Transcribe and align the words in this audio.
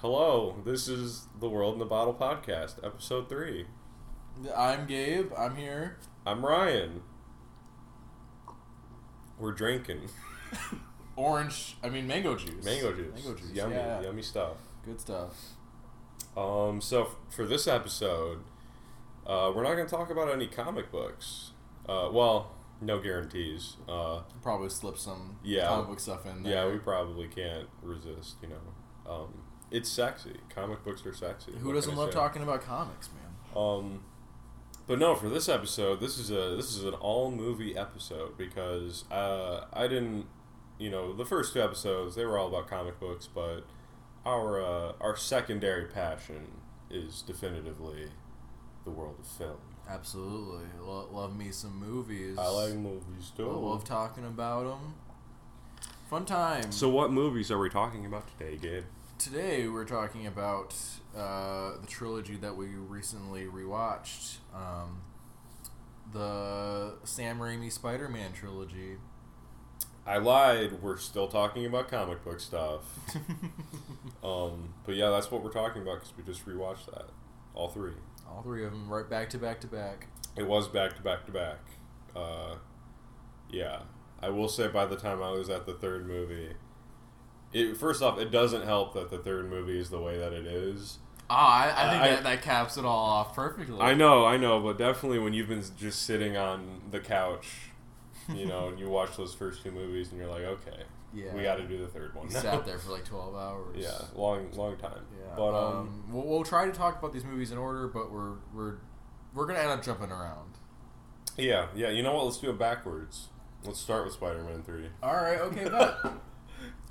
Hello, 0.00 0.56
this 0.64 0.86
is 0.88 1.26
the 1.40 1.48
World 1.48 1.74
in 1.74 1.78
the 1.80 1.84
Bottle 1.84 2.14
podcast, 2.14 2.84
episode 2.84 3.28
three. 3.28 3.66
I'm 4.56 4.86
Gabe. 4.86 5.32
I'm 5.36 5.56
here. 5.56 5.98
I'm 6.24 6.44
Ryan. 6.46 7.02
We're 9.38 9.52
drinking 9.52 10.08
Orange. 11.16 11.76
I 11.82 11.88
mean, 11.88 12.06
mango 12.06 12.36
juice. 12.36 12.64
mango 12.64 12.92
juice. 12.92 13.14
Mango 13.14 13.34
juice. 13.38 13.50
Yummy, 13.52 13.74
yeah. 13.74 14.00
yummy 14.02 14.22
stuff. 14.22 14.58
Good 14.84 15.00
stuff. 15.00 15.34
Um, 16.36 16.80
so 16.80 17.02
f- 17.06 17.16
for 17.30 17.44
this 17.44 17.66
episode, 17.66 18.44
uh, 19.26 19.50
we're 19.54 19.64
not 19.64 19.74
going 19.74 19.86
to 19.88 19.90
talk 19.90 20.10
about 20.10 20.32
any 20.32 20.46
comic 20.46 20.92
books. 20.92 21.50
Uh, 21.88 22.08
well, 22.12 22.52
no 22.80 23.00
guarantees. 23.00 23.74
Uh, 23.88 24.20
Probably 24.42 24.68
slip 24.68 24.96
some 24.96 25.38
Yeah. 25.42 25.66
comic 25.66 25.88
book 25.88 26.00
stuff 26.00 26.24
in 26.26 26.44
there. 26.44 26.52
yeah, 26.66 26.72
we 26.72 26.78
probably 26.78 27.26
can't 27.26 27.68
resist. 27.82 28.36
You 28.42 28.48
know, 28.50 29.12
um, 29.12 29.34
it's 29.70 29.88
sexy. 29.88 30.36
Comic 30.54 30.84
books 30.84 31.04
are 31.06 31.14
sexy. 31.14 31.52
Who 31.60 31.68
What 31.68 31.74
doesn't 31.74 31.96
love 31.96 32.10
say? 32.10 32.14
talking 32.18 32.42
about 32.42 32.62
comics, 32.62 33.08
man? 33.10 33.62
Um, 33.62 34.00
but 34.86 34.98
no, 34.98 35.14
for 35.14 35.28
this 35.28 35.48
episode, 35.48 36.00
this 36.00 36.18
is 36.18 36.30
a 36.30 36.54
this 36.56 36.74
is 36.76 36.84
an 36.84 36.94
all 36.94 37.30
movie 37.30 37.76
episode 37.76 38.36
because 38.38 39.04
uh, 39.10 39.66
I 39.72 39.86
didn't, 39.88 40.26
you 40.78 40.90
know, 40.90 41.12
the 41.12 41.24
first 41.26 41.52
two 41.52 41.62
episodes 41.62 42.14
they 42.14 42.24
were 42.24 42.38
all 42.38 42.48
about 42.48 42.68
comic 42.68 42.98
books, 43.00 43.28
but 43.32 43.64
our 44.24 44.60
uh, 44.62 44.92
our 45.00 45.16
secondary 45.16 45.84
passion 45.86 46.48
is 46.90 47.20
definitively 47.22 48.08
the 48.84 48.90
world 48.90 49.16
of 49.18 49.26
film. 49.26 49.58
Absolutely. 49.88 50.64
Lo- 50.80 51.08
love 51.12 51.34
me 51.36 51.50
some 51.50 51.78
movies. 51.78 52.36
I 52.38 52.48
like 52.48 52.74
movies 52.74 53.32
I 53.34 53.36
too. 53.38 53.50
love 53.50 53.84
talking 53.84 54.24
about 54.24 54.64
them. 54.64 54.94
Fun 56.10 56.24
time. 56.24 56.72
So, 56.72 56.88
what 56.88 57.10
movies 57.12 57.50
are 57.50 57.58
we 57.58 57.68
talking 57.68 58.06
about 58.06 58.24
today, 58.38 58.56
Gabe? 58.56 58.84
Today 59.18 59.66
we're 59.66 59.84
talking 59.84 60.28
about 60.28 60.76
uh, 61.16 61.72
the 61.80 61.88
trilogy 61.88 62.36
that 62.36 62.56
we 62.56 62.66
recently 62.66 63.46
rewatched. 63.46 64.36
Um, 64.54 65.02
the 66.12 66.94
Sam 67.02 67.40
Raimi 67.40 67.72
Spider-Man 67.72 68.32
trilogy. 68.32 68.98
I 70.06 70.18
lied. 70.18 70.80
We're 70.80 70.98
still 70.98 71.26
talking 71.26 71.66
about 71.66 71.88
comic 71.88 72.24
book 72.24 72.38
stuff. 72.38 72.82
um, 74.22 74.72
but 74.86 74.94
yeah, 74.94 75.10
that's 75.10 75.32
what 75.32 75.42
we're 75.42 75.50
talking 75.50 75.82
about 75.82 75.96
because 75.96 76.16
we 76.16 76.22
just 76.22 76.46
rewatched 76.46 76.86
that, 76.86 77.06
all 77.54 77.68
three. 77.68 77.94
All 78.30 78.42
three 78.42 78.64
of 78.64 78.70
them 78.70 78.88
right 78.88 79.10
back 79.10 79.30
to 79.30 79.38
back 79.38 79.60
to 79.62 79.66
back. 79.66 80.06
It 80.36 80.46
was 80.46 80.68
back 80.68 80.94
to 80.94 81.02
back 81.02 81.26
to 81.26 81.32
back. 81.32 81.58
Uh, 82.14 82.54
yeah, 83.50 83.80
I 84.22 84.28
will 84.28 84.48
say 84.48 84.68
by 84.68 84.86
the 84.86 84.96
time 84.96 85.20
I 85.20 85.32
was 85.32 85.50
at 85.50 85.66
the 85.66 85.74
third 85.74 86.06
movie, 86.06 86.52
it 87.52 87.76
first 87.76 88.02
off 88.02 88.18
it 88.18 88.30
doesn't 88.30 88.62
help 88.64 88.94
that 88.94 89.10
the 89.10 89.18
third 89.18 89.48
movie 89.50 89.78
is 89.78 89.90
the 89.90 90.00
way 90.00 90.18
that 90.18 90.32
it 90.32 90.46
is. 90.46 90.98
Ah, 91.30 91.64
I, 91.76 91.86
I 91.86 91.90
think 91.90 92.02
I- 92.02 92.08
that, 92.10 92.22
that 92.24 92.42
caps 92.42 92.76
it 92.78 92.84
all 92.84 93.04
off 93.04 93.34
perfectly. 93.34 93.78
I 93.80 93.94
know, 93.94 94.24
I 94.24 94.36
know, 94.38 94.60
but 94.60 94.78
definitely 94.78 95.18
when 95.18 95.32
you've 95.34 95.48
been 95.48 95.62
just 95.78 96.02
sitting 96.02 96.36
on 96.38 96.80
the 96.90 97.00
couch, 97.00 97.48
you 98.34 98.46
know, 98.46 98.68
and 98.68 98.78
you 98.78 98.88
watch 98.88 99.16
those 99.16 99.34
first 99.34 99.62
two 99.62 99.70
movies 99.70 100.10
and 100.10 100.18
you're 100.18 100.30
like, 100.30 100.42
okay, 100.44 100.82
Yeah. 101.14 101.34
we 101.34 101.42
got 101.42 101.56
to 101.56 101.64
do 101.66 101.78
the 101.78 101.86
third 101.86 102.14
one. 102.14 102.30
Sat 102.30 102.64
there 102.64 102.78
for 102.78 102.92
like 102.92 103.04
twelve 103.04 103.34
hours. 103.36 103.76
yeah, 103.78 103.90
long, 104.14 104.50
long 104.52 104.76
time. 104.78 105.04
Yeah. 105.18 105.34
but 105.36 105.48
um, 105.54 105.76
um, 105.76 106.04
we'll, 106.10 106.24
we'll 106.26 106.44
try 106.44 106.64
to 106.66 106.72
talk 106.72 106.98
about 106.98 107.12
these 107.12 107.24
movies 107.24 107.50
in 107.52 107.58
order, 107.58 107.88
but 107.88 108.10
we're 108.10 108.36
we're 108.54 108.74
we're 109.34 109.46
gonna 109.46 109.58
end 109.58 109.70
up 109.70 109.82
jumping 109.84 110.10
around. 110.10 110.54
yeah, 111.36 111.66
yeah. 111.76 111.90
You 111.90 112.02
know 112.02 112.14
what? 112.14 112.24
Let's 112.24 112.38
do 112.38 112.48
it 112.50 112.58
backwards. 112.58 113.28
Let's 113.64 113.80
start 113.80 114.04
with 114.04 114.14
Spider-Man 114.14 114.62
Three. 114.62 114.88
All 115.02 115.14
right. 115.14 115.40
Okay. 115.40 115.64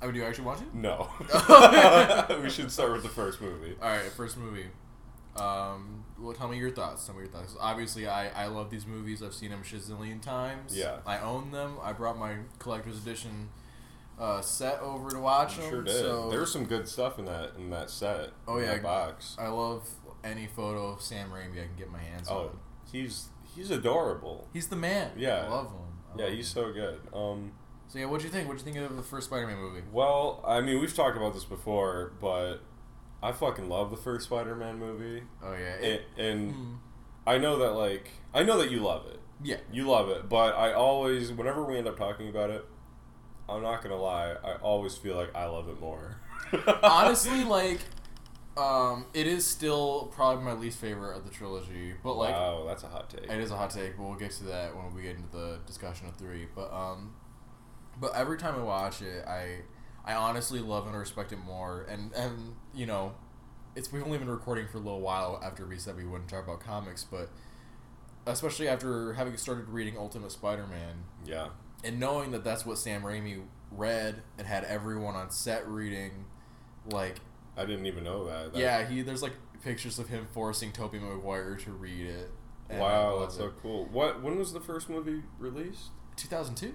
Bet. 0.00 0.08
oh, 0.08 0.12
do 0.12 0.18
you 0.18 0.24
actually 0.24 0.44
want 0.46 0.58
to? 0.60 0.64
No, 0.76 1.08
we 2.42 2.50
should 2.50 2.70
start 2.70 2.92
with 2.92 3.02
the 3.02 3.08
first 3.08 3.40
movie. 3.40 3.76
All 3.82 3.88
right. 3.88 4.02
First 4.12 4.36
movie. 4.36 4.66
Um, 5.36 6.04
well, 6.18 6.34
tell 6.34 6.48
me 6.48 6.58
your 6.58 6.70
thoughts. 6.70 7.06
Tell 7.06 7.14
me 7.14 7.22
your 7.22 7.30
thoughts. 7.30 7.54
Obviously, 7.60 8.08
I, 8.08 8.28
I 8.44 8.46
love 8.46 8.70
these 8.70 8.86
movies. 8.86 9.22
I've 9.22 9.34
seen 9.34 9.50
them 9.50 9.60
a 9.60 9.64
shazillion 9.64 10.20
times. 10.20 10.76
Yeah. 10.76 10.96
I 11.06 11.18
own 11.20 11.52
them. 11.52 11.76
I 11.82 11.92
brought 11.92 12.18
my 12.18 12.36
collector's 12.58 12.98
edition 12.98 13.48
uh, 14.18 14.40
set 14.40 14.80
over 14.80 15.10
to 15.10 15.20
watch 15.20 15.56
You 15.56 15.62
them. 15.62 15.70
sure 15.70 15.82
did. 15.82 15.94
So 15.94 16.28
there 16.30 16.40
was 16.40 16.50
some 16.52 16.64
good 16.64 16.88
stuff 16.88 17.18
in 17.20 17.26
that 17.26 17.52
in 17.56 17.70
that 17.70 17.88
set. 17.90 18.30
Oh, 18.48 18.56
in 18.58 18.64
yeah. 18.64 18.78
box. 18.78 19.36
I 19.38 19.46
love 19.48 19.88
any 20.24 20.46
photo 20.48 20.88
of 20.88 21.00
Sam 21.00 21.30
Raimi 21.30 21.52
I 21.62 21.66
can 21.66 21.76
get 21.78 21.90
my 21.92 22.00
hands 22.00 22.26
Oh, 22.28 22.38
on. 22.48 22.58
he's 22.90 23.28
he's 23.54 23.70
adorable. 23.70 24.48
He's 24.52 24.66
the 24.66 24.76
man. 24.76 25.12
Yeah. 25.16 25.44
I 25.46 25.48
love 25.48 25.66
him. 25.66 25.78
I 26.14 26.18
Yeah, 26.18 26.24
love 26.24 26.32
he's 26.34 26.48
him. 26.56 26.64
so 26.64 26.72
good. 26.72 27.00
Um, 27.14 27.52
So 27.88 27.98
yeah, 27.98 28.04
what'd 28.06 28.24
you 28.24 28.30
think? 28.30 28.46
What'd 28.48 28.64
you 28.66 28.72
think 28.72 28.84
of 28.90 28.96
the 28.96 29.02
first 29.02 29.28
Spider-Man 29.28 29.58
movie? 29.58 29.82
well, 29.92 30.42
I 30.46 30.60
mean, 30.60 30.80
we've 30.80 30.94
talked 30.94 31.16
about 31.16 31.32
this 31.34 31.44
before, 31.44 32.12
but 32.20 32.58
I 33.22 33.32
fucking 33.32 33.68
love 33.68 33.90
the 33.90 33.96
first 33.96 34.26
Spider-Man 34.26 34.78
movie, 34.78 35.22
Oh 35.42 35.52
yeah. 35.52 35.74
and, 35.74 35.84
It, 35.84 36.02
and 36.18 36.52
Hmm. 36.54 36.74
I 37.26 37.38
know 37.38 37.58
that 37.58 37.72
like 37.72 38.10
I 38.34 38.42
know 38.42 38.58
that 38.58 38.70
you 38.70 38.80
love 38.80 39.06
it. 39.06 39.20
yeah. 39.42 39.56
You 39.72 39.88
love 39.88 40.08
it, 40.10 40.28
but 40.28 40.54
I 40.54 40.72
always, 40.72 41.32
whenever 41.32 41.64
we 41.64 41.76
end 41.78 41.86
up 41.88 41.96
talking 41.98 42.28
about 42.28 42.50
it, 42.50 42.64
I'm 43.48 43.62
not 43.62 43.82
gonna 43.82 43.96
lie, 44.00 44.34
I 44.44 44.52
always 44.62 44.94
feel 44.96 45.16
like 45.16 45.34
I 45.34 45.46
love 45.46 45.68
it 45.68 45.80
more. 45.80 46.16
Honestly, 46.82 47.44
like, 47.44 47.80
um, 48.58 49.06
it 49.14 49.26
is 49.26 49.46
still 49.46 50.10
probably 50.14 50.44
my 50.44 50.52
least 50.52 50.78
favorite 50.78 51.16
of 51.16 51.24
the 51.24 51.30
trilogy. 51.30 51.94
But 52.02 52.14
like, 52.14 52.34
wow, 52.34 52.64
that's 52.66 52.82
a 52.82 52.88
hot 52.88 53.08
take. 53.10 53.24
it 53.30 53.40
is 53.40 53.50
a 53.50 53.56
hot 53.56 53.70
take. 53.70 53.96
But 53.96 54.04
we'll 54.04 54.18
get 54.18 54.30
to 54.32 54.44
that 54.44 54.76
when 54.76 54.94
we 54.94 55.02
get 55.02 55.16
into 55.16 55.30
the 55.32 55.58
discussion 55.66 56.08
of 56.08 56.16
three. 56.16 56.46
But 56.54 56.72
um, 56.72 57.14
but 58.00 58.14
every 58.14 58.38
time 58.38 58.54
I 58.54 58.62
watch 58.62 59.02
it, 59.02 59.24
I 59.26 59.60
I 60.04 60.14
honestly 60.14 60.60
love 60.60 60.86
and 60.86 60.96
respect 60.96 61.32
it 61.32 61.38
more. 61.38 61.82
And 61.88 62.12
and 62.12 62.54
you 62.74 62.86
know, 62.86 63.14
it's 63.76 63.92
we've 63.92 64.02
only 64.02 64.18
been 64.18 64.30
recording 64.30 64.66
for 64.68 64.78
a 64.78 64.80
little 64.80 65.00
while 65.00 65.40
after 65.44 65.66
we 65.66 65.78
said 65.78 65.96
we 65.96 66.04
wouldn't 66.04 66.30
talk 66.30 66.44
about 66.44 66.60
comics, 66.60 67.04
but 67.04 67.30
especially 68.26 68.68
after 68.68 69.14
having 69.14 69.36
started 69.36 69.68
reading 69.68 69.96
Ultimate 69.96 70.30
Spider-Man 70.32 71.04
Yeah, 71.24 71.48
and 71.84 71.98
knowing 71.98 72.30
that 72.32 72.44
that's 72.44 72.66
what 72.66 72.78
Sam 72.78 73.02
Raimi 73.02 73.42
read 73.70 74.22
and 74.36 74.46
had 74.46 74.64
everyone 74.64 75.14
on 75.14 75.30
set 75.30 75.66
reading, 75.68 76.26
like 76.90 77.16
I 77.56 77.64
didn't 77.64 77.86
even 77.86 78.04
know 78.04 78.26
that. 78.26 78.52
That- 78.52 78.58
yeah, 78.58 78.86
he 78.88 79.02
there's 79.02 79.22
like 79.22 79.34
pictures 79.62 79.98
of 79.98 80.08
him 80.08 80.26
forcing 80.32 80.72
Tobey 80.72 80.98
Maguire 80.98 81.56
to 81.56 81.72
read 81.72 82.06
it. 82.06 82.30
Wow, 82.70 83.20
that's 83.20 83.36
so 83.36 83.46
it. 83.46 83.54
cool. 83.62 83.86
What? 83.86 84.22
When 84.22 84.38
was 84.38 84.52
the 84.52 84.60
first 84.60 84.90
movie 84.90 85.22
released? 85.38 85.90
2002. 86.16 86.74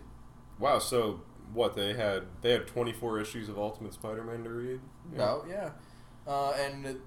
Wow. 0.59 0.80
So 0.80 1.22
what? 1.53 1.75
They 1.75 1.94
had 1.94 2.24
they 2.41 2.52
had 2.52 2.68
24 2.68 3.19
issues 3.19 3.50
of 3.50 3.58
Ultimate 3.58 3.94
Spider-Man 3.94 4.44
to 4.44 4.50
read. 4.50 4.80
About 5.14 5.46
yeah, 5.50 5.72
uh, 6.28 6.52
and 6.52 7.00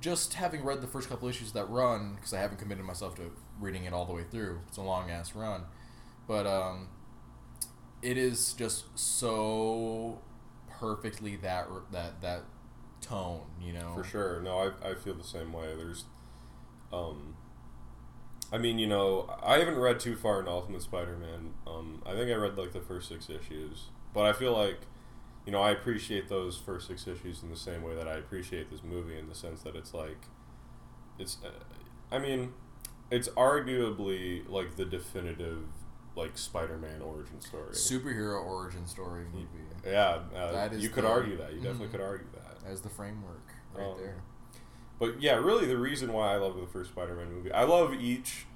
just 0.00 0.34
having 0.34 0.64
read 0.64 0.80
the 0.80 0.86
first 0.86 1.08
couple 1.08 1.28
issues 1.28 1.48
of 1.48 1.54
that 1.54 1.68
run 1.70 2.14
because 2.16 2.32
I 2.34 2.40
haven't 2.40 2.58
committed 2.58 2.84
myself 2.84 3.14
to 3.16 3.30
reading 3.60 3.84
it 3.84 3.92
all 3.92 4.04
the 4.04 4.12
way 4.12 4.24
through. 4.30 4.60
It's 4.68 4.76
a 4.76 4.82
long 4.82 5.10
ass 5.10 5.34
run, 5.34 5.62
but 6.26 6.46
um, 6.46 6.88
it 8.02 8.16
is 8.16 8.52
just 8.52 8.84
so 8.98 10.20
perfectly 10.68 11.36
that 11.36 11.68
that 11.92 12.20
that 12.22 12.44
tone, 13.00 13.42
you 13.60 13.72
know. 13.72 13.94
For 13.94 14.04
sure. 14.04 14.40
No, 14.40 14.58
I, 14.58 14.90
I 14.90 14.94
feel 14.94 15.14
the 15.14 15.24
same 15.24 15.52
way. 15.52 15.74
There's, 15.76 16.04
um, 16.92 17.36
I 18.52 18.58
mean, 18.58 18.78
you 18.78 18.86
know, 18.86 19.30
I 19.42 19.58
haven't 19.58 19.78
read 19.78 20.00
too 20.00 20.16
far 20.16 20.40
in 20.40 20.48
Ultimate 20.48 20.82
Spider-Man. 20.82 21.52
Um, 21.66 22.02
I 22.06 22.12
think 22.14 22.30
I 22.30 22.34
read 22.34 22.56
like 22.56 22.72
the 22.72 22.80
first 22.80 23.08
six 23.08 23.28
issues, 23.28 23.86
but 24.14 24.22
I 24.24 24.32
feel 24.32 24.52
like, 24.56 24.80
you 25.44 25.52
know, 25.52 25.60
I 25.60 25.70
appreciate 25.70 26.28
those 26.28 26.56
first 26.56 26.86
six 26.88 27.06
issues 27.06 27.42
in 27.42 27.50
the 27.50 27.56
same 27.56 27.82
way 27.82 27.94
that 27.94 28.08
I 28.08 28.14
appreciate 28.14 28.70
this 28.70 28.82
movie 28.82 29.18
in 29.18 29.28
the 29.28 29.34
sense 29.34 29.62
that 29.62 29.76
it's 29.76 29.92
like, 29.92 30.22
it's, 31.18 31.36
uh, 31.44 31.50
I 32.10 32.18
mean, 32.18 32.54
it's 33.10 33.28
arguably 33.30 34.48
like 34.48 34.76
the 34.76 34.84
definitive 34.84 35.64
like 36.16 36.36
Spider-Man 36.38 37.00
origin 37.02 37.40
story. 37.40 37.72
Superhero 37.72 38.44
origin 38.44 38.86
story 38.86 39.24
movie 39.32 39.46
Yeah, 39.86 40.20
uh, 40.34 40.52
That 40.52 40.72
is 40.72 40.82
you 40.82 40.88
could 40.88 41.04
the- 41.04 41.08
argue 41.10 41.36
that. 41.36 41.52
You 41.52 41.60
definitely 41.60 41.88
Mhm. 41.88 41.90
could 41.92 42.00
argue 42.00 42.26
that. 42.32 42.44
as 42.66 42.80
the 42.82 42.88
framework 42.88 43.52
right 43.74 43.86
Um, 43.86 43.96
there. 43.98 44.16
But 44.98 45.22
yeah, 45.22 45.34
really, 45.34 45.66
the 45.66 45.78
reason 45.78 46.12
why 46.12 46.32
I 46.32 46.36
love 46.36 46.56
the 46.60 46.66
first 46.66 46.90
Spider-Man 46.90 47.32
movie, 47.32 47.52
I 47.52 47.64
love 47.64 47.94
each 47.94 48.46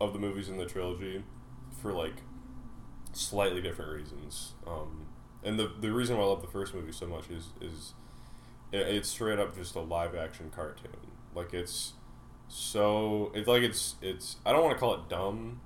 of 0.00 0.12
the 0.12 0.18
movies 0.18 0.48
in 0.48 0.56
the 0.56 0.66
trilogy 0.66 1.22
for 1.80 1.92
like 1.92 2.22
slightly 3.12 3.60
different 3.60 3.92
reasons. 3.92 4.54
Um, 4.66 5.06
and 5.44 5.58
the 5.58 5.70
the 5.80 5.92
reason 5.92 6.16
why 6.16 6.24
I 6.24 6.26
love 6.26 6.40
the 6.42 6.48
first 6.48 6.74
movie 6.74 6.92
so 6.92 7.06
much 7.06 7.30
is 7.30 7.48
is 7.60 7.94
it, 8.72 8.80
it's 8.80 9.08
straight 9.08 9.38
up 9.38 9.56
just 9.56 9.74
a 9.74 9.80
live 9.80 10.14
action 10.14 10.50
cartoon. 10.54 10.90
Like 11.34 11.54
it's 11.54 11.92
so 12.48 13.30
it's 13.34 13.48
like 13.48 13.62
it's 13.62 13.96
it's 14.02 14.36
I 14.44 14.52
don't 14.52 14.64
want 14.64 14.74
to 14.74 14.80
call 14.80 14.94
it 14.94 15.08
dumb, 15.08 15.60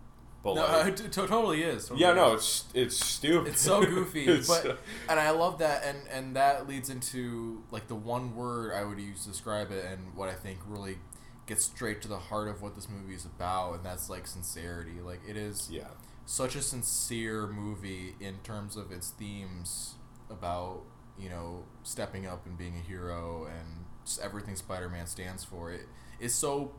but 0.46 0.54
No, 0.54 0.78
like, 0.78 0.87
it 1.00 1.12
t- 1.12 1.26
totally 1.26 1.62
is. 1.62 1.88
Totally 1.88 2.00
yeah, 2.00 2.12
no, 2.12 2.34
it's 2.34 2.64
it's 2.75 3.04
stupid. 3.04 3.48
It's 3.48 3.60
so 3.60 3.81
goofy, 3.84 4.26
It's 4.26 4.48
but 4.48 4.62
so- 4.62 4.76
and 5.08 5.19
I 5.19 5.31
love 5.31 5.58
that, 5.58 5.84
and 5.84 5.98
and 6.08 6.37
that 6.37 6.69
leads 6.69 6.88
into 6.88 7.62
like 7.70 7.88
the 7.88 7.94
one 7.94 8.34
word 8.34 8.72
I 8.72 8.84
would 8.84 8.98
use 8.98 9.25
to 9.25 9.31
describe 9.31 9.70
it, 9.70 9.84
and 9.84 10.14
what 10.14 10.28
I 10.28 10.34
think 10.34 10.60
really 10.66 10.98
gets 11.46 11.64
straight 11.64 12.02
to 12.02 12.08
the 12.08 12.19
heart 12.19 12.48
of 12.48 12.62
what 12.62 12.75
this 12.75 12.88
movie 12.88 13.14
is 13.14 13.25
about, 13.25 13.75
and 13.75 13.84
that's 13.84 14.08
like 14.08 14.26
sincerity. 14.26 15.00
Like 15.04 15.20
it 15.28 15.37
is 15.37 15.69
yeah. 15.70 15.88
such 16.25 16.54
a 16.56 16.62
sincere 16.62 17.46
movie 17.46 18.14
in 18.20 18.37
terms 18.44 18.76
of 18.76 18.90
its 18.92 19.10
themes 19.10 19.94
about 20.31 20.82
you 21.19 21.28
know, 21.28 21.64
stepping 21.82 22.26
up 22.26 22.46
and 22.46 22.58
being 22.58 22.76
a 22.76 22.81
hero 22.87 23.46
and 23.46 23.84
everything 24.22 24.56
Spider 24.56 24.88
Man 24.88 25.06
stands 25.06 25.44
for. 25.44 25.72
It 25.72 25.87
is 26.20 26.34
so 26.34 26.72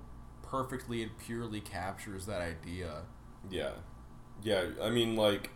perfectly 0.43 1.03
and 1.03 1.17
purely 1.17 1.59
captures 1.59 2.25
that 2.25 2.41
idea. 2.41 3.03
Yeah, 3.49 3.71
yeah. 4.43 4.65
I 4.81 4.89
mean, 4.89 5.15
like 5.15 5.49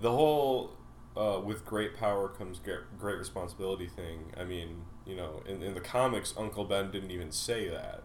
the 0.00 0.10
whole 0.10 0.72
uh, 1.16 1.40
with 1.44 1.64
great 1.64 1.96
power 1.96 2.28
comes 2.28 2.58
great, 2.58 3.18
responsibility 3.18 3.86
thing. 3.88 4.32
I 4.36 4.44
mean, 4.44 4.82
you 5.06 5.14
know, 5.16 5.42
in, 5.46 5.62
in 5.62 5.74
the 5.74 5.80
comics, 5.80 6.34
Uncle 6.36 6.64
Ben 6.64 6.90
didn't 6.90 7.10
even 7.10 7.32
say 7.32 7.68
that. 7.68 8.02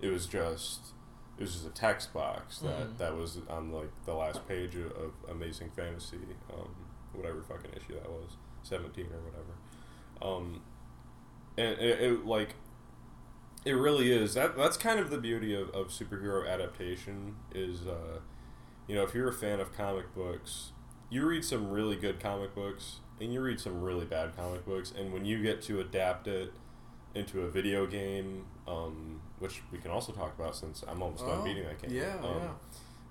It 0.00 0.08
was 0.08 0.26
just 0.26 0.92
it 1.38 1.42
was 1.42 1.52
just 1.54 1.66
a 1.66 1.70
text 1.70 2.12
box 2.12 2.58
that 2.58 2.88
Mhm. 2.88 2.98
that 2.98 3.16
was 3.16 3.38
on 3.48 3.72
like 3.72 3.90
the 4.04 4.14
last 4.14 4.46
page 4.46 4.74
of, 4.76 4.92
of 4.92 5.12
Amazing 5.30 5.70
Fantasy, 5.70 6.18
um, 6.52 6.74
whatever 7.14 7.42
fucking 7.42 7.70
issue 7.72 7.94
that 7.94 8.10
was, 8.10 8.36
seventeen 8.62 9.06
or 9.06 9.20
whatever. 9.20 9.54
Um, 10.22 10.62
and 11.56 11.78
it, 11.78 12.00
it 12.00 12.26
like 12.26 12.56
it 13.64 13.72
really 13.72 14.10
is 14.10 14.34
that 14.34 14.56
that's 14.56 14.76
kind 14.76 14.98
of 15.00 15.10
the 15.10 15.18
beauty 15.18 15.54
of, 15.54 15.68
of 15.70 15.88
superhero 15.88 16.48
adaptation 16.48 17.36
is 17.54 17.86
uh, 17.86 18.20
you 18.90 18.96
know 18.96 19.04
if 19.04 19.14
you're 19.14 19.28
a 19.28 19.32
fan 19.32 19.60
of 19.60 19.72
comic 19.76 20.12
books 20.16 20.72
you 21.10 21.24
read 21.24 21.44
some 21.44 21.70
really 21.70 21.94
good 21.94 22.18
comic 22.18 22.52
books 22.56 22.96
and 23.20 23.32
you 23.32 23.40
read 23.40 23.60
some 23.60 23.80
really 23.80 24.04
bad 24.04 24.34
comic 24.36 24.66
books 24.66 24.92
and 24.98 25.12
when 25.12 25.24
you 25.24 25.40
get 25.40 25.62
to 25.62 25.78
adapt 25.78 26.26
it 26.26 26.52
into 27.14 27.42
a 27.42 27.48
video 27.48 27.86
game 27.86 28.44
um, 28.66 29.20
which 29.38 29.62
we 29.70 29.78
can 29.78 29.92
also 29.92 30.10
talk 30.12 30.36
about 30.36 30.56
since 30.56 30.82
i'm 30.88 31.00
almost 31.02 31.24
done 31.24 31.38
Oh, 31.40 31.44
beating 31.44 31.62
that 31.64 31.80
game 31.80 31.92
yeah, 31.92 32.16
um, 32.22 32.34
yeah. 32.42 32.48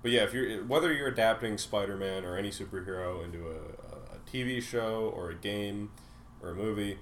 but 0.02 0.10
yeah 0.10 0.22
if 0.24 0.34
you're 0.34 0.64
whether 0.64 0.92
you're 0.92 1.08
adapting 1.08 1.56
spider-man 1.56 2.26
or 2.26 2.36
any 2.36 2.50
superhero 2.50 3.24
into 3.24 3.46
a, 3.48 3.54
a 4.14 4.18
tv 4.30 4.62
show 4.62 5.10
or 5.16 5.30
a 5.30 5.34
game 5.34 5.92
or 6.42 6.50
a 6.50 6.54
movie 6.54 6.98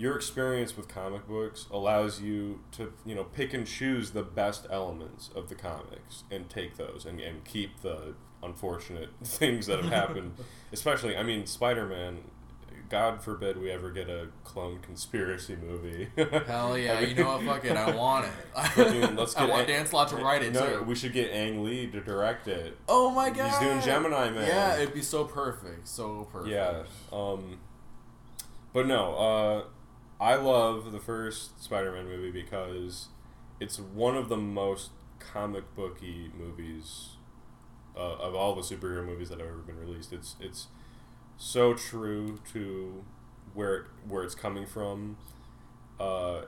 your 0.00 0.16
experience 0.16 0.78
with 0.78 0.88
comic 0.88 1.28
books 1.28 1.66
allows 1.70 2.22
you 2.22 2.58
to 2.72 2.90
you 3.04 3.14
know 3.14 3.24
pick 3.24 3.52
and 3.52 3.66
choose 3.66 4.12
the 4.12 4.22
best 4.22 4.66
elements 4.70 5.28
of 5.36 5.50
the 5.50 5.54
comics 5.54 6.24
and 6.30 6.48
take 6.48 6.76
those 6.76 7.04
and, 7.04 7.20
and 7.20 7.44
keep 7.44 7.82
the 7.82 8.14
unfortunate 8.42 9.10
things 9.24 9.66
that 9.66 9.78
have 9.82 9.92
happened 9.92 10.32
especially 10.72 11.14
i 11.18 11.22
mean 11.22 11.44
spider-man 11.44 12.16
god 12.88 13.22
forbid 13.22 13.60
we 13.60 13.70
ever 13.70 13.90
get 13.90 14.08
a 14.08 14.28
clone 14.42 14.78
conspiracy 14.78 15.54
movie 15.54 16.08
Hell 16.46 16.78
yeah, 16.78 16.94
I 16.94 17.00
mean- 17.02 17.10
you 17.10 17.22
know 17.22 17.36
what? 17.36 17.44
Fuck 17.44 17.64
it, 17.66 17.76
I 17.76 17.94
want 18.04 18.24
it. 18.26 18.32
Fucking, 18.70 19.16
let's 19.16 19.36
I 19.36 19.44
want 19.44 19.68
Dan 19.68 19.86
Slott 19.86 20.08
to 20.08 20.16
write 20.16 20.42
it 20.42 20.54
no, 20.54 20.78
too. 20.78 20.82
we 20.84 20.94
should 20.94 21.12
get 21.12 21.30
ang 21.30 21.62
lee 21.62 21.86
to 21.88 22.00
direct 22.00 22.48
it 22.48 22.76
oh 22.88 23.10
my 23.10 23.28
god, 23.28 23.50
He's 23.50 23.58
doing 23.60 23.80
Gemini 23.82 24.30
Man. 24.30 24.48
Yeah, 24.48 24.76
it'd 24.78 24.94
be 24.94 25.02
so 25.02 25.24
perfect, 25.24 25.86
so 25.86 26.26
perfect. 26.32 26.50
Yeah. 26.52 26.82
Um, 27.12 27.60
but 28.72 28.86
no, 28.88 29.14
uh, 29.14 29.62
I 30.20 30.34
love 30.36 30.92
the 30.92 31.00
first 31.00 31.62
Spider-Man 31.62 32.06
movie 32.06 32.30
because 32.30 33.08
it's 33.58 33.78
one 33.78 34.16
of 34.16 34.28
the 34.28 34.36
most 34.36 34.90
comic 35.18 35.74
booky 35.74 36.30
movies 36.38 37.16
uh, 37.96 38.16
of 38.16 38.34
all 38.34 38.54
the 38.54 38.62
superhero 38.62 39.04
movies 39.04 39.30
that 39.30 39.38
have 39.40 39.48
ever 39.48 39.58
been 39.58 39.78
released. 39.78 40.12
It's 40.12 40.36
it's 40.40 40.68
so 41.38 41.74
true 41.74 42.40
to 42.52 43.04
where 43.54 43.76
it, 43.76 43.84
where 44.08 44.24
it's 44.24 44.34
coming 44.34 44.66
from. 44.66 45.16
Uh, 45.98 46.42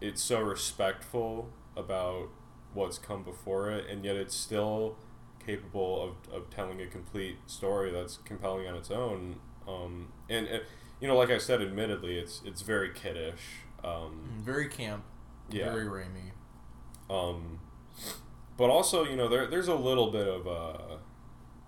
it's 0.00 0.22
so 0.22 0.40
respectful 0.40 1.50
about 1.76 2.28
what's 2.74 2.98
come 2.98 3.22
before 3.24 3.70
it, 3.70 3.88
and 3.90 4.04
yet 4.04 4.16
it's 4.16 4.34
still 4.36 4.96
capable 5.44 6.02
of, 6.30 6.34
of 6.34 6.50
telling 6.50 6.80
a 6.80 6.86
complete 6.86 7.36
story 7.46 7.90
that's 7.90 8.18
compelling 8.18 8.68
on 8.68 8.76
its 8.76 8.90
own. 8.90 9.36
Um, 9.68 10.08
and, 10.28 10.48
uh, 10.48 10.58
you 11.00 11.08
know, 11.08 11.16
like 11.16 11.30
I 11.30 11.38
said, 11.38 11.60
admittedly, 11.62 12.18
it's 12.18 12.42
it's 12.44 12.62
very 12.62 12.90
kiddish. 12.92 13.40
Um, 13.82 14.28
Mm, 14.40 14.40
very 14.42 14.68
camp, 14.68 15.04
Yeah. 15.50 15.72
very 15.72 15.86
Raimi. 15.86 16.32
um, 17.08 17.60
but 18.56 18.68
also, 18.70 19.04
you 19.04 19.16
know, 19.16 19.28
there 19.28 19.46
there's 19.46 19.68
a 19.68 19.74
little 19.74 20.10
bit 20.10 20.28
of 20.28 20.46
uh, 20.46 20.96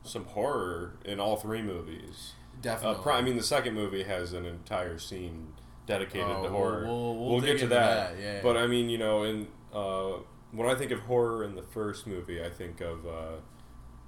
some 0.02 0.25
horror 0.26 0.99
in 1.05 1.19
all 1.20 1.37
three 1.37 1.62
movies. 1.62 2.34
Uh, 2.55 2.61
Definitely. 2.62 3.02
pri- 3.02 3.17
I 3.19 3.23
mean, 3.23 3.37
the 3.37 3.43
second 3.43 3.75
movie 3.75 4.02
has 4.05 4.32
an 4.34 4.44
entire 4.44 4.99
scene 4.99 5.55
dedicated 5.87 6.29
Oh, 6.29 6.34
to 6.37 6.40
we'll- 6.43 6.50
horror. 6.50 6.84
we'll- 6.84 7.17
we'll 7.31 7.40
get 7.40 7.58
to 7.61 7.67
that. 7.69 8.14
that, 8.17 8.23
yeah. 8.23 8.40
But 8.43 8.56
I 8.56 8.67
mean, 8.67 8.88
you 8.88 8.99
know, 8.99 9.23
in 9.25 9.49
uh, 9.73 10.19
when 10.52 10.69
I 10.69 10.75
think 10.75 10.90
of 10.90 11.00
horror 11.00 11.43
in 11.44 11.55
the 11.55 11.62
first 11.62 12.06
movie, 12.06 12.44
I 12.44 12.50
think 12.50 12.81
of 12.82 13.06
uh, 13.06 13.37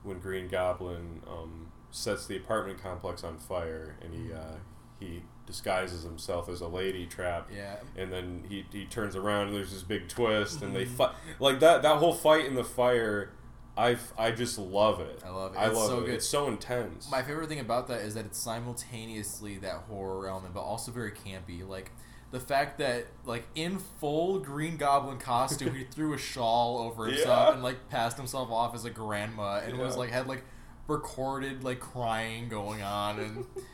when 0.02 0.18
Green 0.20 0.46
Goblin 0.48 1.22
um, 1.26 1.72
sets 1.90 2.26
the 2.26 2.36
apartment 2.36 2.82
complex 2.82 3.24
on 3.24 3.38
fire, 3.38 3.96
and 4.02 4.12
he 4.12 4.30
uh, 4.32 4.56
he 5.00 5.22
disguises 5.46 6.02
himself 6.04 6.48
as 6.48 6.60
a 6.62 6.66
lady 6.68 7.04
trap. 7.06 7.50
yeah. 7.54 7.76
And 7.96 8.10
then 8.12 8.44
he, 8.48 8.64
he 8.72 8.86
turns 8.86 9.14
around 9.14 9.48
and 9.48 9.56
there's 9.56 9.72
this 9.72 9.82
big 9.82 10.08
twist 10.08 10.62
and 10.62 10.70
Mm-hmm. 10.72 10.74
they 10.74 10.84
fight 10.86 11.10
like 11.38 11.60
that 11.60 11.82
that 11.82 11.96
whole 11.98 12.14
fight 12.14 12.46
in 12.46 12.54
the 12.54 12.64
fire. 12.64 13.30
I 13.76 13.96
I 14.16 14.30
just 14.30 14.58
love 14.58 15.00
it. 15.00 15.20
I 15.26 15.30
love 15.30 15.54
it. 15.54 15.58
I 15.58 15.66
It's 15.66 15.76
love 15.76 15.88
so 15.88 15.98
it. 15.98 16.06
good. 16.06 16.14
It's 16.14 16.28
so 16.28 16.46
intense. 16.46 17.10
My 17.10 17.22
favorite 17.22 17.48
thing 17.48 17.58
about 17.60 17.88
that 17.88 18.00
is 18.02 18.14
that 18.14 18.24
it's 18.24 18.38
simultaneously 18.38 19.58
that 19.58 19.84
horror 19.88 20.28
element, 20.28 20.54
but 20.54 20.60
also 20.62 20.92
very 20.92 21.10
campy. 21.10 21.66
Like 21.68 21.90
the 22.30 22.38
fact 22.40 22.78
that, 22.78 23.06
like 23.26 23.46
in 23.56 23.78
full 23.78 24.38
Green 24.38 24.76
Goblin 24.76 25.18
costume, 25.18 25.74
he 25.74 25.84
threw 25.90 26.14
a 26.14 26.18
shawl 26.18 26.78
over 26.78 27.06
himself 27.06 27.48
Yeah. 27.48 27.52
and 27.54 27.62
like 27.62 27.88
passed 27.90 28.16
himself 28.16 28.50
off 28.50 28.74
as 28.76 28.84
a 28.84 28.90
grandma, 28.90 29.60
and 29.66 29.76
was 29.78 29.96
like 29.96 30.10
had 30.10 30.26
like 30.28 30.44
recorded 30.88 31.64
like 31.64 31.80
crying 31.80 32.48
going 32.48 32.82
on, 32.82 33.18
and 33.18 33.44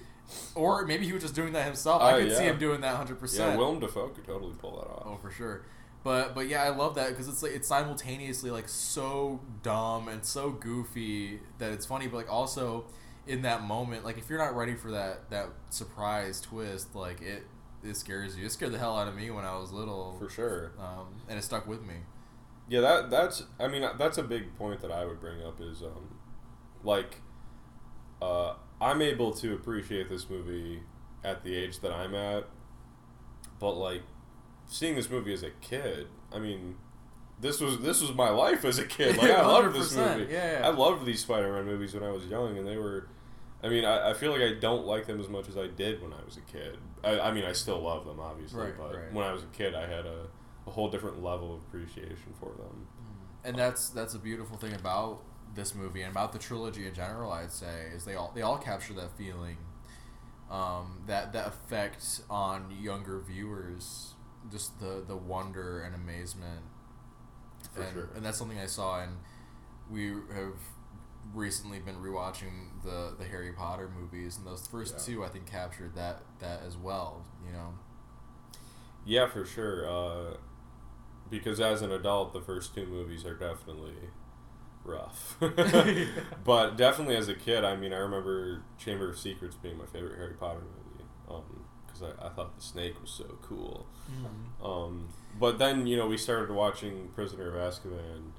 or 0.55 0.87
maybe 0.87 1.07
he 1.07 1.13
was 1.13 1.23
just 1.23 1.35
doing 1.35 1.53
that 1.53 1.65
himself. 1.67 2.03
I 2.03 2.13
Oh, 2.13 2.19
could 2.21 2.33
see 2.37 2.45
him 2.45 2.59
doing 2.59 2.81
that 2.83 2.97
hundred 2.97 3.15
yeah, 3.15 3.21
percent. 3.21 3.59
Willem 3.59 3.81
Dafoe 3.81 4.09
could 4.09 4.25
totally 4.25 4.55
pull 4.59 4.77
that 4.79 4.89
off. 4.89 5.03
Oh, 5.07 5.17
for 5.21 5.31
sure. 5.31 5.63
But 6.03 6.35
but 6.35 6.49
yeah, 6.49 6.63
I 6.63 6.71
love 6.71 6.95
that 6.95 7.11
because 7.11 7.29
it's 7.29 7.43
like 7.43 7.53
it's 7.53 7.69
simultaneously 7.69 8.51
like 8.51 8.69
so 8.69 9.41
dumb 9.63 10.09
and 10.09 10.25
so 10.25 10.51
goofy 10.51 11.41
that 11.59 11.73
it's 11.73 11.85
funny, 11.87 12.07
but 12.07 12.17
like 12.17 12.33
also 12.33 12.87
in 13.27 13.43
that 13.43 13.63
moment, 13.65 14.05
like 14.05 14.17
if 14.19 14.29
you're 14.31 14.39
not 14.39 14.57
ready 14.57 14.75
for 14.75 14.91
that 14.93 15.29
that 15.31 15.49
surprise 15.69 16.41
twist, 16.41 16.95
like 16.95 17.21
it 17.21 17.45
it 17.85 17.97
scares 17.97 18.37
you. 18.37 18.47
It 18.47 18.53
scared 18.53 18.73
the 18.73 18.79
hell 18.79 18.97
out 18.99 19.09
of 19.09 19.15
me 19.15 19.31
when 19.31 19.45
I 19.45 19.57
was 19.59 19.73
little, 19.73 20.17
For 20.19 20.29
sure. 20.29 20.73
um, 20.79 21.07
and 21.29 21.39
it 21.39 21.43
stuck 21.43 21.67
with 21.67 21.83
me. 21.83 21.95
Yeah, 22.69 22.81
that 22.81 23.11
that's 23.11 23.43
I 23.59 23.69
mean 23.69 23.85
that's 23.99 24.17
a 24.19 24.23
big 24.23 24.57
point 24.57 24.81
that 24.81 24.91
I 24.93 25.05
would 25.05 25.21
bring 25.21 25.43
up 25.43 25.61
is 25.61 25.83
um 25.83 26.17
like 26.83 27.21
uh 28.23 28.55
I'm 28.81 29.03
able 29.03 29.33
to 29.35 29.55
appreciate 29.55 30.09
this 30.09 30.29
movie 30.31 30.83
at 31.23 31.45
the 31.45 31.55
age 31.55 31.81
that 31.81 31.93
I'm 31.93 32.15
at, 32.15 32.45
but 33.59 33.73
like 33.75 34.03
seeing 34.67 34.95
this 34.95 35.11
movie 35.11 35.33
as 35.35 35.43
a 35.43 35.51
kid, 35.61 36.07
I 36.33 36.39
mean 36.39 36.77
this 37.41 37.61
was 37.61 37.79
this 37.81 38.01
was 38.01 38.13
my 38.15 38.31
life 38.31 38.65
as 38.65 38.79
a 38.79 38.85
kid. 38.87 39.17
Like 39.17 39.31
I 39.31 39.43
loved 39.47 39.75
this 39.75 39.95
100%, 39.97 40.19
movie. 40.19 40.33
yeah. 40.33 40.61
I 40.65 40.69
loved 40.69 41.05
these 41.07 41.21
Spider-Man 41.21 41.65
movies 41.67 41.95
when 41.95 42.03
I 42.03 42.11
was 42.11 42.27
young, 42.27 42.57
and 42.59 42.67
they 42.67 42.77
were. 42.77 43.09
I 43.63 43.69
mean, 43.69 43.85
I, 43.85 44.11
I 44.11 44.15
feel 44.15 44.33
like 44.33 44.41
I 44.41 44.55
don't 44.59 44.87
like 44.87 45.07
them 45.07 45.21
as 45.21 45.29
much 45.29 45.47
as 45.49 45.59
I 45.59 45.67
did 45.67 46.01
when 46.03 46.15
I 46.15 46.25
was 46.25 46.39
a 46.39 46.41
kid. 46.41 46.79
I, 47.05 47.21
I 47.21 47.31
mean, 47.33 47.45
I 47.45 47.53
still 47.53 47.79
love 47.83 48.07
them, 48.07 48.19
obviously, 48.19 48.59
Right, 48.59 48.73
but 48.79 48.95
right. 48.95 49.13
when 49.13 49.27
I 49.27 49.35
was 49.35 49.43
a 49.43 49.47
kid, 49.49 49.75
I 49.75 49.83
had 49.83 50.07
a, 50.07 50.29
a 50.67 50.71
whole 50.71 50.89
different 50.89 51.23
level 51.23 51.55
of 51.55 51.61
appreciation 51.69 52.33
for 52.41 52.47
them. 52.57 52.87
Mm. 52.87 53.49
and 53.51 53.59
that's 53.59 53.91
that's 53.91 54.15
a 54.15 54.19
beautiful 54.19 54.57
thing 54.57 54.73
about 54.75 55.21
this 55.55 55.75
movie 55.75 56.03
and 56.03 56.11
about 56.11 56.33
the 56.33 56.39
trilogy 56.39 56.87
in 56.87 56.95
general. 56.95 57.33
I'd 57.33 57.53
say 57.53 57.89
is 57.95 58.05
they 58.05 58.15
all 58.15 58.33
they 58.35 58.43
all 58.43 58.59
capture 58.59 58.95
that 58.95 59.17
feeling, 59.17 59.57
um, 60.51 61.03
that 61.07 61.33
that 61.33 61.49
effect 61.49 62.23
on 62.31 62.71
younger 62.81 63.21
viewers, 63.21 64.15
just 64.51 64.79
the 64.81 65.03
the 65.07 65.17
wonder 65.17 65.81
and 65.83 65.95
amazement. 65.95 66.63
For 67.75 67.83
and, 67.83 67.93
sure. 67.93 68.09
and 68.17 68.25
that's 68.25 68.39
something 68.39 68.59
I 68.59 68.67
saw, 68.67 69.01
and 69.03 69.19
we 69.91 70.09
have 70.35 70.55
recently 71.35 71.79
been 71.79 71.97
rewatching 71.97 72.83
the 72.83 73.15
the 73.19 73.25
Harry 73.25 73.53
Potter 73.53 73.89
movies, 73.91 74.37
and 74.39 74.47
those 74.47 74.67
first 74.67 74.95
Yeah. 74.99 75.05
two 75.15 75.25
I 75.25 75.29
think 75.29 75.47
captured 75.47 75.95
that 75.95 76.23
that 76.41 76.63
as 76.63 76.77
well. 76.77 77.25
You 77.47 77.53
know, 77.53 77.75
Yeah, 79.05 79.27
for 79.29 79.45
sure. 79.45 79.89
Uh, 79.89 80.37
because 81.31 81.61
as 81.61 81.83
an 81.83 81.93
adult, 81.93 82.33
the 82.33 82.41
first 82.41 82.75
two 82.75 82.87
movies 82.87 83.25
are 83.25 83.35
definitely 83.35 83.95
rough. 84.85 85.37
but 86.45 86.77
definitely 86.77 87.17
as 87.17 87.29
a 87.29 87.35
kid, 87.35 87.65
I 87.65 87.77
mean, 87.77 87.93
I 87.93 87.99
remember 87.99 88.63
Chamber 88.79 89.11
of 89.11 89.19
Secrets 89.19 89.57
being 89.57 89.79
my 89.79 89.87
favorite 89.87 90.17
Harry 90.19 90.35
Potter 90.35 90.61
movie. 90.61 91.45
Because 91.87 92.03
I, 92.03 92.27
I 92.27 92.29
thought 92.31 92.57
the 92.57 92.63
snake 92.63 93.01
was 93.01 93.11
so 93.11 93.39
cool. 93.43 93.87
Um, 94.63 95.09
but 95.39 95.59
then, 95.59 95.87
you 95.87 95.97
know, 95.97 96.07
we 96.09 96.17
started 96.17 96.51
watching 96.55 97.09
Prisoner 97.15 97.57
of 97.57 97.73
Azkaban, 97.73 98.33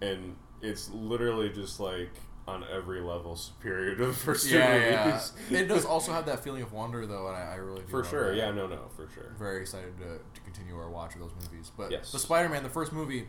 and 0.00 0.36
it's 0.62 0.90
literally 0.90 1.48
just 1.48 1.80
like 1.80 2.10
on 2.48 2.64
every 2.72 3.00
level 3.00 3.34
superior 3.34 3.96
to 3.96 4.06
the 4.06 4.12
first 4.12 4.48
two 4.48 4.56
yeah, 4.56 4.76
yeah. 4.76 5.04
movies. 5.06 5.32
it 5.50 5.66
does 5.66 5.84
also 5.94 6.12
have 6.12 6.26
that 6.26 6.44
feeling 6.44 6.62
of 6.62 6.72
wonder 6.72 7.04
though, 7.04 7.26
and 7.26 7.36
I, 7.36 7.52
I 7.52 7.54
really 7.56 7.82
do 7.82 7.88
For 7.88 8.04
sure. 8.04 8.30
that. 8.30 8.36
Yeah, 8.36 8.52
no, 8.52 8.68
no, 8.68 8.88
for 8.94 9.08
sure. 9.12 9.34
very 9.36 9.60
excited 9.60 9.98
to, 9.98 10.18
to 10.34 10.40
continue 10.42 10.76
our 10.78 10.88
watch 10.88 11.14
of 11.14 11.20
those 11.20 11.32
movies. 11.42 11.72
But 11.76 11.90
Yes. 11.90 12.12
the 12.12 12.20
Spider-Man, 12.20 12.62
the 12.62 12.68
first 12.68 12.92
movie, 12.92 13.26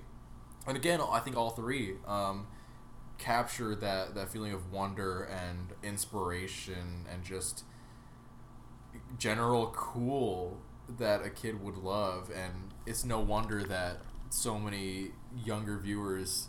and 0.67 0.77
again, 0.77 1.01
I 1.01 1.19
think 1.19 1.35
all 1.35 1.49
three 1.49 1.95
um, 2.05 2.45
capture 3.17 3.75
that 3.75 4.15
that 4.15 4.29
feeling 4.29 4.53
of 4.53 4.71
wonder 4.71 5.23
and 5.23 5.73
inspiration 5.83 7.05
and 7.11 7.23
just 7.23 7.63
general 9.17 9.71
cool 9.75 10.57
that 10.97 11.25
a 11.25 11.29
kid 11.29 11.61
would 11.61 11.77
love, 11.77 12.31
and 12.33 12.73
it's 12.85 13.03
no 13.03 13.19
wonder 13.19 13.63
that 13.63 14.01
so 14.29 14.57
many 14.57 15.11
younger 15.35 15.77
viewers 15.77 16.47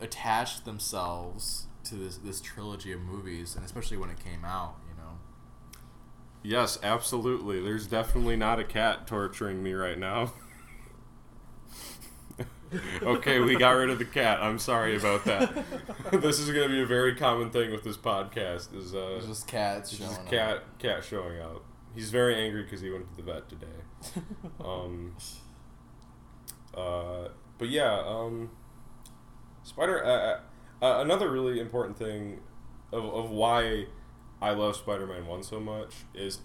attached 0.00 0.64
themselves 0.64 1.66
to 1.84 1.94
this 1.94 2.16
this 2.18 2.40
trilogy 2.40 2.92
of 2.92 3.00
movies, 3.00 3.54
and 3.54 3.64
especially 3.64 3.96
when 3.96 4.10
it 4.10 4.18
came 4.22 4.44
out, 4.44 4.76
you 4.88 4.96
know. 5.02 5.18
Yes, 6.42 6.78
absolutely. 6.82 7.60
There's 7.60 7.86
definitely 7.86 8.36
not 8.36 8.58
a 8.58 8.64
cat 8.64 9.06
torturing 9.06 9.62
me 9.62 9.72
right 9.72 9.98
now. 9.98 10.32
okay, 13.02 13.40
we 13.40 13.56
got 13.56 13.70
rid 13.70 13.90
of 13.90 13.98
the 13.98 14.04
cat. 14.04 14.40
I'm 14.42 14.58
sorry 14.58 14.96
about 14.96 15.24
that. 15.24 15.64
this 16.12 16.38
is 16.38 16.50
going 16.50 16.68
to 16.68 16.74
be 16.74 16.82
a 16.82 16.86
very 16.86 17.14
common 17.14 17.50
thing 17.50 17.70
with 17.70 17.84
this 17.84 17.96
podcast. 17.96 18.74
Is 18.74 18.94
uh, 18.94 19.10
There's 19.10 19.26
just 19.26 19.46
cats 19.46 19.96
showing 19.96 20.10
just 20.10 20.20
up. 20.22 20.30
cat 20.30 20.62
cat 20.78 21.04
showing 21.04 21.40
up. 21.40 21.64
He's 21.94 22.10
very 22.10 22.34
angry 22.34 22.62
because 22.62 22.80
he 22.80 22.90
went 22.90 23.08
to 23.10 23.16
the 23.16 23.32
vet 23.32 23.48
today. 23.48 23.66
Um, 24.62 25.16
uh, 26.74 27.28
but 27.58 27.68
yeah, 27.68 28.02
um, 28.06 28.50
Spider. 29.62 30.04
Uh, 30.04 30.40
uh, 30.82 31.00
another 31.00 31.30
really 31.30 31.58
important 31.58 31.96
thing 31.96 32.40
of, 32.92 33.04
of 33.04 33.30
why 33.30 33.86
I 34.42 34.50
love 34.50 34.76
Spider-Man 34.76 35.26
One 35.26 35.42
so 35.42 35.58
much 35.58 36.04
is, 36.14 36.40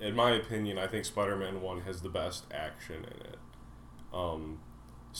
in 0.00 0.14
my 0.16 0.32
opinion, 0.32 0.78
I 0.78 0.86
think 0.86 1.04
Spider-Man 1.04 1.60
One 1.60 1.82
has 1.82 2.02
the 2.02 2.08
best 2.08 2.44
action 2.52 3.04
in 3.04 3.26
it. 3.26 3.38
Um, 4.12 4.60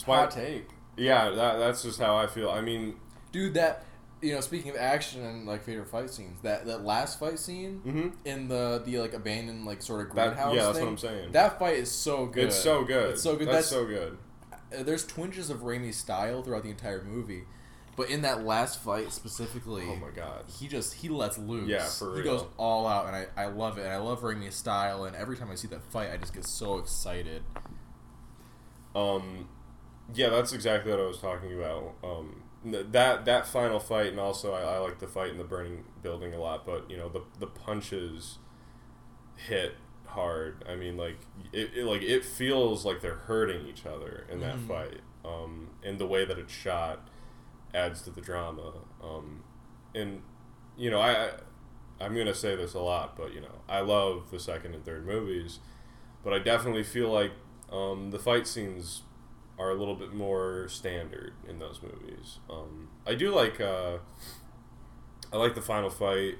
Hot 0.04 0.30
take. 0.30 0.68
Yeah, 0.96 1.30
that, 1.30 1.58
that's 1.58 1.82
just 1.82 2.00
how 2.00 2.16
I 2.16 2.26
feel. 2.26 2.50
I 2.50 2.60
mean, 2.60 2.96
Dude, 3.32 3.54
that 3.54 3.84
you 4.22 4.34
know, 4.34 4.40
speaking 4.40 4.70
of 4.70 4.76
action 4.76 5.24
and 5.24 5.46
like 5.46 5.62
favorite 5.62 5.88
fight 5.88 6.10
scenes, 6.10 6.40
that 6.42 6.66
that 6.66 6.84
last 6.84 7.20
fight 7.20 7.38
scene 7.38 7.82
mhm. 7.84 8.12
in 8.24 8.48
the 8.48 8.82
the 8.84 8.98
like 8.98 9.12
abandoned 9.12 9.66
like 9.66 9.82
sort 9.82 10.06
of 10.06 10.10
greenhouse 10.10 10.54
yeah, 10.54 10.64
that's 10.64 10.78
thing, 10.78 10.86
what 10.86 10.92
I'm 10.92 10.98
saying. 10.98 11.32
That 11.32 11.58
fight 11.58 11.74
is 11.74 11.90
so 11.90 12.26
good. 12.26 12.44
it's 12.44 12.56
so 12.56 12.84
good. 12.84 13.10
It's 13.10 13.22
so 13.22 13.36
good. 13.36 13.48
That's, 13.48 13.56
That's, 13.56 13.68
so 13.68 13.84
good. 13.84 14.18
uh, 14.52 14.82
there's 14.82 15.06
twinges 15.06 15.50
of 15.50 15.60
Raimi's 15.60 15.96
style 15.96 16.42
throughout 16.42 16.62
the 16.62 16.70
entire 16.70 17.04
movie, 17.04 17.42
but 17.94 18.08
in 18.08 18.22
that 18.22 18.44
last 18.44 18.82
fight 18.82 19.12
specifically, 19.12 19.84
Oh 19.86 19.96
my 19.96 20.10
god. 20.10 20.44
he 20.58 20.66
just 20.66 20.94
he 20.94 21.08
lets 21.10 21.36
loose. 21.36 21.68
Yeah, 21.68 21.84
for 21.84 22.08
real. 22.08 22.16
He 22.16 22.22
goes 22.22 22.44
all 22.56 22.86
out, 22.86 23.06
and 23.06 23.14
I, 23.14 23.26
I 23.36 23.46
love 23.46 23.76
it. 23.76 23.82
And 23.82 23.92
I 23.92 23.98
love 23.98 24.22
Raimi's 24.22 24.54
style, 24.54 25.04
and 25.04 25.14
every 25.14 25.36
time 25.36 25.50
I 25.50 25.56
see 25.56 25.68
that 25.68 25.82
fight, 25.92 26.10
I 26.10 26.16
just 26.16 26.32
get 26.32 26.46
so 26.46 26.78
excited. 26.78 27.42
Um, 28.94 29.48
yeah, 30.14 30.28
that's 30.28 30.52
exactly 30.52 30.90
what 30.90 31.00
I 31.00 31.06
was 31.06 31.18
talking 31.18 31.52
about. 31.52 31.94
Um, 32.04 32.42
that 32.64 33.24
that 33.24 33.46
final 33.46 33.78
fight, 33.78 34.08
and 34.08 34.20
also 34.20 34.52
I, 34.52 34.62
I 34.62 34.78
like 34.78 34.98
the 34.98 35.06
fight 35.06 35.30
in 35.30 35.38
the 35.38 35.44
burning 35.44 35.84
building 36.02 36.34
a 36.34 36.40
lot. 36.40 36.66
But 36.66 36.90
you 36.90 36.96
know, 36.96 37.08
the 37.08 37.22
the 37.38 37.46
punches 37.46 38.38
hit 39.36 39.74
hard. 40.06 40.64
I 40.68 40.76
mean, 40.76 40.96
like 40.96 41.18
it, 41.52 41.70
it 41.76 41.84
like 41.84 42.02
it 42.02 42.24
feels 42.24 42.84
like 42.84 43.00
they're 43.00 43.14
hurting 43.14 43.66
each 43.66 43.86
other 43.86 44.26
in 44.30 44.40
that 44.40 44.56
Mhm. 44.56 44.68
fight. 44.68 45.00
Um, 45.24 45.70
and 45.82 45.98
the 45.98 46.06
way 46.06 46.24
that 46.24 46.38
it's 46.38 46.52
shot 46.52 47.08
adds 47.74 48.02
to 48.02 48.10
the 48.10 48.20
drama. 48.20 48.72
Um, 49.02 49.42
and 49.94 50.22
you 50.76 50.90
know, 50.90 51.00
I, 51.00 51.26
I 51.26 51.30
I'm 52.00 52.14
gonna 52.16 52.34
say 52.34 52.56
this 52.56 52.74
a 52.74 52.80
lot, 52.80 53.16
but 53.16 53.34
you 53.34 53.40
know, 53.40 53.62
I 53.68 53.80
love 53.80 54.30
the 54.30 54.38
second 54.40 54.74
and 54.74 54.84
third 54.84 55.06
movies, 55.06 55.60
but 56.24 56.32
I 56.32 56.38
definitely 56.38 56.84
feel 56.84 57.10
like 57.10 57.32
um, 57.72 58.10
the 58.10 58.18
fight 58.18 58.46
scenes 58.46 59.02
are 59.58 59.70
a 59.70 59.74
little 59.74 59.94
bit 59.94 60.12
more 60.12 60.68
standard 60.68 61.32
in 61.48 61.58
those 61.58 61.80
movies. 61.82 62.38
Um, 62.50 62.88
I 63.06 63.14
do 63.14 63.34
like 63.34 63.60
uh, 63.60 63.98
I 65.32 65.36
like 65.36 65.54
the 65.54 65.62
final 65.62 65.90
fight. 65.90 66.34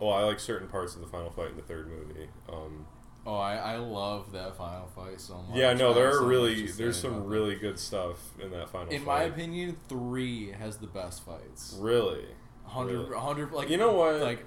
Well, 0.00 0.12
I 0.12 0.22
like 0.22 0.38
certain 0.40 0.68
parts 0.68 0.94
of 0.94 1.00
the 1.00 1.06
final 1.08 1.30
fight 1.30 1.50
in 1.50 1.56
the 1.56 1.62
third 1.62 1.88
movie. 1.88 2.28
Um, 2.52 2.86
Oh, 3.26 3.34
I, 3.36 3.56
I 3.56 3.76
love 3.76 4.32
that 4.32 4.56
final 4.56 4.86
fight 4.86 5.20
so 5.20 5.34
much. 5.48 5.58
yeah, 5.58 5.74
no, 5.74 5.92
there 5.92 6.12
so 6.12 6.18
are 6.20 6.26
really 6.26 6.66
there's 6.68 6.98
some 6.98 7.10
about 7.14 7.24
that. 7.24 7.28
really 7.28 7.56
good 7.56 7.78
stuff 7.78 8.16
in 8.40 8.50
that 8.52 8.70
final. 8.70 8.86
Fight. 8.86 8.94
In 8.94 9.00
fight. 9.00 9.06
my 9.06 9.22
opinion, 9.24 9.76
three 9.88 10.52
has 10.52 10.78
the 10.78 10.86
best 10.86 11.26
fights. 11.26 11.76
really, 11.78 12.24
100, 12.64 12.92
Really? 12.92 13.10
100 13.10 13.52
like 13.52 13.68
You 13.68 13.76
know 13.76 13.92
what? 13.92 14.20
Like 14.20 14.46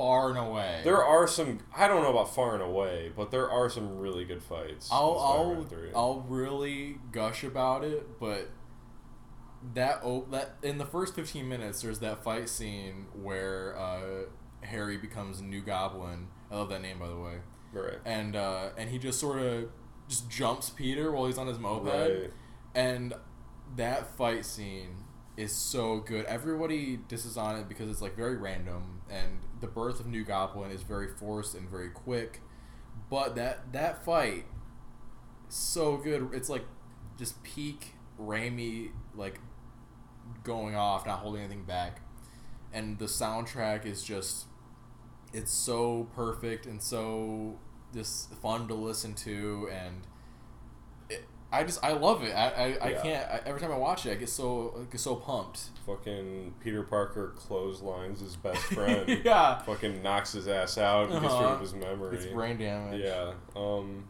far 0.00 0.30
and 0.30 0.38
away. 0.38 0.80
there 0.82 1.04
are 1.04 1.26
some. 1.26 1.60
I 1.76 1.86
don't 1.86 2.02
know 2.02 2.10
about 2.10 2.34
far 2.34 2.54
and 2.54 2.62
away, 2.62 3.12
but 3.14 3.30
there 3.30 3.50
are 3.50 3.68
some 3.68 3.98
really 3.98 4.24
good 4.24 4.42
fights. 4.42 4.88
I'll 4.90 5.18
I'll 5.18 5.64
3. 5.64 5.90
I'll 5.94 6.20
really 6.28 6.96
gush 7.12 7.44
about 7.44 7.84
it, 7.84 8.18
but 8.18 8.48
that 9.74 10.00
oh 10.02 10.26
that 10.30 10.56
in 10.62 10.78
the 10.78 10.86
first 10.86 11.14
fifteen 11.14 11.48
minutes, 11.48 11.82
there's 11.82 11.98
that 11.98 12.24
fight 12.24 12.48
scene 12.48 13.06
where 13.14 13.78
uh, 13.78 14.22
Harry 14.62 14.96
becomes 14.96 15.40
a 15.40 15.44
new 15.44 15.60
Goblin. 15.60 16.28
I 16.50 16.56
love 16.56 16.70
that 16.70 16.82
name, 16.82 16.98
by 16.98 17.08
the 17.08 17.18
way. 17.18 17.34
right, 17.72 17.98
And 18.04 18.36
uh, 18.36 18.70
and 18.76 18.90
he 18.90 18.98
just 18.98 19.20
sort 19.20 19.40
of 19.40 19.68
just 20.08 20.30
jumps 20.30 20.70
Peter 20.70 21.12
while 21.12 21.26
he's 21.26 21.38
on 21.38 21.46
his 21.46 21.58
moped, 21.58 21.86
right. 21.86 22.30
and 22.74 23.14
that 23.76 24.16
fight 24.16 24.44
scene 24.44 25.04
is 25.40 25.52
so 25.52 26.00
good. 26.00 26.26
Everybody 26.26 26.98
disses 27.08 27.38
on 27.38 27.56
it 27.56 27.68
because 27.68 27.90
it's 27.90 28.02
like 28.02 28.14
very 28.14 28.36
random, 28.36 29.00
and 29.10 29.40
the 29.60 29.66
birth 29.66 29.98
of 29.98 30.06
New 30.06 30.22
Goblin 30.22 30.70
is 30.70 30.82
very 30.82 31.08
forced 31.08 31.54
and 31.54 31.68
very 31.68 31.88
quick. 31.88 32.40
But 33.08 33.34
that 33.36 33.72
that 33.72 34.04
fight, 34.04 34.44
so 35.48 35.96
good. 35.96 36.30
It's 36.34 36.50
like 36.50 36.66
just 37.18 37.42
peak 37.42 37.94
Raimi 38.20 38.90
like 39.14 39.40
going 40.44 40.74
off, 40.74 41.06
not 41.06 41.20
holding 41.20 41.40
anything 41.40 41.64
back, 41.64 42.02
and 42.72 42.98
the 42.98 43.06
soundtrack 43.06 43.86
is 43.86 44.02
just 44.02 44.44
it's 45.32 45.52
so 45.52 46.08
perfect 46.14 46.66
and 46.66 46.82
so 46.82 47.58
just 47.94 48.34
fun 48.34 48.68
to 48.68 48.74
listen 48.74 49.14
to 49.14 49.68
and 49.72 50.06
I 51.52 51.64
just 51.64 51.82
I 51.84 51.92
love 51.92 52.22
it 52.22 52.32
I 52.32 52.48
I, 52.48 52.64
I 52.80 52.90
Yeah. 52.90 53.02
can't 53.02 53.30
I, 53.30 53.40
every 53.46 53.60
time 53.60 53.72
I 53.72 53.76
watch 53.76 54.06
it 54.06 54.12
I 54.12 54.14
get 54.14 54.28
so 54.28 54.74
I 54.80 54.90
get 54.90 55.00
so 55.00 55.16
pumped 55.16 55.70
Fucking 55.86 56.54
Peter 56.62 56.82
Parker 56.84 57.32
clotheslines 57.36 58.20
his 58.20 58.36
best 58.36 58.62
friend. 58.74 59.20
yeah 59.24 59.58
Fucking 59.62 60.02
knocks 60.02 60.32
his 60.32 60.46
ass 60.48 60.78
out 60.78 61.10
and 61.10 61.20
gets 61.20 61.34
rid 61.34 61.42
Uh-huh. 61.42 61.54
of 61.54 61.60
his 61.60 61.74
memory. 61.74 62.16
it's 62.16 62.26
brain 62.26 62.56
damage 62.58 63.02
Yeah. 63.02 63.32
Um, 63.56 64.04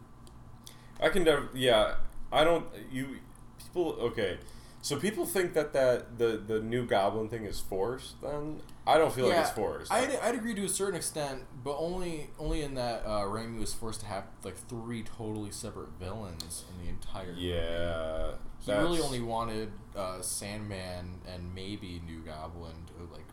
I 1.03 1.09
can. 1.09 1.25
Def- 1.25 1.55
yeah. 1.55 1.95
I 2.31 2.45
don't. 2.45 2.67
You 2.93 3.17
people. 3.59 3.93
Okay. 4.01 4.37
So 4.83 4.99
people 4.99 5.27
think 5.27 5.53
that 5.55 5.73
that 5.75 6.19
the 6.19 6.43
the 6.45 6.61
new 6.61 6.87
Goblin 6.87 7.29
thing 7.29 7.45
is 7.45 7.61
forced. 7.61 8.21
Then 8.23 8.61
I 8.87 8.97
don't 8.97 9.13
feel 9.13 9.29
like 9.29 9.39
it's 9.39 9.51
forced. 9.51 9.93
I'd, 9.93 10.17
I'd 10.17 10.35
agree 10.35 10.55
to 10.55 10.65
a 10.65 10.69
certain 10.69 10.97
extent, 10.97 11.43
but 11.63 11.77
only 11.77 12.31
only 12.39 12.63
in 12.63 12.75
that 12.75 13.03
uh, 13.05 13.25
Raimi 13.25 13.61
was 13.61 13.75
forced 13.75 14.01
to 14.01 14.07
have 14.07 14.25
like 14.43 14.57
three 14.57 15.03
totally 15.03 15.51
separate 15.51 15.91
villains 15.99 16.65
in 16.71 16.85
the 16.85 16.91
entire 16.91 17.33
yeah. 17.33 18.33
He 18.65 18.73
really 18.73 19.01
only 19.01 19.21
wanted 19.21 19.73
uh, 19.97 20.21
Sandman 20.21 21.21
and 21.27 21.55
maybe 21.55 22.03
New 22.07 22.21
Goblin 22.21 22.75
to 22.87 23.13
like, 23.13 23.27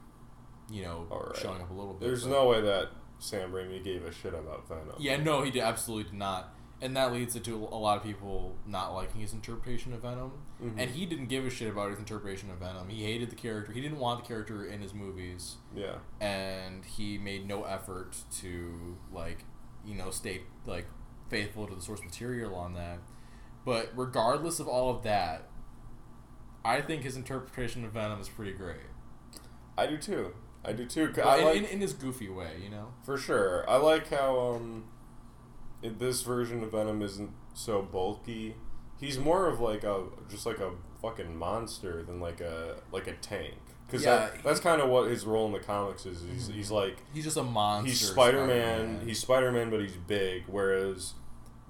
you 0.71 0.83
know, 0.83 1.07
right. 1.09 1.35
showing 1.37 1.61
up 1.61 1.69
a 1.69 1.73
little 1.73 1.93
bit. 1.93 2.07
There's 2.07 2.25
no 2.25 2.47
way 2.47 2.61
that 2.61 2.89
Sam 3.19 3.51
Raimi 3.51 3.83
gave 3.83 4.05
a 4.05 4.11
shit 4.11 4.33
about 4.33 4.67
Venom. 4.67 4.95
Yeah, 4.99 5.17
no, 5.17 5.43
he 5.43 5.51
did 5.51 5.63
absolutely 5.63 6.11
did 6.11 6.19
not, 6.19 6.53
and 6.81 6.95
that 6.95 7.11
leads 7.11 7.39
to 7.39 7.55
a 7.55 7.75
lot 7.77 7.97
of 7.97 8.03
people 8.03 8.55
not 8.67 8.93
liking 8.93 9.21
his 9.21 9.33
interpretation 9.33 9.93
of 9.93 10.01
Venom. 10.01 10.31
Mhm. 10.61 10.75
And 10.77 10.91
he 10.91 11.05
didn't 11.05 11.25
give 11.27 11.45
a 11.45 11.49
shit 11.49 11.69
about 11.71 11.89
his 11.89 11.99
interpretation 11.99 12.51
of 12.51 12.57
Venom. 12.57 12.89
He 12.89 13.03
hated 13.03 13.29
the 13.31 13.35
character. 13.35 13.71
He 13.71 13.81
didn't 13.81 13.99
want 13.99 14.21
the 14.23 14.27
character 14.27 14.65
in 14.65 14.81
his 14.81 14.93
movies, 14.93 15.57
Yeah. 15.73 15.97
and 16.19 16.85
he 16.85 17.17
made 17.17 17.47
no 17.47 17.63
effort 17.63 18.15
to 18.41 18.97
like, 19.11 19.45
you 19.85 19.95
know, 19.95 20.11
stay 20.11 20.41
like 20.65 20.87
faithful 21.29 21.67
to 21.67 21.75
the 21.75 21.81
source 21.81 22.01
material 22.03 22.53
on 22.55 22.73
that. 22.75 22.99
But 23.65 23.91
regardless 23.95 24.59
of 24.59 24.67
all 24.67 24.89
of 24.89 25.03
that, 25.03 25.49
I 26.63 26.81
think 26.81 27.03
his 27.03 27.15
interpretation 27.15 27.85
of 27.85 27.91
Venom 27.93 28.19
is 28.21 28.29
pretty 28.29 28.53
great. 28.53 28.77
I 29.77 29.87
do 29.87 29.97
too. 29.97 30.33
I 30.65 30.73
do 30.73 30.85
too. 30.85 31.13
I 31.23 31.37
in, 31.37 31.45
like 31.45 31.57
in, 31.57 31.65
in 31.65 31.81
his 31.81 31.93
goofy 31.93 32.29
way, 32.29 32.59
you 32.61 32.69
know. 32.69 32.93
For 33.03 33.17
sure. 33.17 33.69
I 33.69 33.77
like 33.77 34.09
how 34.09 34.37
um 34.55 34.85
this 35.81 36.21
version 36.23 36.63
of 36.63 36.71
Venom 36.71 37.01
isn't 37.01 37.31
so 37.53 37.81
bulky. 37.81 38.55
He's 38.99 39.19
more 39.19 39.47
of 39.47 39.59
like 39.59 39.83
a 39.83 40.03
just 40.29 40.45
like 40.45 40.59
a 40.59 40.71
fucking 41.01 41.35
monster 41.37 42.01
than 42.03 42.19
like 42.19 42.41
a 42.41 42.77
like 42.91 43.07
a 43.07 43.13
tank. 43.13 43.55
Cuz 43.89 44.03
Yeah, 44.03 44.17
that, 44.17 44.43
that's 44.43 44.59
kind 44.59 44.81
of 44.81 44.89
what 44.89 45.09
his 45.09 45.25
role 45.25 45.45
in 45.47 45.53
the 45.53 45.59
comics 45.59 46.05
is. 46.05 46.21
He's, 46.29 46.47
he's 46.47 46.71
like 46.71 46.97
He's 47.13 47.23
just 47.23 47.37
a 47.37 47.43
monster. 47.43 47.89
he's 47.89 48.09
Spider-Man. 48.09 48.47
Spider-Man. 48.49 49.07
He's 49.07 49.19
Spider-Man 49.19 49.69
but 49.69 49.79
he's 49.81 49.95
big 49.95 50.43
Whereas 50.47 51.13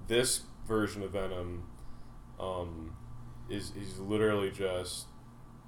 this 0.08 0.42
version 0.66 1.02
of 1.02 1.12
Venom 1.12 1.64
um 2.40 2.96
is 3.50 3.72
he's 3.78 3.98
literally 3.98 4.50
just 4.50 5.06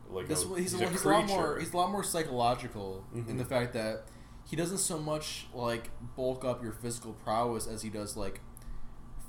like 0.08 0.26
This 0.28 0.44
a, 0.44 0.48
he's, 0.48 0.72
he's 0.72 0.80
a, 0.80 0.84
a 0.86 0.88
he's 0.88 1.04
a 1.04 1.08
lot 1.08 1.26
more 1.28 1.58
he's 1.58 1.72
a 1.72 1.76
lot 1.76 1.90
more 1.90 2.02
psychological 2.02 3.04
in 3.14 3.24
Mhm. 3.26 3.38
the 3.38 3.44
fact 3.44 3.72
that 3.74 4.06
he 4.50 4.56
doesn't 4.56 4.78
so 4.78 4.98
much 4.98 5.46
like 5.54 5.90
bulk 6.16 6.44
up 6.44 6.60
your 6.60 6.72
physical 6.72 7.12
prowess 7.12 7.68
as 7.68 7.82
he 7.82 7.88
does 7.88 8.16
like 8.16 8.40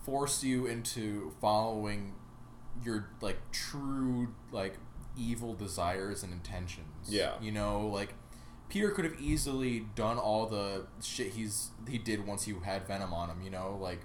force 0.04 0.44
you 0.44 0.66
into 0.66 1.32
following 1.40 2.16
your 2.84 3.12
like 3.22 3.38
true 3.52 4.34
like 4.52 4.80
evil 5.16 5.54
desires 5.54 6.24
and 6.24 6.34
intentions. 6.34 7.08
Yeah. 7.08 7.34
You 7.40 7.52
know, 7.52 7.86
like 7.86 8.16
Peter 8.68 8.90
could 8.90 9.06
have 9.06 9.22
easily 9.22 9.86
done 9.94 10.18
all 10.18 10.48
the 10.48 10.88
shit 11.04 11.34
he's 11.34 11.70
he 11.88 12.00
did 12.00 12.26
once 12.26 12.46
he 12.46 12.56
had 12.64 12.88
Venom 12.88 13.14
on 13.14 13.30
him. 13.30 13.44
You 13.44 13.52
know, 13.52 13.78
like 13.80 14.02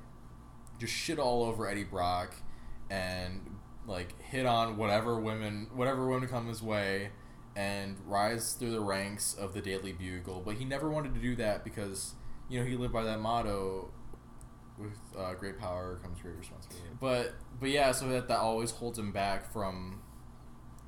just 0.78 0.92
shit 0.92 1.18
all 1.18 1.44
over 1.44 1.66
Eddie 1.66 1.84
Brock 1.84 2.34
and 2.90 3.40
like 3.86 4.20
hit 4.20 4.44
on 4.44 4.76
whatever 4.76 5.18
women 5.18 5.68
whatever 5.74 6.06
women 6.06 6.28
come 6.28 6.46
his 6.46 6.62
way 6.62 7.08
and 7.56 7.96
rise 8.06 8.52
through 8.52 8.70
the 8.70 8.80
ranks 8.80 9.34
of 9.34 9.54
the 9.54 9.62
Daily 9.62 9.92
Bugle. 9.92 10.42
But 10.44 10.56
he 10.56 10.64
never 10.64 10.90
wanted 10.90 11.14
to 11.14 11.20
do 11.20 11.34
that 11.36 11.64
because 11.64 12.14
you 12.48 12.60
know 12.60 12.66
he 12.66 12.76
lived 12.76 12.92
by 12.92 13.02
that 13.02 13.18
motto. 13.18 13.90
With 14.78 14.92
uh, 15.18 15.32
great 15.32 15.58
power 15.58 15.98
comes 16.02 16.20
great 16.20 16.36
responsibility. 16.36 16.90
But 17.00 17.34
but 17.58 17.70
yeah, 17.70 17.92
so 17.92 18.08
that 18.08 18.28
that 18.28 18.38
always 18.38 18.72
holds 18.72 18.98
him 18.98 19.10
back 19.10 19.50
from 19.50 20.02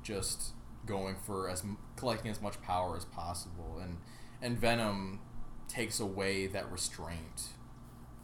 just 0.03 0.53
going 0.85 1.15
for 1.25 1.49
as 1.49 1.63
collecting 1.95 2.29
as 2.29 2.39
much 2.39 2.61
power 2.61 2.95
as 2.95 3.05
possible, 3.05 3.79
and 3.81 3.97
and 4.43 4.59
Venom 4.59 5.21
takes 5.67 5.99
away 5.99 6.45
that 6.47 6.71
restraint. 6.71 7.49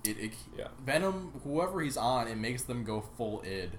It, 0.04 0.20
it 0.20 0.34
Yeah. 0.56 0.68
Venom, 0.86 1.42
whoever 1.44 1.82
he's 1.82 1.98
on, 1.98 2.28
it 2.28 2.38
makes 2.38 2.62
them 2.62 2.84
go 2.84 3.04
full 3.18 3.42
id. 3.44 3.72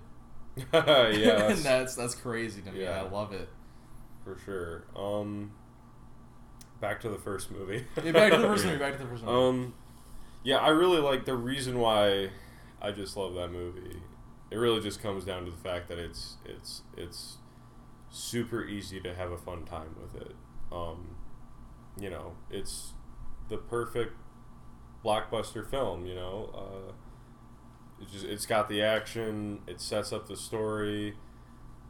yeah, 0.73 0.81
and 0.83 1.15
that's, 1.15 1.63
that's 1.63 1.95
that's 1.95 2.15
crazy 2.17 2.63
to 2.63 2.73
me. 2.73 2.83
Yeah. 2.83 3.03
I 3.03 3.09
love 3.09 3.33
it. 3.33 3.49
For 4.27 4.37
sure. 4.45 4.85
Um, 4.97 5.53
back 6.81 7.01
to 7.03 7.09
the 7.09 7.19
first 7.19 7.51
movie. 7.51 7.85
Yeah, 8.05 8.13
back 8.13 8.33
to 8.33 8.39
the 8.39 8.49
first 8.49 8.65
movie. 8.67 8.79
Back 8.79 8.97
to 8.99 9.03
the 9.05 9.09
first 9.09 9.25
movie. 9.25 9.37
Um, 9.37 9.75
yeah, 10.43 10.57
I 10.57 10.69
really 10.69 10.99
like 11.01 11.25
the 11.25 11.37
reason 11.37 11.79
why 11.79 12.31
I 12.83 12.91
just 12.91 13.17
love 13.17 13.35
that 13.35 13.53
movie. 13.53 14.03
It 14.51 14.57
really 14.57 14.81
just 14.81 15.01
comes 15.01 15.25
down 15.25 15.45
to 15.45 15.51
the 15.51 15.57
fact 15.57 15.89
that 15.89 15.99
it's 15.99 16.37
it's 16.45 16.83
it's 16.97 17.39
super 18.11 18.65
easy 18.65 19.01
to 19.01 19.15
have 19.15 19.31
a 19.31 19.39
fun 19.39 19.65
time 19.65 19.95
with 20.01 20.21
it. 20.23 20.35
Um, 20.73 21.17
you 21.99 22.11
know, 22.11 22.33
it's 22.51 22.93
the 23.49 23.57
perfect 23.57 24.13
blockbuster 25.05 25.69
film. 25.69 26.05
You 26.07 26.17
know, 26.17 26.51
uh, 26.55 26.93
it 28.03 28.09
just 28.11 28.25
it's 28.25 28.47
got 28.47 28.69
the 28.69 28.83
action. 28.83 29.61
It 29.67 29.81
sets 29.81 30.13
up 30.13 30.27
the 30.29 30.37
story. 30.37 31.15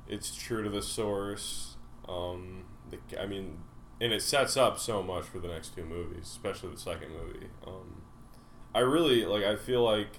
It's 0.09 0.35
true 0.35 0.63
to 0.63 0.71
the 0.71 0.83
source. 0.83 1.76
Um, 2.09 2.65
the, 2.91 3.21
I 3.21 3.27
mean, 3.27 3.59
and 4.01 4.13
it 4.13 4.23
sets 4.23 4.57
up 4.57 4.79
so 4.79 5.03
much 5.03 5.25
for 5.25 5.39
the 5.39 5.49
next 5.49 5.75
two 5.75 5.85
movies, 5.85 6.25
especially 6.25 6.71
the 6.71 6.79
second 6.79 7.09
movie. 7.13 7.47
Um, 7.67 8.03
I 8.75 8.81
really 8.81 9.25
like. 9.25 9.45
I 9.45 9.57
feel 9.57 9.83
like 9.83 10.19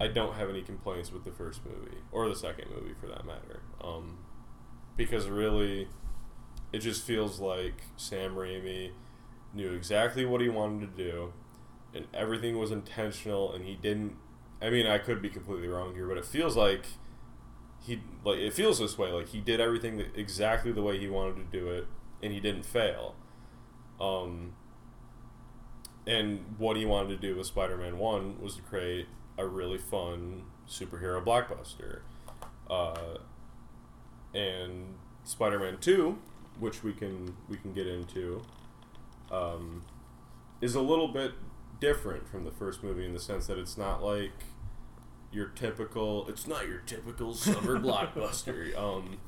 I 0.00 0.08
don't 0.08 0.34
have 0.34 0.48
any 0.50 0.62
complaints 0.62 1.12
with 1.12 1.24
the 1.24 1.30
first 1.30 1.60
movie 1.64 1.98
or 2.10 2.28
the 2.28 2.34
second 2.34 2.70
movie 2.74 2.94
for 3.00 3.06
that 3.06 3.24
matter, 3.24 3.60
um, 3.82 4.18
because 4.96 5.28
really, 5.28 5.88
it 6.72 6.78
just 6.78 7.04
feels 7.04 7.40
like 7.40 7.84
Sam 7.96 8.34
Raimi 8.34 8.90
knew 9.54 9.72
exactly 9.72 10.24
what 10.24 10.40
he 10.40 10.48
wanted 10.48 10.96
to 10.96 11.02
do, 11.02 11.32
and 11.94 12.06
everything 12.12 12.58
was 12.58 12.70
intentional, 12.70 13.52
and 13.52 13.64
he 13.64 13.76
didn't. 13.76 14.16
I 14.60 14.70
mean, 14.70 14.86
I 14.86 14.98
could 14.98 15.22
be 15.22 15.28
completely 15.28 15.68
wrong 15.68 15.94
here, 15.94 16.06
but 16.06 16.18
it 16.18 16.24
feels 16.24 16.56
like 16.56 16.86
he 17.82 18.00
like 18.24 18.38
it 18.38 18.52
feels 18.52 18.78
this 18.78 18.96
way. 18.96 19.10
Like 19.12 19.28
he 19.28 19.40
did 19.40 19.60
everything 19.60 19.98
that, 19.98 20.16
exactly 20.16 20.72
the 20.72 20.82
way 20.82 20.98
he 20.98 21.08
wanted 21.08 21.36
to 21.36 21.58
do 21.58 21.68
it, 21.68 21.86
and 22.22 22.32
he 22.32 22.40
didn't 22.40 22.64
fail. 22.64 23.14
Um, 24.00 24.54
and 26.06 26.44
what 26.58 26.76
he 26.76 26.84
wanted 26.84 27.08
to 27.08 27.16
do 27.16 27.36
with 27.36 27.46
Spider-Man 27.46 27.98
One 27.98 28.40
was 28.40 28.56
to 28.56 28.62
create 28.62 29.06
a 29.38 29.46
really 29.46 29.78
fun 29.78 30.44
superhero 30.68 31.24
blockbuster. 31.24 32.00
Uh, 32.68 33.18
and 34.34 34.94
Spider-Man 35.24 35.78
Two, 35.80 36.18
which 36.58 36.82
we 36.82 36.92
can 36.92 37.36
we 37.48 37.56
can 37.56 37.72
get 37.72 37.86
into, 37.86 38.42
um, 39.30 39.82
is 40.60 40.74
a 40.74 40.80
little 40.80 41.08
bit 41.08 41.32
different 41.80 42.28
from 42.28 42.44
the 42.44 42.52
first 42.52 42.82
movie 42.82 43.04
in 43.04 43.12
the 43.12 43.20
sense 43.20 43.48
that 43.48 43.58
it's 43.58 43.76
not 43.76 44.02
like 44.02 44.30
your 45.32 45.46
typical. 45.48 46.28
It's 46.28 46.46
not 46.46 46.68
your 46.68 46.78
typical 46.80 47.34
summer 47.34 47.78
blockbuster. 47.80 48.76
Um, 48.78 49.18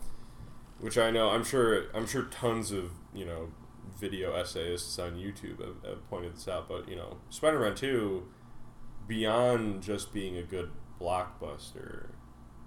which 0.80 0.98
I 0.98 1.10
know 1.10 1.30
I'm 1.30 1.44
sure 1.44 1.84
I'm 1.94 2.06
sure 2.06 2.22
tons 2.24 2.70
of 2.72 2.90
you 3.14 3.24
know 3.24 3.48
video 3.98 4.34
essayists 4.34 4.98
on 4.98 5.12
YouTube 5.16 5.60
have, 5.60 5.82
have 5.88 6.08
pointed 6.10 6.34
this 6.36 6.48
out, 6.48 6.68
but 6.68 6.88
you 6.88 6.96
know 6.96 7.16
Spider-Man 7.30 7.74
Two, 7.74 8.28
beyond 9.06 9.82
just 9.82 10.12
being 10.12 10.36
a 10.36 10.42
good 10.42 10.70
blockbuster, 11.00 12.08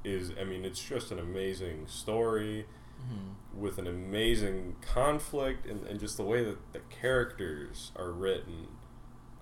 is 0.04 0.32
I 0.40 0.44
mean 0.44 0.66
it's 0.66 0.84
just 0.84 1.12
an 1.12 1.20
amazing 1.20 1.88
story 1.88 2.66
Mhm. 2.98 3.36
with 3.54 3.78
an 3.78 3.86
amazing 3.86 4.76
conflict 4.82 5.68
and, 5.68 5.86
and 5.86 6.00
just 6.00 6.18
the 6.18 6.24
way 6.24 6.44
that 6.44 6.58
the 6.74 6.80
characters 6.90 7.92
are 7.96 8.12
written. 8.12 8.70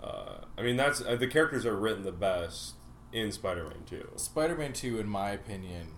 Uh, 0.04 0.40
I 0.58 0.62
mean 0.62 0.76
that's 0.76 1.00
uh, 1.02 1.16
the 1.16 1.28
characters 1.28 1.66
are 1.66 1.76
written 1.78 2.04
the 2.04 2.12
best 2.12 2.74
in 3.16 3.32
Spider-Man 3.32 3.84
Two. 3.86 4.10
Spider-Man 4.18 4.74
Two, 4.74 5.00
in 5.00 5.08
my 5.08 5.32
opinion, 5.32 5.94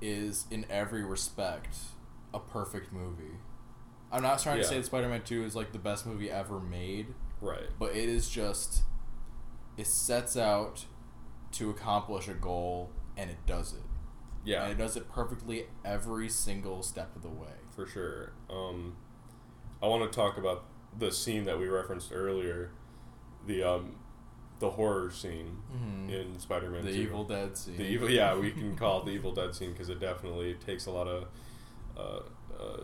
is 0.00 0.46
in 0.50 0.64
every 0.70 1.04
respect 1.04 1.76
a 2.32 2.38
perfect 2.38 2.92
movie. 2.92 3.38
I'm 4.12 4.22
not 4.22 4.40
trying 4.40 4.58
to 4.58 4.64
say 4.64 4.76
that 4.76 4.86
Spider-Man 4.86 5.22
Two 5.24 5.44
is 5.44 5.56
like 5.56 5.72
the 5.72 5.78
best 5.78 6.06
movie 6.06 6.30
ever 6.30 6.60
made, 6.60 7.08
Right. 7.40 7.68
but 7.78 7.96
it 7.96 8.08
is 8.08 8.28
just 8.30 8.82
it 9.76 9.86
sets 9.86 10.36
out 10.36 10.86
to 11.52 11.68
accomplish 11.70 12.28
a 12.28 12.34
goal 12.34 12.90
and 13.16 13.28
it 13.30 13.38
does 13.46 13.72
it. 13.74 13.82
Yeah. 14.44 14.62
And 14.62 14.72
it 14.72 14.78
does 14.78 14.96
it 14.96 15.08
perfectly 15.10 15.66
every 15.84 16.28
single 16.28 16.82
step 16.82 17.14
of 17.16 17.22
the 17.22 17.28
way. 17.28 17.48
for 17.74 17.86
sure. 17.86 18.32
Um, 18.48 18.96
I 19.82 19.86
want 19.88 20.10
to 20.10 20.16
talk 20.16 20.38
about 20.38 20.64
the 20.98 21.10
scene 21.12 21.44
that 21.44 21.58
we 21.58 21.66
referenced 21.68 22.10
earlier, 22.10 22.70
the 23.46 23.62
um, 23.64 23.96
the 24.58 24.70
horror 24.70 25.10
scene 25.10 25.58
Mhm. 25.74 26.10
in 26.10 26.38
Spider-Man. 26.38 26.84
The 26.84 26.92
2. 26.92 26.98
Evil 27.02 27.24
Dead 27.24 27.56
scene. 27.56 27.76
The 27.76 27.84
evil, 27.84 28.08
yeah, 28.10 28.34
we 28.36 28.50
can 28.52 28.74
call 28.76 29.00
it 29.00 29.06
the 29.06 29.10
Evil 29.12 29.32
Dead 29.32 29.54
scene 29.54 29.72
because 29.72 29.88
it 29.90 30.00
definitely 30.00 30.54
takes 30.54 30.86
a 30.86 30.90
lot 30.90 31.06
of 31.08 31.28
uh, 31.96 32.20
uh, 32.58 32.82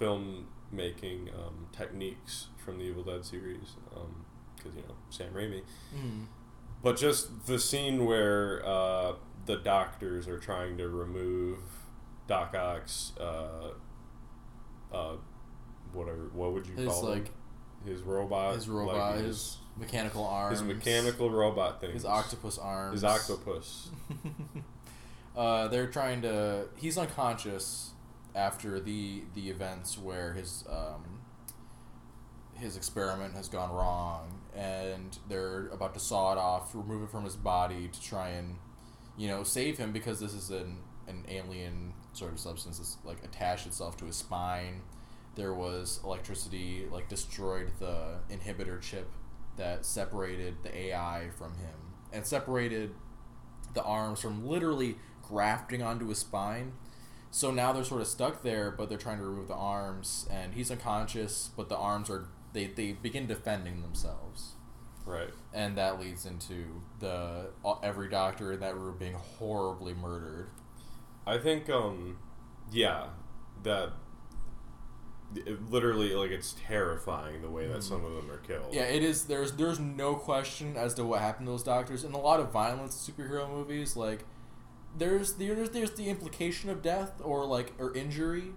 filmmaking 0.00 1.32
um, 1.38 1.66
techniques 1.72 2.48
from 2.64 2.78
the 2.78 2.84
Evil 2.84 3.02
Dead 3.02 3.24
series. 3.24 3.76
Because 4.56 4.74
you 4.76 4.82
know 4.82 4.94
Sam 5.10 5.32
Raimi, 5.32 5.62
Mhm. 5.94 6.26
but 6.82 6.96
just 6.96 7.46
the 7.46 7.58
scene 7.60 8.04
where 8.04 8.64
uh, 8.66 9.14
the 9.46 9.56
doctors 9.56 10.26
are 10.26 10.38
trying 10.38 10.76
to 10.78 10.88
remove 10.88 11.58
Doc 12.26 12.54
Ock's, 12.56 13.12
uh, 13.20 13.70
uh, 14.92 15.16
whatever, 15.92 16.28
what 16.32 16.52
would 16.52 16.66
you 16.66 16.74
His 16.74 16.88
call 16.88 17.04
like 17.10 17.28
him? 17.28 17.34
His 17.86 18.02
robot, 18.02 18.54
his 18.56 18.68
robot, 18.68 19.14
like, 19.16 19.24
his 19.24 19.58
mechanical 19.78 20.24
arms, 20.24 20.60
his 20.60 20.66
mechanical 20.66 21.30
robot 21.30 21.80
thing, 21.80 21.92
his 21.92 22.04
octopus 22.04 22.58
arms, 22.58 22.94
his 22.94 23.04
octopus. 23.04 23.90
uh, 25.36 25.68
they're 25.68 25.86
trying 25.86 26.22
to. 26.22 26.66
He's 26.76 26.98
unconscious 26.98 27.92
after 28.34 28.80
the 28.80 29.22
the 29.34 29.50
events 29.50 29.98
where 29.98 30.32
his 30.32 30.64
um, 30.70 31.20
his 32.54 32.76
experiment 32.76 33.34
has 33.34 33.48
gone 33.48 33.70
wrong, 33.72 34.40
and 34.54 35.18
they're 35.28 35.68
about 35.68 35.94
to 35.94 36.00
saw 36.00 36.32
it 36.32 36.38
off, 36.38 36.74
remove 36.74 37.02
it 37.02 37.10
from 37.10 37.24
his 37.24 37.36
body 37.36 37.88
to 37.88 38.00
try 38.00 38.30
and 38.30 38.56
you 39.16 39.28
know 39.28 39.42
save 39.42 39.78
him 39.78 39.92
because 39.92 40.20
this 40.20 40.34
is 40.34 40.50
an 40.50 40.78
an 41.06 41.24
alien 41.28 41.94
sort 42.12 42.32
of 42.32 42.38
substance 42.38 42.78
that's 42.78 42.96
like 43.04 43.22
attached 43.24 43.66
itself 43.66 43.96
to 43.98 44.04
his 44.04 44.16
spine. 44.16 44.82
There 45.36 45.54
was 45.54 46.00
electricity 46.02 46.86
like 46.90 47.08
destroyed 47.08 47.70
the 47.78 48.18
inhibitor 48.30 48.80
chip 48.80 49.08
that 49.58 49.84
separated 49.84 50.56
the 50.62 50.74
AI 50.76 51.28
from 51.36 51.52
him 51.58 51.74
and 52.12 52.26
separated 52.26 52.92
the 53.74 53.82
arms 53.82 54.20
from 54.20 54.46
literally 54.46 54.96
grafting 55.22 55.82
onto 55.82 56.08
his 56.08 56.18
spine. 56.18 56.72
So 57.30 57.50
now 57.50 57.72
they're 57.72 57.84
sort 57.84 58.00
of 58.00 58.06
stuck 58.06 58.42
there, 58.42 58.70
but 58.70 58.88
they're 58.88 58.96
trying 58.96 59.18
to 59.18 59.24
remove 59.24 59.48
the 59.48 59.54
arms, 59.54 60.26
and 60.30 60.54
he's 60.54 60.70
unconscious, 60.70 61.50
but 61.56 61.68
the 61.68 61.76
arms 61.76 62.08
are 62.08 62.28
they, 62.54 62.66
they 62.66 62.92
begin 62.92 63.26
defending 63.26 63.82
themselves, 63.82 64.52
Right. 65.04 65.28
and 65.52 65.76
that 65.76 66.00
leads 66.00 66.24
into 66.24 66.80
the 66.98 67.50
every 67.82 68.08
doctor 68.08 68.52
in 68.54 68.60
that 68.60 68.74
room 68.74 68.96
being 68.98 69.12
horribly 69.12 69.92
murdered. 69.92 70.48
I 71.26 71.36
think, 71.36 71.68
um, 71.68 72.16
yeah, 72.72 73.08
that 73.64 73.92
it 75.34 75.70
literally 75.70 76.14
like 76.14 76.30
it's 76.30 76.54
terrifying 76.66 77.42
the 77.42 77.50
way 77.50 77.66
that 77.66 77.78
mm. 77.78 77.82
some 77.82 78.04
of 78.04 78.14
them 78.14 78.30
are 78.30 78.38
killed. 78.38 78.72
Yeah, 78.72 78.84
it 78.84 79.02
is. 79.02 79.24
There's 79.24 79.52
there's 79.52 79.78
no 79.78 80.14
question 80.14 80.76
as 80.76 80.94
to 80.94 81.04
what 81.04 81.20
happened 81.20 81.46
to 81.46 81.52
those 81.52 81.62
doctors. 81.62 82.04
In 82.04 82.12
a 82.12 82.20
lot 82.20 82.40
of 82.40 82.50
violence 82.50 82.96
superhero 82.96 83.48
movies, 83.48 83.96
like 83.96 84.24
there's 84.96 85.34
there's 85.34 85.70
there's 85.70 85.92
the 85.92 86.08
implication 86.08 86.70
of 86.70 86.82
death 86.82 87.12
or 87.22 87.44
like 87.44 87.72
or 87.78 87.94
injury, 87.94 88.52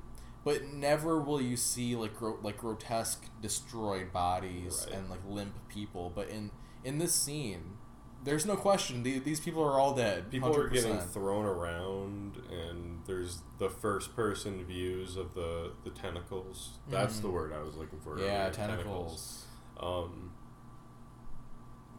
but 0.45 0.65
never 0.65 1.19
will 1.19 1.41
you 1.41 1.57
see 1.57 1.95
like 1.95 2.15
gro- 2.15 2.39
like 2.41 2.57
grotesque 2.57 3.25
destroyed 3.41 4.13
bodies 4.13 4.85
Right. 4.87 4.97
and 4.97 5.09
like 5.09 5.19
limp 5.27 5.53
people. 5.67 6.11
But 6.13 6.29
in 6.29 6.51
in 6.83 6.99
this 6.99 7.13
scene, 7.13 7.77
there's 8.23 8.45
no 8.45 8.55
question. 8.55 9.03
The, 9.03 9.19
these 9.19 9.39
people 9.39 9.63
are 9.63 9.79
all 9.79 9.93
dead. 9.95 10.29
People 10.29 10.55
are 10.55 10.67
getting 10.67 10.99
thrown 10.99 11.45
around, 11.45 12.37
and 12.51 12.99
there's 13.07 13.39
the 13.59 13.69
first 13.69 14.15
person 14.15 14.63
views 14.65 15.15
of 15.17 15.33
the 15.33 15.71
the 15.83 15.89
tentacles. 15.89 16.77
That's 16.89 17.19
the 17.19 17.27
Mhm. 17.27 17.33
word 17.33 17.53
I 17.53 17.61
was 17.63 17.75
looking 17.75 17.99
for. 17.99 18.19
yeah, 18.19 18.41
earlier, 18.47 18.51
tentacles. 18.53 19.45
Um, 19.79 20.31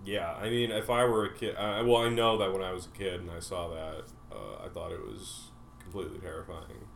yeah, 0.05 0.33
I 0.35 0.51
mean, 0.51 0.71
if 0.71 0.91
I 0.91 1.05
were 1.05 1.25
a 1.27 1.33
kid, 1.35 1.55
uh, 1.57 1.83
well, 1.87 1.99
I 2.03 2.09
know 2.09 2.37
that 2.39 2.53
when 2.53 2.63
I 2.63 2.73
was 2.73 2.87
a 2.87 2.91
kid 2.91 3.21
and 3.21 3.31
I 3.31 3.39
saw 3.41 3.69
that, 3.69 4.05
uh, 4.33 4.65
I 4.65 4.69
thought 4.69 4.91
it 4.93 5.01
was 5.01 5.51
completely 5.81 6.19
terrifying. 6.19 6.87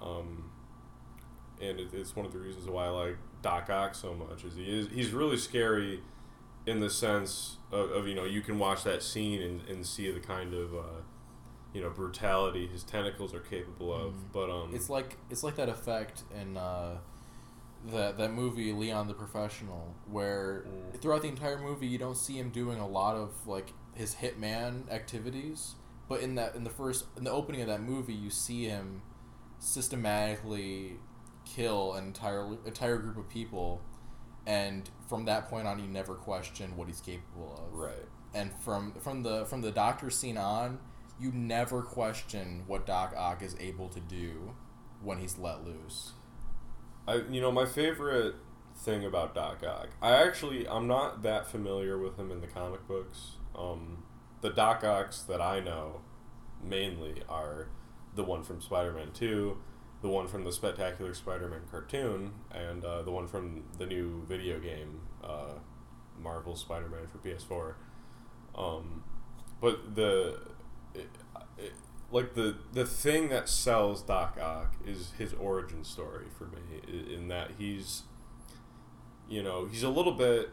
Um, 0.00 0.50
and 1.60 1.80
it, 1.80 1.88
it's 1.92 2.14
one 2.14 2.24
of 2.26 2.32
the 2.32 2.38
reasons 2.38 2.68
why 2.68 2.86
I 2.86 2.90
like 2.90 3.16
Doc 3.42 3.68
Ock 3.70 3.94
so 3.94 4.14
much. 4.14 4.44
Is 4.44 4.54
he 4.54 4.64
is 4.64 4.88
he's 4.92 5.10
really 5.12 5.36
scary 5.36 6.00
in 6.66 6.80
the 6.80 6.90
sense 6.90 7.57
of, 7.72 7.90
of 7.90 8.06
you 8.08 8.14
know 8.14 8.24
you 8.24 8.40
can 8.40 8.58
watch 8.58 8.84
that 8.84 9.02
scene 9.02 9.40
and, 9.42 9.60
and 9.68 9.86
see 9.86 10.10
the 10.10 10.20
kind 10.20 10.54
of 10.54 10.74
uh, 10.74 11.00
you 11.72 11.80
know 11.82 11.90
brutality 11.90 12.66
his 12.66 12.82
tentacles 12.84 13.34
are 13.34 13.40
capable 13.40 13.92
of. 13.94 14.12
Mhm. 14.12 14.32
But 14.32 14.50
um, 14.50 14.74
It's 14.74 14.88
like 14.90 15.16
it's 15.30 15.42
like 15.42 15.56
that 15.56 15.68
effect 15.68 16.22
in 16.40 16.56
uh, 16.56 16.98
that 17.92 18.18
that 18.18 18.32
movie 18.32 18.72
Leon 18.72 19.06
the 19.08 19.14
Professional, 19.14 19.94
where 20.10 20.64
Mm. 20.66 21.00
throughout 21.00 21.22
the 21.22 21.28
entire 21.28 21.58
movie 21.58 21.86
you 21.86 21.98
don't 21.98 22.16
see 22.16 22.34
him 22.38 22.50
doing 22.50 22.78
a 22.80 22.88
lot 22.88 23.16
of 23.16 23.46
like 23.46 23.72
his 23.94 24.16
hitman 24.16 24.90
activities, 24.90 25.74
but 26.08 26.20
in 26.20 26.34
that 26.36 26.54
in 26.54 26.64
the 26.64 26.70
first 26.70 27.04
in 27.16 27.24
the 27.24 27.30
opening 27.30 27.60
of 27.60 27.66
that 27.68 27.82
movie 27.82 28.14
you 28.14 28.30
see 28.30 28.64
him 28.64 29.02
systematically 29.58 30.96
kill 31.44 31.94
an 31.94 32.04
entire 32.06 32.46
entire 32.66 32.98
group 32.98 33.16
of 33.16 33.28
people, 33.28 33.80
and 34.48 34.88
from 35.06 35.26
that 35.26 35.48
point 35.48 35.68
on 35.68 35.78
you 35.78 35.86
never 35.86 36.14
question 36.14 36.74
what 36.74 36.88
he's 36.88 37.00
capable 37.00 37.54
of 37.54 37.78
right. 37.78 38.08
and 38.34 38.50
from 38.64 38.94
from 38.98 39.22
the 39.22 39.44
from 39.44 39.60
the 39.60 39.70
doctor 39.70 40.10
scene 40.10 40.38
on, 40.38 40.80
you 41.20 41.30
never 41.30 41.82
question 41.82 42.64
what 42.66 42.86
Doc 42.86 43.14
Ock 43.16 43.42
is 43.42 43.54
able 43.60 43.88
to 43.90 44.00
do 44.00 44.54
when 45.02 45.18
he's 45.18 45.38
let 45.38 45.64
loose. 45.64 46.12
I 47.06 47.16
you 47.30 47.40
know 47.40 47.52
my 47.52 47.66
favorite 47.66 48.36
thing 48.74 49.04
about 49.04 49.34
Doc 49.34 49.62
Ock. 49.66 49.90
I 50.00 50.12
actually 50.22 50.66
I'm 50.66 50.86
not 50.86 51.22
that 51.22 51.46
familiar 51.46 51.98
with 51.98 52.18
him 52.18 52.30
in 52.30 52.40
the 52.40 52.46
comic 52.46 52.88
books. 52.88 53.32
Um, 53.54 54.04
the 54.40 54.50
Doc 54.50 54.82
Ocks 54.82 55.22
that 55.22 55.42
I 55.42 55.60
know 55.60 56.00
mainly 56.64 57.22
are 57.28 57.68
the 58.14 58.24
one 58.24 58.42
from 58.42 58.60
Spider-Man 58.60 59.10
Two, 59.12 59.58
the 60.00 60.08
one 60.08 60.28
from 60.28 60.44
the 60.44 60.52
Spectacular 60.52 61.14
Spider-Man 61.14 61.62
cartoon, 61.70 62.32
and 62.52 62.84
uh, 62.84 63.02
the 63.02 63.10
one 63.10 63.26
from 63.26 63.64
the 63.78 63.86
new 63.86 64.24
video 64.28 64.58
game 64.60 65.00
uh, 65.24 65.54
Marvel 66.20 66.56
Spider-Man 66.56 67.06
for 67.06 67.18
PS4. 67.18 67.74
Um, 68.54 69.04
but 69.60 69.94
the 69.94 70.38
it, 70.94 71.08
it, 71.58 71.72
like 72.10 72.34
the 72.34 72.56
the 72.72 72.86
thing 72.86 73.28
that 73.28 73.48
sells 73.48 74.02
Doc 74.02 74.38
Ock 74.40 74.74
is 74.86 75.12
his 75.18 75.34
origin 75.34 75.84
story 75.84 76.26
for 76.36 76.44
me. 76.44 77.14
In 77.14 77.28
that 77.28 77.52
he's, 77.58 78.02
you 79.28 79.42
know, 79.42 79.66
he's 79.66 79.82
a 79.82 79.88
little 79.88 80.12
bit, 80.12 80.50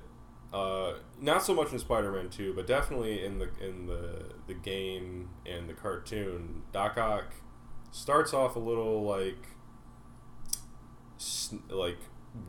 uh, 0.54 0.94
not 1.22 1.44
so 1.44 1.54
much 1.54 1.72
in 1.72 1.80
Spider-Man 1.80 2.30
Two, 2.30 2.54
but 2.54 2.66
definitely 2.68 3.24
in 3.24 3.38
the 3.38 3.50
in 3.62 3.86
the 3.86 4.34
the 4.48 4.54
game 4.56 5.30
and 5.46 5.70
the 5.70 5.74
cartoon. 5.74 6.64
Doc 6.72 6.98
Ock 6.98 7.34
starts 7.96 8.34
off 8.34 8.58
a 8.58 8.60
little 8.60 9.04
like, 9.04 9.48
like 11.70 11.98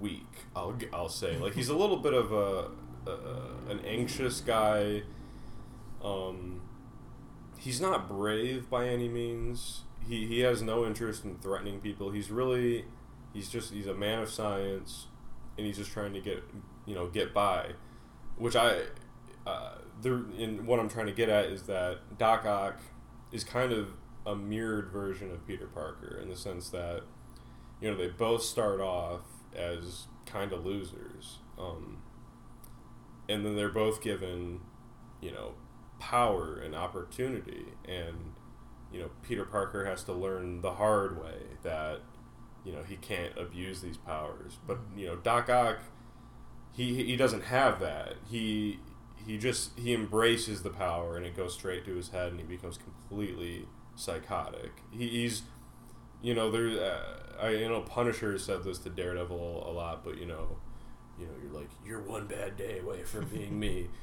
weak. 0.00 0.26
I'll 0.54 0.76
I'll 0.92 1.09
say 1.09 1.38
like 1.38 1.54
he's 1.54 1.68
a 1.68 1.76
little 1.76 1.98
bit 1.98 2.14
of 2.14 2.32
a, 2.32 2.70
a 3.09 3.70
an 3.70 3.80
anxious 3.87 4.40
guy. 4.40 5.02
Um, 6.02 6.62
he's 7.59 7.80
not 7.80 8.09
brave 8.09 8.68
by 8.68 8.88
any 8.88 9.09
means. 9.09 9.82
He 10.06 10.26
he 10.26 10.40
has 10.40 10.62
no 10.62 10.85
interest 10.85 11.24
in 11.24 11.37
threatening 11.37 11.80
people. 11.80 12.11
He's 12.11 12.30
really 12.30 12.85
he's 13.32 13.48
just 13.48 13.72
he's 13.72 13.87
a 13.87 13.94
man 13.94 14.18
of 14.18 14.30
science, 14.30 15.06
and 15.56 15.64
he's 15.66 15.76
just 15.76 15.92
trying 15.92 16.12
to 16.14 16.20
get 16.20 16.42
you 16.87 16.94
know 16.94 17.06
get 17.06 17.32
by, 17.32 17.72
which 18.37 18.56
I. 18.56 18.80
Uh, 19.46 19.76
there, 20.02 20.22
in 20.37 20.66
what 20.66 20.80
I'm 20.80 20.88
trying 20.88 21.06
to 21.06 21.12
get 21.12 21.28
at 21.28 21.44
is 21.44 21.62
that 21.62 22.18
Doc 22.18 22.44
Ock 22.44 22.80
is 23.30 23.44
kind 23.44 23.72
of 23.72 23.90
a 24.27 24.35
mirrored 24.35 24.91
version 24.91 25.31
of 25.31 25.47
Peter 25.47 25.67
Parker 25.67 26.19
in 26.21 26.29
the 26.29 26.37
sense 26.37 26.69
that 26.71 27.03
you 27.81 27.91
know 27.91 27.97
they 27.97 28.09
both 28.09 28.43
start 28.43 28.81
off 28.81 29.21
as 29.55 30.07
kind 30.27 30.53
of 30.53 30.67
losers, 30.67 31.39
um, 31.59 31.99
and 33.29 33.47
then 33.47 33.57
they're 33.57 33.69
both 33.69 34.03
given 34.03 34.61
you 35.21 35.31
know 35.31 35.55
power 35.99 36.61
and 36.62 36.75
opportunity 36.75 37.65
and 37.87 38.35
you 38.93 39.01
know 39.01 39.11
Peter 39.23 39.45
Parker 39.45 39.87
has 39.87 40.03
to 40.05 40.12
learn 40.12 40.61
the 40.61 40.73
hard 40.73 41.19
way 41.19 41.39
that 41.62 42.01
you 42.65 42.73
know 42.73 42.83
he 42.83 42.97
can't 42.97 43.37
abuse 43.39 43.81
these 43.81 43.97
powers. 43.97 44.59
But 44.67 44.79
you 44.97 45.07
know 45.07 45.17
Doc 45.17 45.49
Ock 45.49 45.79
he 46.77 47.05
he 47.05 47.17
doesn't 47.17 47.45
have 47.45 47.81
that. 47.81 48.15
He 48.29 48.81
he 49.17 49.39
just 49.39 49.77
he 49.79 49.95
embraces 49.95 50.62
the 50.62 50.71
power 50.71 51.17
and 51.17 51.25
it 51.25 51.37
goes 51.37 51.55
straight 51.55 51.85
to 51.87 51.95
his 51.95 52.11
head 52.11 52.31
and 52.31 52.41
he 52.41 52.47
becomes 52.47 52.79
completely 52.79 53.67
psychotic 53.96 54.72
he, 54.90 55.09
he's 55.09 55.42
you 56.22 56.35
know 56.35 56.50
there 56.50 56.68
uh, 56.68 57.42
I 57.42 57.50
you 57.50 57.68
know 57.68 57.80
Punisher 57.80 58.38
said 58.38 58.62
this 58.64 58.78
to 58.78 58.90
Daredevil 58.90 59.64
a 59.68 59.72
lot 59.72 60.04
but 60.04 60.18
you 60.18 60.26
know 60.26 60.56
you 61.18 61.26
know 61.26 61.32
you're 61.42 61.52
like 61.52 61.70
you're 61.85 62.02
one 62.02 62.26
bad 62.26 62.56
day 62.56 62.78
away 62.78 63.02
from 63.02 63.26
being 63.26 63.59
me 63.59 63.88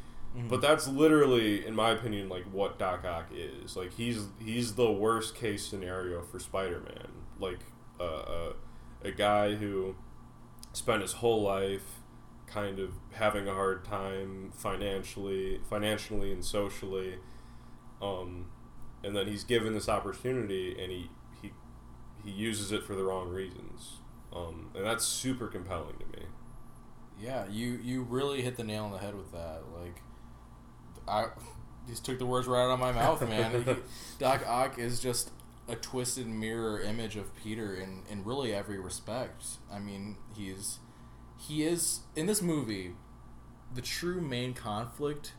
but 0.49 0.61
that's 0.61 0.87
literally, 0.87 1.65
in 1.65 1.75
my 1.75 1.91
opinion, 1.91 2.27
like 2.27 2.45
what 2.45 2.79
Doc 2.79 3.05
Ock 3.05 3.27
is. 3.33 3.75
Like 3.75 3.93
he's 3.93 4.27
he's 4.43 4.73
the 4.73 4.91
worst 4.91 5.35
case 5.35 5.65
scenario 5.65 6.21
for 6.23 6.39
Spider 6.39 6.79
Man. 6.79 7.07
Like 7.39 7.59
uh, 7.99 8.03
uh, 8.03 8.53
a 9.03 9.11
guy 9.11 9.55
who 9.55 9.95
spent 10.71 11.01
his 11.01 11.13
whole 11.13 11.43
life 11.43 11.99
kind 12.47 12.79
of 12.79 12.93
having 13.11 13.47
a 13.47 13.53
hard 13.53 13.85
time 13.85 14.51
financially, 14.55 15.59
financially 15.69 16.31
and 16.31 16.43
socially, 16.43 17.17
um, 18.01 18.47
and 19.03 19.15
then 19.15 19.27
he's 19.27 19.43
given 19.43 19.73
this 19.73 19.89
opportunity 19.89 20.75
and 20.81 20.91
he 20.91 21.09
he 21.41 21.51
he 22.23 22.31
uses 22.31 22.71
it 22.71 22.83
for 22.83 22.95
the 22.95 23.03
wrong 23.03 23.29
reasons. 23.29 23.97
Um, 24.33 24.71
and 24.75 24.85
that's 24.85 25.05
super 25.05 25.47
compelling 25.47 25.97
to 25.99 26.19
me. 26.19 26.25
Yeah, 27.21 27.45
you 27.49 27.79
you 27.83 28.03
really 28.03 28.41
hit 28.41 28.57
the 28.57 28.63
nail 28.63 28.85
on 28.85 28.91
the 28.91 28.97
head 28.97 29.15
with 29.15 29.31
that. 29.31 29.61
Like, 29.79 30.01
I 31.07 31.27
just 31.87 32.03
took 32.05 32.17
the 32.19 32.25
words 32.25 32.47
right 32.47 32.63
out 32.63 32.71
of 32.71 32.79
my 32.79 32.91
mouth, 32.91 33.21
man. 33.27 33.63
He- 33.65 33.75
Doc 34.19 34.43
Ock 34.47 34.79
is 34.79 34.99
just 34.99 35.31
a 35.67 35.75
twisted 35.75 36.27
mirror 36.27 36.81
image 36.81 37.15
of 37.15 37.35
Peter 37.35 37.75
in 37.75 38.03
in 38.09 38.23
really 38.23 38.53
every 38.53 38.79
respect. 38.79 39.43
I 39.71 39.79
mean, 39.79 40.17
he's 40.35 40.79
he 41.37 41.63
is 41.63 42.01
in 42.15 42.25
this 42.25 42.41
movie. 42.41 42.93
The 43.73 43.81
true 43.81 44.21
main 44.21 44.53
conflict 44.53 45.33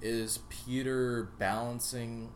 is 0.00 0.40
Peter 0.48 1.30
balancing 1.38 2.32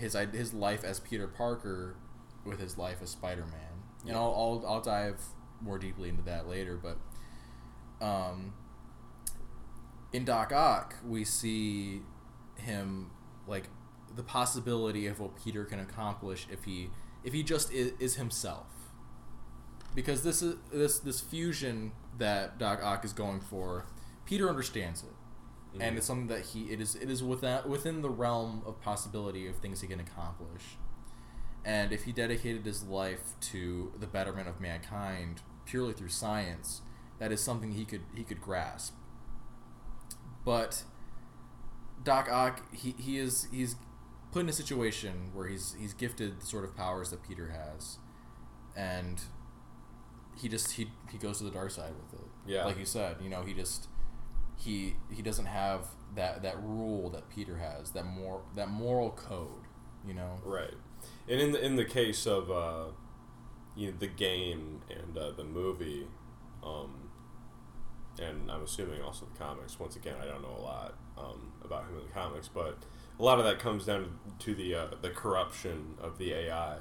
his 0.00 0.14
his 0.32 0.52
life 0.52 0.84
as 0.84 1.00
Peter 1.00 1.26
Parker 1.28 1.96
with 2.44 2.58
his 2.58 2.76
life 2.78 2.98
as 3.02 3.10
Spider 3.10 3.46
Man. 3.46 4.06
And 4.06 4.16
I'll, 4.16 4.62
I'll 4.66 4.74
I'll 4.74 4.80
dive 4.80 5.20
more 5.60 5.78
deeply 5.78 6.08
into 6.08 6.22
that 6.22 6.48
later, 6.48 6.76
but 6.76 6.96
um, 8.04 8.54
in 10.12 10.24
Doc 10.24 10.52
Ock, 10.52 10.96
we 11.06 11.24
see 11.24 12.02
him 12.56 13.10
like 13.46 13.64
the 14.14 14.22
possibility 14.22 15.06
of 15.06 15.20
what 15.20 15.36
Peter 15.36 15.64
can 15.64 15.80
accomplish 15.80 16.46
if 16.50 16.64
he 16.64 16.90
if 17.22 17.32
he 17.32 17.42
just 17.42 17.72
is, 17.72 17.92
is 17.98 18.16
himself. 18.16 18.66
Because 19.94 20.22
this 20.22 20.42
is 20.42 20.56
this 20.72 20.98
this 20.98 21.20
fusion 21.20 21.92
that 22.18 22.58
Doc 22.58 22.80
Ock 22.82 23.04
is 23.04 23.12
going 23.12 23.40
for, 23.40 23.84
Peter 24.24 24.48
understands 24.48 25.02
it, 25.02 25.14
and 25.74 25.94
Mhm. 25.94 25.96
it's 25.98 26.06
something 26.06 26.26
that 26.28 26.46
he 26.46 26.70
it 26.72 26.80
is 26.80 26.94
it 26.96 27.08
is 27.10 27.22
within 27.22 27.68
within 27.68 28.02
the 28.02 28.10
realm 28.10 28.62
of 28.66 28.80
possibility 28.80 29.46
of 29.46 29.56
things 29.56 29.80
he 29.80 29.86
can 29.86 30.00
accomplish. 30.00 30.76
And 31.64 31.92
if 31.92 32.04
he 32.04 32.12
dedicated 32.12 32.64
his 32.64 32.82
life 32.84 33.34
to 33.52 33.92
the 33.98 34.06
betterment 34.06 34.48
of 34.48 34.60
mankind 34.60 35.42
purely 35.66 35.92
through 35.92 36.08
science, 36.08 36.80
that 37.18 37.30
is 37.32 37.40
something 37.42 37.72
he 37.72 37.84
could 37.84 38.02
he 38.14 38.24
could 38.24 38.40
grasp. 38.40 38.94
But 40.44 40.84
Doc 42.02 42.28
Ock, 42.30 42.74
he, 42.74 42.92
he 42.98 43.18
is 43.18 43.46
he's 43.52 43.76
put 44.32 44.40
in 44.40 44.48
a 44.48 44.52
situation 44.54 45.30
where 45.34 45.46
he's 45.48 45.74
he's 45.78 45.92
gifted 45.92 46.40
the 46.40 46.46
sort 46.46 46.64
of 46.64 46.74
powers 46.76 47.10
that 47.10 47.22
Peter 47.22 47.48
has, 47.50 47.98
and 48.74 49.20
he 50.36 50.48
just 50.48 50.72
he 50.72 50.90
he 51.10 51.18
goes 51.18 51.38
to 51.38 51.44
the 51.44 51.50
dark 51.50 51.70
side 51.70 51.92
with 51.94 52.18
it. 52.20 52.26
Yeah. 52.46 52.64
like 52.64 52.78
you 52.78 52.86
said, 52.86 53.16
you 53.22 53.28
know, 53.28 53.42
he 53.42 53.52
just 53.52 53.88
he 54.60 54.96
he 55.10 55.22
doesn't 55.22 55.46
have 55.46 55.86
that 56.14 56.42
that 56.42 56.62
rule 56.62 57.10
that 57.10 57.28
Peter 57.30 57.56
has, 57.58 57.90
that 57.92 58.04
more 58.06 58.42
that 58.56 58.68
moral 58.68 59.10
code, 59.10 59.66
you 60.06 60.14
know. 60.14 60.40
Right, 60.44 60.74
and 61.28 61.40
in 61.40 61.52
the 61.52 61.64
in 61.64 61.76
the 61.76 61.84
case 61.84 62.26
of 62.26 62.50
uh, 62.50 62.86
you 63.76 63.90
know 63.90 63.96
the 63.98 64.06
game 64.08 64.82
and 64.90 65.16
uh, 65.16 65.32
the 65.32 65.44
movie, 65.44 66.06
um, 66.62 67.10
and 68.20 68.50
I'm 68.50 68.62
assuming 68.62 69.02
also 69.02 69.26
the 69.32 69.38
comics. 69.38 69.78
Once 69.78 69.96
again, 69.96 70.16
I 70.22 70.26
don't 70.26 70.42
know 70.42 70.56
a 70.56 70.62
lot. 70.62 70.94
um, 71.18 71.52
about 71.64 71.84
him 71.88 71.96
in 71.98 72.04
the 72.06 72.12
comics, 72.12 72.48
but 72.48 72.78
a 73.18 73.22
lot 73.22 73.38
of 73.38 73.44
that 73.44 73.58
comes 73.58 73.84
down 73.86 74.18
to 74.40 74.54
the 74.54 74.74
uh, 74.74 74.86
the 75.02 75.10
corruption 75.10 75.94
of 76.00 76.18
the 76.18 76.32
AI. 76.32 76.78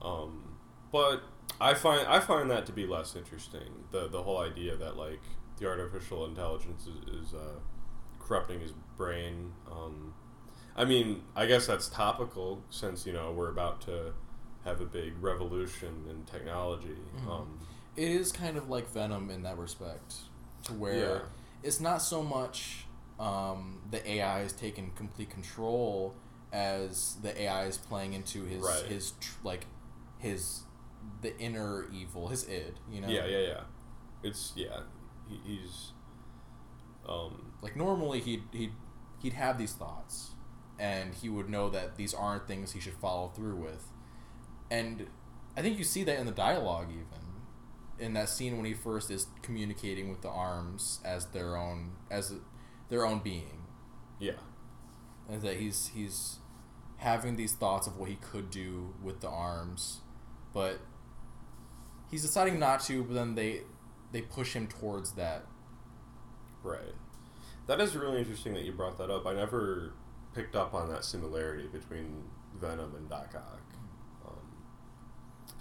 Um, 0.00 0.56
but 0.90 1.22
I 1.60 1.74
find 1.74 2.06
I 2.08 2.20
find 2.20 2.50
that 2.50 2.66
to 2.66 2.72
be 2.72 2.86
less 2.86 3.14
interesting. 3.16 3.84
The 3.90 4.08
the 4.08 4.22
whole 4.22 4.38
idea 4.38 4.76
that 4.76 4.96
like 4.96 5.22
the 5.62 5.68
artificial 5.68 6.26
intelligence 6.26 6.86
is, 6.86 7.26
is 7.28 7.34
uh, 7.34 7.38
corrupting 8.18 8.60
his 8.60 8.72
brain. 8.96 9.52
Um, 9.70 10.12
I 10.76 10.84
mean, 10.84 11.22
I 11.36 11.46
guess 11.46 11.66
that's 11.66 11.88
topical 11.88 12.62
since 12.70 13.06
you 13.06 13.12
know 13.12 13.32
we're 13.32 13.50
about 13.50 13.80
to 13.82 14.12
have 14.64 14.80
a 14.80 14.84
big 14.86 15.14
revolution 15.20 16.04
in 16.10 16.24
technology. 16.24 16.96
Mhm. 17.16 17.28
Um, 17.30 17.58
It 17.94 18.08
is 18.10 18.32
kind 18.32 18.56
of 18.56 18.68
like 18.70 18.88
Venom 18.88 19.30
in 19.30 19.42
that 19.42 19.58
respect, 19.58 20.14
to 20.64 20.72
where 20.72 20.94
Yeah. 21.16 21.20
it's 21.62 21.78
not 21.80 21.98
so 22.02 22.22
much 22.22 22.86
um, 23.20 23.82
the 23.90 24.00
AI 24.10 24.40
is 24.42 24.52
taking 24.52 24.90
complete 24.92 25.30
control 25.30 26.14
as 26.52 27.16
the 27.22 27.38
AI 27.42 27.66
is 27.66 27.76
playing 27.78 28.14
into 28.14 28.44
his 28.44 28.62
Right. 28.64 28.84
his 28.86 29.12
tr- 29.20 29.38
like 29.44 29.66
his 30.18 30.62
the 31.20 31.36
inner 31.38 31.86
evil, 31.92 32.28
his 32.28 32.48
id. 32.48 32.74
You 32.90 33.02
know. 33.02 33.08
Yeah, 33.08 33.26
yeah, 33.26 33.38
yeah. 33.38 33.60
It's 34.22 34.52
yeah. 34.56 34.80
He, 35.32 35.56
he's 35.56 35.92
um 37.08 37.52
Like 37.62 37.76
normally 37.76 38.20
he'd 38.20 38.42
he'd 38.52 38.72
he'd 39.22 39.32
have 39.34 39.58
these 39.58 39.72
thoughts, 39.72 40.32
and 40.78 41.14
he 41.14 41.28
would 41.28 41.48
know 41.48 41.70
that 41.70 41.96
these 41.96 42.14
aren't 42.14 42.46
things 42.48 42.72
he 42.72 42.80
should 42.80 42.94
follow 42.94 43.28
through 43.28 43.56
with, 43.56 43.86
and 44.70 45.06
I 45.56 45.62
think 45.62 45.78
you 45.78 45.84
see 45.84 46.04
that 46.04 46.18
in 46.18 46.26
the 46.26 46.32
dialogue 46.32 46.88
even 46.90 47.22
in 47.98 48.14
that 48.14 48.28
scene 48.28 48.56
when 48.56 48.64
he 48.66 48.74
first 48.74 49.10
is 49.10 49.26
communicating 49.42 50.10
with 50.10 50.22
the 50.22 50.28
arms 50.28 51.00
as 51.04 51.26
their 51.26 51.56
own 51.56 51.92
as 52.10 52.34
their 52.88 53.06
own 53.06 53.20
being, 53.20 53.64
yeah. 54.18 54.32
and 55.28 55.42
that 55.42 55.56
he's 55.56 55.88
he's 55.94 56.38
having 56.98 57.36
these 57.36 57.54
thoughts 57.54 57.86
of 57.86 57.96
what 57.98 58.08
he 58.08 58.16
could 58.16 58.50
do 58.50 58.94
with 59.02 59.20
the 59.20 59.28
arms, 59.28 60.00
but 60.54 60.80
he's 62.10 62.22
deciding 62.22 62.58
not 62.58 62.80
to. 62.80 63.04
But 63.04 63.14
then 63.14 63.34
they 63.34 63.62
they 64.12 64.22
push 64.22 64.54
him 64.54 64.66
towards 64.66 65.12
that. 65.12 65.46
Right. 66.62 66.94
That 67.66 67.80
is 67.80 67.96
really 67.96 68.18
interesting 68.18 68.54
that 68.54 68.64
you 68.64 68.72
brought 68.72 68.98
that 68.98 69.10
up. 69.10 69.26
I 69.26 69.34
never 69.34 69.94
picked 70.34 70.54
up 70.54 70.74
on 70.74 70.88
that 70.90 71.04
similarity 71.04 71.66
between 71.66 72.24
Venom 72.60 72.94
and 72.94 73.08
Doc 73.08 73.34
Ock. 73.34 73.74
Um, 74.26 74.64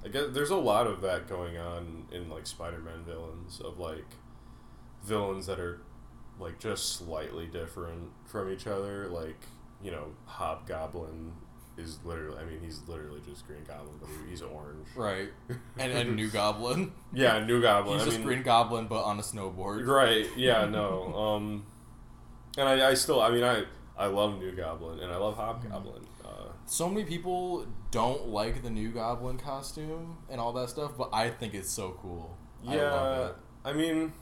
I 0.05 0.09
guess 0.09 0.25
there's 0.31 0.49
a 0.49 0.57
lot 0.57 0.87
of 0.87 1.01
that 1.01 1.27
going 1.27 1.57
on 1.57 2.05
in 2.11 2.29
like 2.29 2.45
Spider-Man 2.47 3.03
villains 3.05 3.61
of 3.61 3.79
like 3.79 4.17
villains 5.03 5.45
that 5.47 5.59
are 5.59 5.81
like 6.39 6.59
just 6.59 6.93
slightly 6.93 7.47
different 7.47 8.11
from 8.25 8.51
each 8.51 8.67
other. 8.67 9.07
Like 9.07 9.45
you 9.81 9.91
know, 9.91 10.11
Hobgoblin 10.25 11.33
is 11.81 11.99
literally. 12.05 12.37
I 12.39 12.45
mean, 12.45 12.59
he's 12.63 12.81
literally 12.87 13.21
just 13.27 13.45
Green 13.47 13.63
Goblin, 13.67 13.95
but 13.99 14.09
he's 14.29 14.41
orange. 14.41 14.87
Right, 14.95 15.29
and 15.77 15.91
and 15.91 16.15
New 16.15 16.29
Goblin. 16.29 16.91
Yeah, 17.13 17.43
New 17.45 17.61
Goblin. 17.61 17.95
He's 17.95 18.03
I 18.03 18.05
just 18.05 18.17
mean, 18.19 18.27
Green 18.27 18.43
Goblin, 18.43 18.87
but 18.87 19.03
on 19.03 19.19
a 19.19 19.21
snowboard. 19.23 19.87
Right. 19.87 20.27
Yeah. 20.35 20.65
No. 20.71 21.13
Um, 21.13 21.65
and 22.57 22.67
I, 22.67 22.89
I 22.89 22.93
still. 22.93 23.21
I 23.21 23.29
mean, 23.29 23.43
I 23.43 23.65
I 23.97 24.07
love 24.07 24.39
New 24.39 24.51
Goblin 24.51 24.99
and 24.99 25.11
I 25.11 25.17
love 25.17 25.35
Hobgoblin. 25.35 26.07
Uh, 26.25 26.49
So 26.65 26.89
many 26.89 27.03
people 27.03 27.67
don't 27.91 28.29
like 28.29 28.63
the 28.63 28.69
New 28.69 28.89
Goblin 28.89 29.37
costume 29.37 30.17
and 30.29 30.41
all 30.41 30.53
that 30.53 30.69
stuff, 30.69 30.93
but 30.97 31.09
I 31.13 31.29
think 31.29 31.53
it's 31.53 31.69
so 31.69 31.97
cool. 32.01 32.35
I 32.67 32.75
yeah. 32.75 32.91
love 32.91 33.29
it. 33.29 33.35
I 33.63 33.73
mean, 33.73 34.13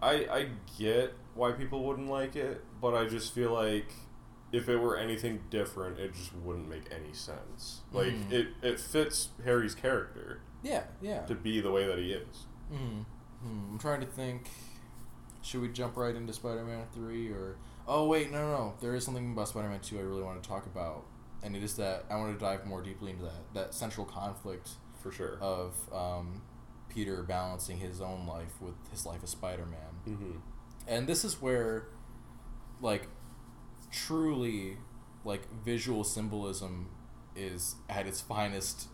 I 0.00 0.12
I 0.12 0.48
get 0.78 1.14
why 1.34 1.52
people 1.52 1.84
wouldn't 1.84 2.08
like 2.08 2.36
it, 2.36 2.64
but 2.80 2.94
I 2.94 3.06
just 3.06 3.34
feel 3.34 3.52
like 3.52 3.92
if 4.52 4.68
it 4.68 4.76
were 4.78 4.96
anything 4.96 5.40
different, 5.50 5.98
it 5.98 6.12
just 6.14 6.34
wouldn't 6.34 6.68
make 6.68 6.84
any 6.92 7.12
sense. 7.12 7.80
Like 7.92 8.12
Mhm. 8.12 8.32
it 8.32 8.48
it 8.62 8.80
fits 8.80 9.28
Harry's 9.44 9.74
character 9.74 10.40
Yeah, 10.62 10.84
yeah. 11.00 11.24
to 11.26 11.34
be 11.34 11.60
the 11.60 11.70
way 11.70 11.86
that 11.86 11.98
he 11.98 12.12
is. 12.12 12.46
Hmm. 12.70 13.02
Hmm. 13.42 13.70
I'm 13.72 13.78
trying 13.78 14.00
to 14.00 14.06
think. 14.06 14.50
Should 15.42 15.62
we 15.62 15.68
jump 15.68 15.96
right 15.96 16.14
into 16.14 16.32
Spider-Man 16.32 16.86
three 16.92 17.30
or? 17.30 17.56
Oh 17.88 18.06
wait, 18.06 18.30
no, 18.30 18.38
no, 18.38 18.56
no. 18.56 18.74
There 18.80 18.94
is 18.94 19.04
something 19.04 19.32
about 19.32 19.48
Spider-Man 19.48 19.80
two 19.80 19.98
I 19.98 20.02
really 20.02 20.22
want 20.22 20.42
to 20.42 20.48
talk 20.48 20.66
about, 20.66 21.06
and 21.42 21.56
it 21.56 21.62
is 21.62 21.76
that 21.76 22.04
I 22.10 22.16
want 22.16 22.38
to 22.38 22.44
dive 22.44 22.66
more 22.66 22.82
deeply 22.82 23.12
into 23.12 23.24
that 23.24 23.54
that 23.54 23.74
central 23.74 24.04
conflict 24.06 24.70
For 25.02 25.10
sure. 25.10 25.38
of 25.40 25.74
um, 25.94 26.42
Peter 26.90 27.22
balancing 27.22 27.78
his 27.78 28.00
own 28.02 28.26
life 28.26 28.60
with 28.60 28.74
his 28.90 29.06
life 29.06 29.20
as 29.22 29.30
Spider-Man. 29.30 29.78
mm-hmm. 30.06 30.38
and 30.86 31.06
this 31.06 31.24
is 31.24 31.40
where 31.40 31.86
like 32.82 33.08
truly 33.90 34.76
like 35.24 35.42
visual 35.64 36.04
symbolism 36.04 36.88
is 37.36 37.76
at 37.88 38.06
its 38.06 38.20
finest 38.20 38.88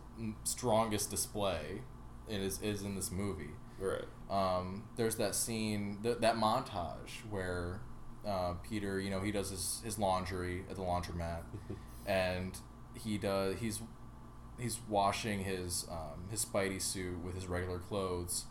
strongest 0.44 1.10
display 1.10 1.82
it 2.28 2.40
is 2.40 2.60
is 2.62 2.82
in 2.82 2.94
this 2.94 3.10
movie 3.10 3.50
Right. 3.78 4.04
um, 4.30 4.84
there's 4.96 5.16
that 5.16 5.34
scene 5.34 5.98
th- 6.02 6.18
that 6.20 6.36
montage 6.36 7.10
where 7.28 7.80
uh, 8.26 8.54
peter 8.68 8.98
you 8.98 9.10
know 9.10 9.20
he 9.20 9.30
does 9.30 9.50
his, 9.50 9.80
his 9.84 9.98
laundry 9.98 10.64
at 10.70 10.76
the 10.76 10.82
laundromat 10.82 11.42
and 12.06 12.58
he 12.94 13.18
does 13.18 13.56
he's 13.60 13.80
he's 14.58 14.80
washing 14.88 15.44
his 15.44 15.86
um, 15.90 16.28
his 16.30 16.44
spidey 16.44 16.80
suit 16.80 17.18
with 17.22 17.34
his 17.34 17.46
regular 17.46 17.78
clothes 17.78 18.46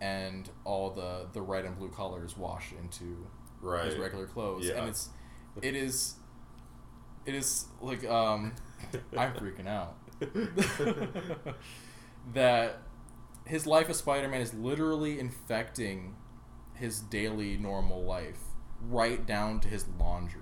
and 0.00 0.48
all 0.64 0.90
the 0.90 1.26
the 1.32 1.42
red 1.42 1.64
and 1.64 1.76
blue 1.76 1.90
colors 1.90 2.36
wash 2.36 2.72
into 2.80 3.26
Right. 3.60 3.84
his 3.84 3.96
regular 3.96 4.26
clothes 4.26 4.66
Yeah. 4.66 4.78
and 4.78 4.88
it's 4.88 5.10
it 5.62 5.74
is 5.74 6.14
it 7.26 7.34
is 7.34 7.66
like 7.80 8.04
um 8.08 8.52
i'm 9.16 9.32
freaking 9.34 9.66
out. 9.68 9.96
That 12.34 12.82
his 13.46 13.66
life 13.66 13.88
as 13.90 13.98
spider-man 13.98 14.40
is 14.40 14.54
literally 14.54 15.18
infecting 15.18 16.16
his 16.74 17.00
daily 17.00 17.56
normal 17.56 18.04
life 18.04 18.38
right 18.82 19.26
down 19.26 19.60
to 19.60 19.68
his 19.68 19.86
laundry 19.98 20.40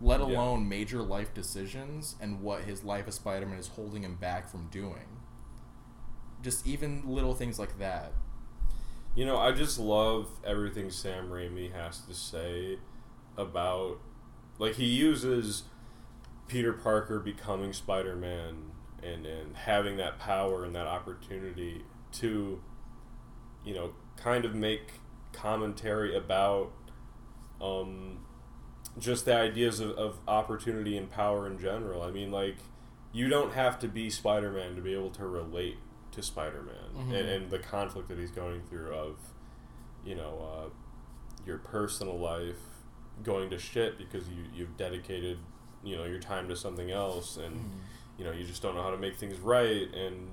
let 0.00 0.20
Yeah. 0.20 0.26
alone 0.26 0.68
major 0.68 1.02
life 1.02 1.34
decisions 1.34 2.16
and 2.20 2.40
what 2.42 2.64
his 2.64 2.84
life 2.84 3.08
as 3.08 3.16
spider-man 3.16 3.58
is 3.58 3.68
holding 3.68 4.04
him 4.04 4.16
back 4.16 4.48
from 4.48 4.68
doing. 4.68 5.06
Just 6.42 6.66
even 6.66 7.02
little 7.06 7.34
things 7.34 7.58
like 7.58 7.78
that. 7.78 8.12
You 9.14 9.26
know, 9.26 9.36
I 9.38 9.52
just 9.52 9.78
love 9.78 10.28
everything 10.44 10.90
Sam 10.90 11.28
Raimi 11.28 11.72
has 11.72 12.00
to 12.02 12.14
say 12.14 12.78
about 13.36 13.98
like 14.58 14.74
he 14.74 14.86
uses 14.86 15.64
Peter 16.48 16.72
Parker 16.72 17.18
becoming 17.20 17.72
Spider-Man 17.72 18.70
and 19.02 19.26
and 19.26 19.56
having 19.56 19.96
that 19.98 20.18
power 20.18 20.64
and 20.64 20.74
that 20.74 20.86
opportunity 20.86 21.82
to 22.12 22.60
you 23.64 23.74
know, 23.74 23.92
kind 24.16 24.44
of 24.44 24.54
make 24.54 24.92
commentary 25.32 26.16
about 26.16 26.72
um 27.60 28.18
just 28.98 29.24
the 29.26 29.34
ideas 29.36 29.78
of, 29.80 29.90
of 29.92 30.18
opportunity 30.26 30.96
and 30.96 31.10
power 31.10 31.46
in 31.46 31.58
general. 31.58 32.02
I 32.02 32.10
mean, 32.10 32.32
like, 32.32 32.56
you 33.12 33.28
don't 33.28 33.52
have 33.52 33.78
to 33.80 33.88
be 33.88 34.10
Spider 34.10 34.50
Man 34.50 34.74
to 34.76 34.80
be 34.80 34.94
able 34.94 35.10
to 35.10 35.26
relate 35.26 35.76
to 36.12 36.22
Spider 36.22 36.62
Man 36.62 37.06
Mhm. 37.06 37.20
and, 37.20 37.28
and 37.28 37.50
the 37.50 37.58
conflict 37.58 38.08
that 38.08 38.18
he's 38.18 38.30
going 38.32 38.62
through 38.62 38.92
of, 38.94 39.16
you 40.04 40.14
know, 40.16 40.40
uh, 40.40 40.68
your 41.46 41.58
personal 41.58 42.18
life 42.18 42.56
going 43.22 43.50
to 43.50 43.58
shit 43.58 43.98
because 43.98 44.28
you, 44.28 44.44
you've 44.54 44.76
dedicated, 44.76 45.38
you 45.84 45.96
know, 45.96 46.04
your 46.04 46.18
time 46.20 46.48
to 46.48 46.56
something 46.56 46.90
else 46.90 47.36
and, 47.36 47.54
Mhm. 47.56 47.70
you 48.18 48.24
know, 48.24 48.32
you 48.32 48.44
just 48.44 48.62
don't 48.62 48.74
know 48.74 48.82
how 48.82 48.90
to 48.90 48.96
make 48.98 49.16
things 49.16 49.38
right. 49.38 49.92
And, 49.94 50.28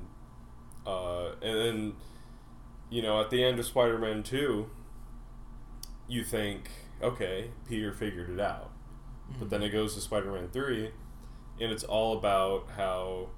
uh, 0.85 1.31
and 1.41 1.57
then, 1.59 1.95
you 2.89 3.01
know, 3.01 3.19
at 3.21 3.29
the 3.29 3.43
end 3.43 3.59
of 3.59 3.65
Spider 3.65 3.97
Man 3.97 4.23
2, 4.23 4.69
you 6.07 6.23
think, 6.23 6.69
okay, 7.01 7.51
Peter 7.67 7.91
figured 7.91 8.29
it 8.29 8.39
out. 8.39 8.71
But 9.39 9.49
then 9.49 9.63
it 9.63 9.69
goes 9.69 9.95
to 9.95 10.01
Spider 10.01 10.31
Man 10.31 10.49
3, 10.49 10.91
and 11.59 11.71
it's 11.71 11.83
all 11.83 12.17
about 12.17 12.69
how 12.77 13.29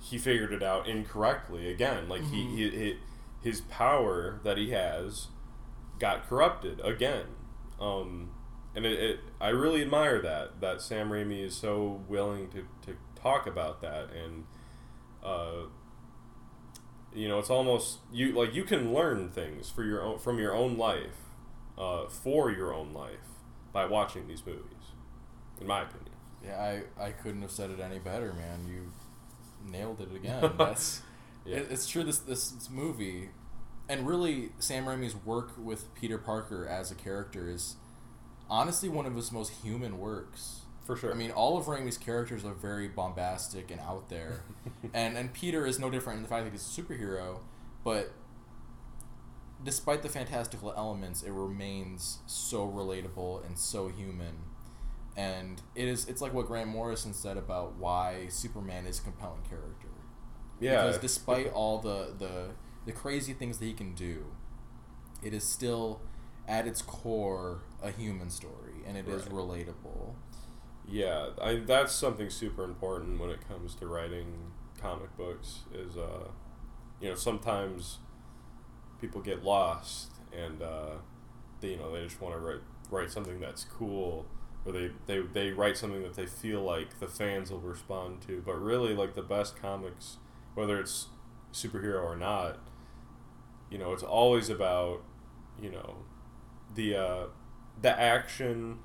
he 0.00 0.16
figured 0.18 0.52
it 0.52 0.62
out 0.62 0.86
incorrectly 0.86 1.68
again. 1.70 2.08
Like, 2.08 2.22
Mhm. 2.22 2.30
he, 2.30 2.46
he, 2.56 2.70
he, 2.70 2.98
his 3.42 3.60
power 3.62 4.40
that 4.44 4.56
he 4.56 4.70
has 4.70 5.28
got 5.98 6.26
corrupted 6.28 6.80
again. 6.80 7.26
Um, 7.80 8.30
and 8.74 8.84
it, 8.86 9.00
it, 9.00 9.20
I 9.40 9.48
really 9.48 9.82
admire 9.82 10.20
that, 10.22 10.60
that 10.60 10.80
Sam 10.82 11.10
Raimi 11.10 11.44
is 11.44 11.56
so 11.56 12.02
willing 12.08 12.48
to, 12.50 12.64
to 12.86 12.96
talk 13.20 13.46
about 13.46 13.80
that. 13.82 14.08
And, 14.12 14.44
uh, 15.24 15.66
you 17.14 17.28
know, 17.28 17.38
it's 17.38 17.50
almost 17.50 17.98
you 18.12 18.32
like 18.32 18.54
you 18.54 18.62
can 18.64 18.92
learn 18.92 19.30
things 19.30 19.68
for 19.68 19.82
your 19.82 20.02
own 20.02 20.18
from 20.18 20.38
your 20.38 20.54
own 20.54 20.76
life, 20.78 21.16
uh, 21.76 22.06
for 22.08 22.50
your 22.50 22.72
own 22.72 22.92
life 22.92 23.26
by 23.72 23.84
watching 23.86 24.28
these 24.28 24.44
movies, 24.46 24.92
in 25.60 25.66
my 25.66 25.82
opinion. 25.82 26.06
Yeah, 26.44 26.82
I, 26.98 27.06
I 27.06 27.10
couldn't 27.10 27.42
have 27.42 27.50
said 27.50 27.70
it 27.70 27.80
any 27.80 27.98
better, 27.98 28.32
man. 28.32 28.66
You 28.68 28.92
nailed 29.70 30.00
it 30.00 30.14
again. 30.14 30.52
That's 30.58 31.02
Yeah. 31.44 31.56
it, 31.58 31.68
it's 31.70 31.88
true. 31.88 32.04
This, 32.04 32.18
this 32.18 32.50
this 32.50 32.70
movie, 32.70 33.30
and 33.88 34.06
really 34.06 34.50
Sam 34.60 34.84
Raimi's 34.86 35.16
work 35.16 35.52
with 35.58 35.92
Peter 35.94 36.16
Parker 36.18 36.66
as 36.66 36.90
a 36.92 36.94
character 36.94 37.50
is, 37.50 37.74
honestly 38.50 38.88
one 38.88 39.06
of 39.06 39.14
his 39.14 39.32
most 39.32 39.52
human 39.62 39.98
works. 39.98 40.62
For 40.84 40.96
sure. 40.96 41.12
I 41.12 41.14
mean, 41.14 41.30
all 41.30 41.56
of 41.56 41.66
Raimi's 41.66 41.98
characters 41.98 42.44
are 42.44 42.54
very 42.54 42.88
bombastic 42.88 43.70
and 43.70 43.80
out 43.80 44.08
there, 44.08 44.44
and 44.94 45.16
and 45.16 45.32
Peter 45.32 45.66
is 45.66 45.78
no 45.78 45.90
different 45.90 46.18
in 46.18 46.22
the 46.22 46.28
fact 46.28 46.44
that 46.44 46.52
he's 46.52 46.78
a 46.78 46.82
superhero, 46.82 47.40
but 47.84 48.12
despite 49.62 50.02
the 50.02 50.08
fantastical 50.08 50.72
elements, 50.76 51.22
it 51.22 51.30
remains 51.32 52.18
so 52.26 52.66
relatable 52.66 53.44
and 53.46 53.58
so 53.58 53.88
human. 53.88 54.36
And 55.16 55.60
it 55.74 55.88
is 55.88 56.06
it's 56.08 56.20
like 56.22 56.32
what 56.32 56.46
Grant 56.46 56.68
Morrison 56.70 57.12
said 57.12 57.36
about 57.36 57.76
why 57.76 58.28
Superman 58.28 58.86
is 58.86 58.98
a 59.00 59.02
compelling 59.02 59.42
character. 59.48 59.88
yeah. 60.60 60.84
Because 60.84 60.98
despite 60.98 61.52
all 61.52 61.78
the, 61.78 62.14
the 62.18 62.50
the 62.86 62.92
crazy 62.92 63.32
things 63.32 63.58
that 63.58 63.66
he 63.66 63.72
can 63.74 63.94
do, 63.94 64.26
it 65.22 65.34
is 65.34 65.44
still 65.44 66.00
at 66.50 66.66
its 66.66 66.82
core 66.82 67.62
a 67.82 67.92
human 67.92 68.30
story 68.30 68.82
and 68.86 68.98
it 68.98 69.08
is 69.08 69.22
Right. 69.26 69.32
relatable. 69.32 70.16
Yeah, 70.88 71.28
I, 71.40 71.56
that's 71.56 71.94
something 71.94 72.30
super 72.30 72.64
important 72.64 73.20
when 73.20 73.30
it 73.30 73.46
comes 73.48 73.74
to 73.76 73.86
writing 73.86 74.52
comic 74.80 75.16
books. 75.16 75.60
Is 75.72 75.96
uh, 75.96 76.28
you 77.00 77.08
know, 77.10 77.14
sometimes 77.14 77.98
people 79.00 79.20
get 79.20 79.42
lost 79.44 80.12
and 80.36 80.62
uh, 80.62 80.96
they, 81.60 81.70
you 81.70 81.76
know 81.76 81.92
they 81.92 82.02
just 82.04 82.20
want 82.20 82.34
to 82.34 82.40
write 82.40 82.60
write 82.90 83.10
something 83.10 83.40
that's 83.40 83.64
cool, 83.64 84.26
or 84.64 84.72
they, 84.72 84.90
they 85.06 85.20
they 85.20 85.50
write 85.52 85.76
something 85.76 86.02
that 86.02 86.14
they 86.14 86.26
feel 86.26 86.62
like 86.62 87.00
the 87.00 87.08
fans 87.08 87.50
will 87.50 87.60
respond 87.60 88.22
to. 88.22 88.42
But 88.44 88.60
really, 88.60 88.94
like 88.94 89.14
the 89.14 89.22
best 89.22 89.60
comics, 89.60 90.18
whether 90.54 90.78
it's 90.80 91.06
superhero 91.52 92.02
or 92.04 92.16
not, 92.16 92.58
you 93.70 93.78
know, 93.78 93.92
it's 93.92 94.02
always 94.02 94.48
about 94.48 95.02
you 95.60 95.70
know 95.70 95.96
the 96.74 96.96
uh, 96.96 97.24
the 97.80 97.98
action 98.00 98.78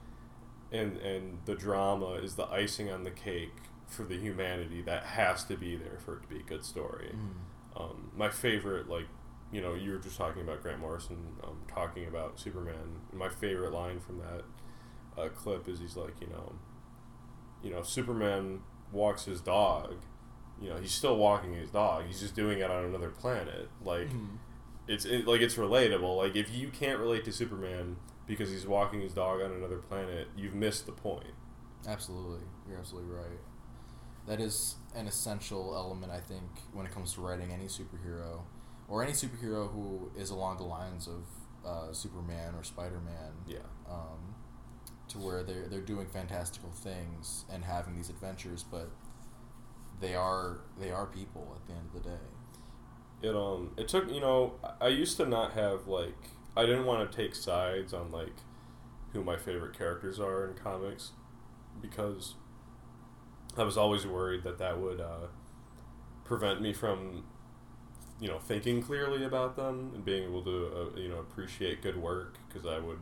and 0.71 0.97
and 0.97 1.39
the 1.45 1.55
drama 1.55 2.13
is 2.13 2.35
the 2.35 2.45
icing 2.47 2.89
on 2.91 3.03
the 3.03 3.11
cake 3.11 3.53
for 3.87 4.03
the 4.03 4.17
humanity 4.17 4.81
that 4.81 5.03
has 5.03 5.43
to 5.45 5.55
be 5.55 5.75
there 5.75 5.99
for 6.03 6.17
it 6.17 6.23
to 6.23 6.27
be 6.27 6.39
a 6.39 6.43
good 6.43 6.65
story. 6.65 7.11
Um, 7.77 8.11
my 8.15 8.29
favorite, 8.29 8.89
like 8.89 9.05
you 9.51 9.61
know, 9.61 9.73
you 9.75 9.91
were 9.91 9.99
just 9.99 10.17
talking 10.17 10.41
about 10.41 10.61
Grant 10.61 10.79
Morrison 10.79 11.17
um, 11.43 11.57
talking 11.67 12.07
about 12.07 12.39
Superman. 12.39 13.01
My 13.13 13.29
favorite 13.29 13.71
line 13.73 13.99
from 13.99 14.17
that 14.19 14.43
uh, 15.21 15.29
clip 15.29 15.69
is 15.69 15.79
he's 15.79 15.95
like, 15.95 16.19
you 16.19 16.27
know, 16.27 16.53
you 17.63 17.69
know, 17.71 17.83
Superman 17.83 18.61
walks 18.91 19.25
his 19.25 19.41
dog. 19.41 19.95
You 20.61 20.69
know, 20.69 20.77
he's 20.77 20.91
still 20.93 21.17
walking 21.17 21.53
his 21.53 21.69
dog. 21.69 22.05
He's 22.07 22.19
just 22.21 22.35
doing 22.35 22.59
it 22.59 22.71
on 22.71 22.85
another 22.85 23.09
planet. 23.09 23.69
Like 23.83 24.09
Mhm. 24.09 24.37
It's 24.87 25.05
it, 25.05 25.27
like 25.27 25.41
it's 25.41 25.55
relatable. 25.55 26.17
Like 26.17 26.35
if 26.35 26.53
you 26.53 26.69
can't 26.69 26.99
relate 26.99 27.25
to 27.25 27.31
Superman 27.31 27.97
because 28.27 28.49
he's 28.49 28.67
walking 28.67 29.01
his 29.01 29.13
dog 29.13 29.41
on 29.41 29.51
another 29.51 29.77
planet, 29.77 30.27
you've 30.35 30.55
missed 30.55 30.85
the 30.85 30.91
point. 30.91 31.33
Absolutely, 31.87 32.45
you're 32.67 32.79
absolutely 32.79 33.11
right. 33.11 33.39
That 34.27 34.39
is 34.41 34.75
an 34.95 35.07
essential 35.07 35.75
element, 35.75 36.11
I 36.11 36.19
think, 36.19 36.49
when 36.73 36.85
it 36.85 36.91
comes 36.91 37.13
to 37.13 37.21
writing 37.21 37.51
any 37.51 37.65
superhero, 37.65 38.41
or 38.87 39.03
any 39.03 39.11
superhero 39.13 39.71
who 39.71 40.11
is 40.17 40.31
along 40.31 40.57
the 40.57 40.63
lines 40.63 41.07
of 41.07 41.25
uh, 41.63 41.93
Superman 41.93 42.55
or 42.55 42.63
Spider 42.63 42.99
Man. 42.99 43.33
Yeah. 43.47 43.59
Um, 43.89 44.35
to 45.07 45.19
where 45.19 45.43
they're 45.43 45.67
they're 45.67 45.81
doing 45.81 46.07
fantastical 46.07 46.71
things 46.71 47.45
and 47.51 47.63
having 47.63 47.95
these 47.95 48.09
adventures, 48.09 48.63
but 48.63 48.89
they 49.99 50.15
are 50.15 50.61
they 50.79 50.91
are 50.91 51.05
people 51.05 51.55
at 51.55 51.67
the 51.67 51.73
end 51.73 51.87
of 51.93 52.03
the 52.03 52.09
day. 52.09 52.23
It 53.25 53.35
um 53.35 53.71
it 53.77 53.87
took 53.87 54.11
you 54.11 54.21
know 54.21 54.53
I- 54.81 54.89
used 54.89 55.17
to 55.17 55.25
not 55.25 55.53
have 55.53 55.87
like 55.87 56.15
I 56.57 56.65
didn't 56.65 56.85
want 56.85 57.09
to 57.11 57.17
take 57.17 57.35
sides 57.35 57.93
on 57.93 58.11
like 58.11 58.35
who 59.13 59.23
my 59.23 59.37
favorite 59.37 59.77
characters 59.77 60.19
are 60.19 60.47
in 60.47 60.55
comics 60.55 61.11
because 61.81 62.35
I 63.57 63.63
was 63.63 63.77
always 63.77 64.05
worried 64.05 64.43
that 64.43 64.57
that 64.59 64.79
would 64.79 64.99
uh, 64.99 65.27
prevent 66.25 66.61
me 66.61 66.73
from 66.73 67.25
you 68.19 68.27
know 68.29 68.39
thinking 68.39 68.81
clearly 68.81 69.23
about 69.25 69.55
them 69.55 69.91
and 69.95 70.05
being 70.05 70.23
able 70.23 70.43
to 70.43 70.71
uh, 70.95 70.99
you 70.99 71.09
know 71.09 71.19
appreciate 71.19 71.81
good 71.81 71.97
work 72.01 72.37
because 72.47 72.67
I 72.67 72.79
would 72.79 72.99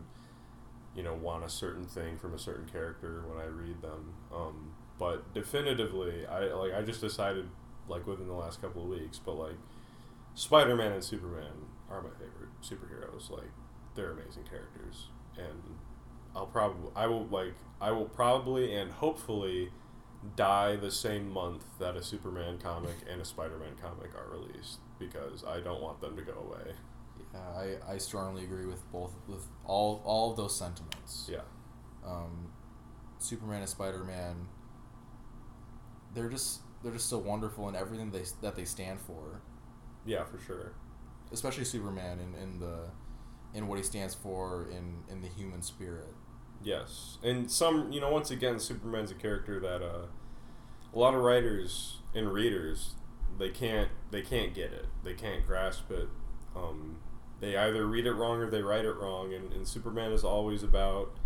you 0.96 1.04
know 1.04 1.14
want 1.16 1.44
a 1.44 1.50
certain 1.50 1.86
thing 1.86 2.18
from 2.18 2.34
a 2.34 2.40
certain 2.40 2.68
character 2.70 3.24
when 3.28 3.40
I 3.40 3.48
read 3.48 3.82
them 3.82 4.14
um, 4.34 4.74
but 5.00 5.34
definitively 5.34 6.26
I 6.28 6.46
like 6.54 6.74
I 6.74 6.82
just 6.84 7.02
decided 7.02 7.50
like 7.88 8.08
within 8.08 8.28
the 8.28 8.34
last 8.34 8.62
couple 8.62 8.84
of 8.84 8.90
weeks 8.90 9.20
but 9.24 9.34
like 9.36 9.58
Spider-Man 10.36 10.92
and 10.92 11.04
Superman 11.04 11.68
are 11.90 12.02
my 12.02 12.10
favorite 12.12 12.50
superheroes 12.62 13.30
like 13.30 13.52
they're 13.96 14.12
amazing 14.12 14.44
characters 14.44 15.10
and 15.38 15.76
I'll 16.36 16.48
probably 16.48 16.92
I 16.96 17.08
will 17.08 17.28
like 17.28 17.56
I 17.80 17.92
will 17.92 18.06
probably 18.10 18.74
and 18.74 18.92
hopefully 18.92 19.72
die 20.36 20.76
the 20.78 20.92
same 20.92 21.30
month 21.30 21.66
that 21.80 21.96
a 21.96 22.04
Superman 22.04 22.58
comic 22.58 22.98
and 23.10 23.22
a 23.22 23.26
Spider-Man 23.26 23.76
comic 23.82 24.16
are 24.16 24.30
released 24.30 24.80
because 25.00 25.44
I 25.44 25.60
don't 25.60 25.82
want 25.82 26.02
them 26.02 26.16
to 26.16 26.24
go 26.24 26.34
away. 26.34 26.74
Yeah, 27.34 27.40
I, 27.90 27.94
I 27.94 27.98
strongly 27.98 28.44
agree 28.44 28.66
with 28.66 28.90
both 28.92 29.16
with 29.28 29.48
all 29.66 30.02
all 30.06 30.32
of 30.32 30.38
those 30.38 30.58
sentiments. 30.58 31.30
Yeah. 31.32 31.42
um, 32.06 32.54
Superman 33.20 33.62
and 33.62 33.70
Spider 33.70 34.04
Man, 34.04 34.50
they're 36.14 36.30
just 36.30 36.62
they're 36.84 36.92
just 36.94 37.10
so 37.10 37.18
wonderful 37.18 37.70
in 37.70 37.76
everything 37.76 38.12
they 38.12 38.24
that 38.42 38.56
they 38.56 38.66
stand 38.66 39.00
for. 39.02 39.42
Yeah, 40.06 40.24
for 40.26 40.40
sure. 40.40 40.74
Especially 41.32 41.64
Superman 41.64 42.20
in, 42.20 42.42
in 42.42 42.60
the 42.60 42.90
in 43.54 43.68
what 43.68 43.78
he 43.78 43.84
stands 43.84 44.16
for 44.16 44.68
in, 44.72 45.04
in 45.12 45.22
the 45.22 45.28
human 45.28 45.62
spirit. 45.62 46.14
Yes, 46.64 47.18
and 47.24 47.52
some 47.52 47.92
you 47.92 48.00
know 48.00 48.10
once 48.10 48.32
again 48.32 48.60
Superman's 48.60 49.12
a 49.12 49.16
character 49.16 49.60
that 49.60 49.82
uh, 49.82 50.08
a 50.94 51.00
lot 51.00 51.14
of 51.14 51.22
writers 51.22 51.98
and 52.16 52.32
readers 52.32 52.96
they 53.38 53.50
can't 53.50 53.90
they 54.12 54.22
can't 54.22 54.54
get 54.54 54.72
it 54.72 54.86
they 55.04 55.14
can't 55.14 55.46
grasp 55.46 55.92
it. 55.92 56.08
Um, 56.56 56.98
they 57.42 57.58
either 57.58 57.86
read 57.86 58.06
it 58.06 58.14
wrong 58.14 58.40
or 58.40 58.50
they 58.50 58.62
write 58.62 58.86
it 58.86 58.94
wrong, 58.94 59.34
and, 59.34 59.52
and 59.52 59.68
Superman 59.68 60.12
is 60.12 60.24
always 60.24 60.64
about 60.64 61.18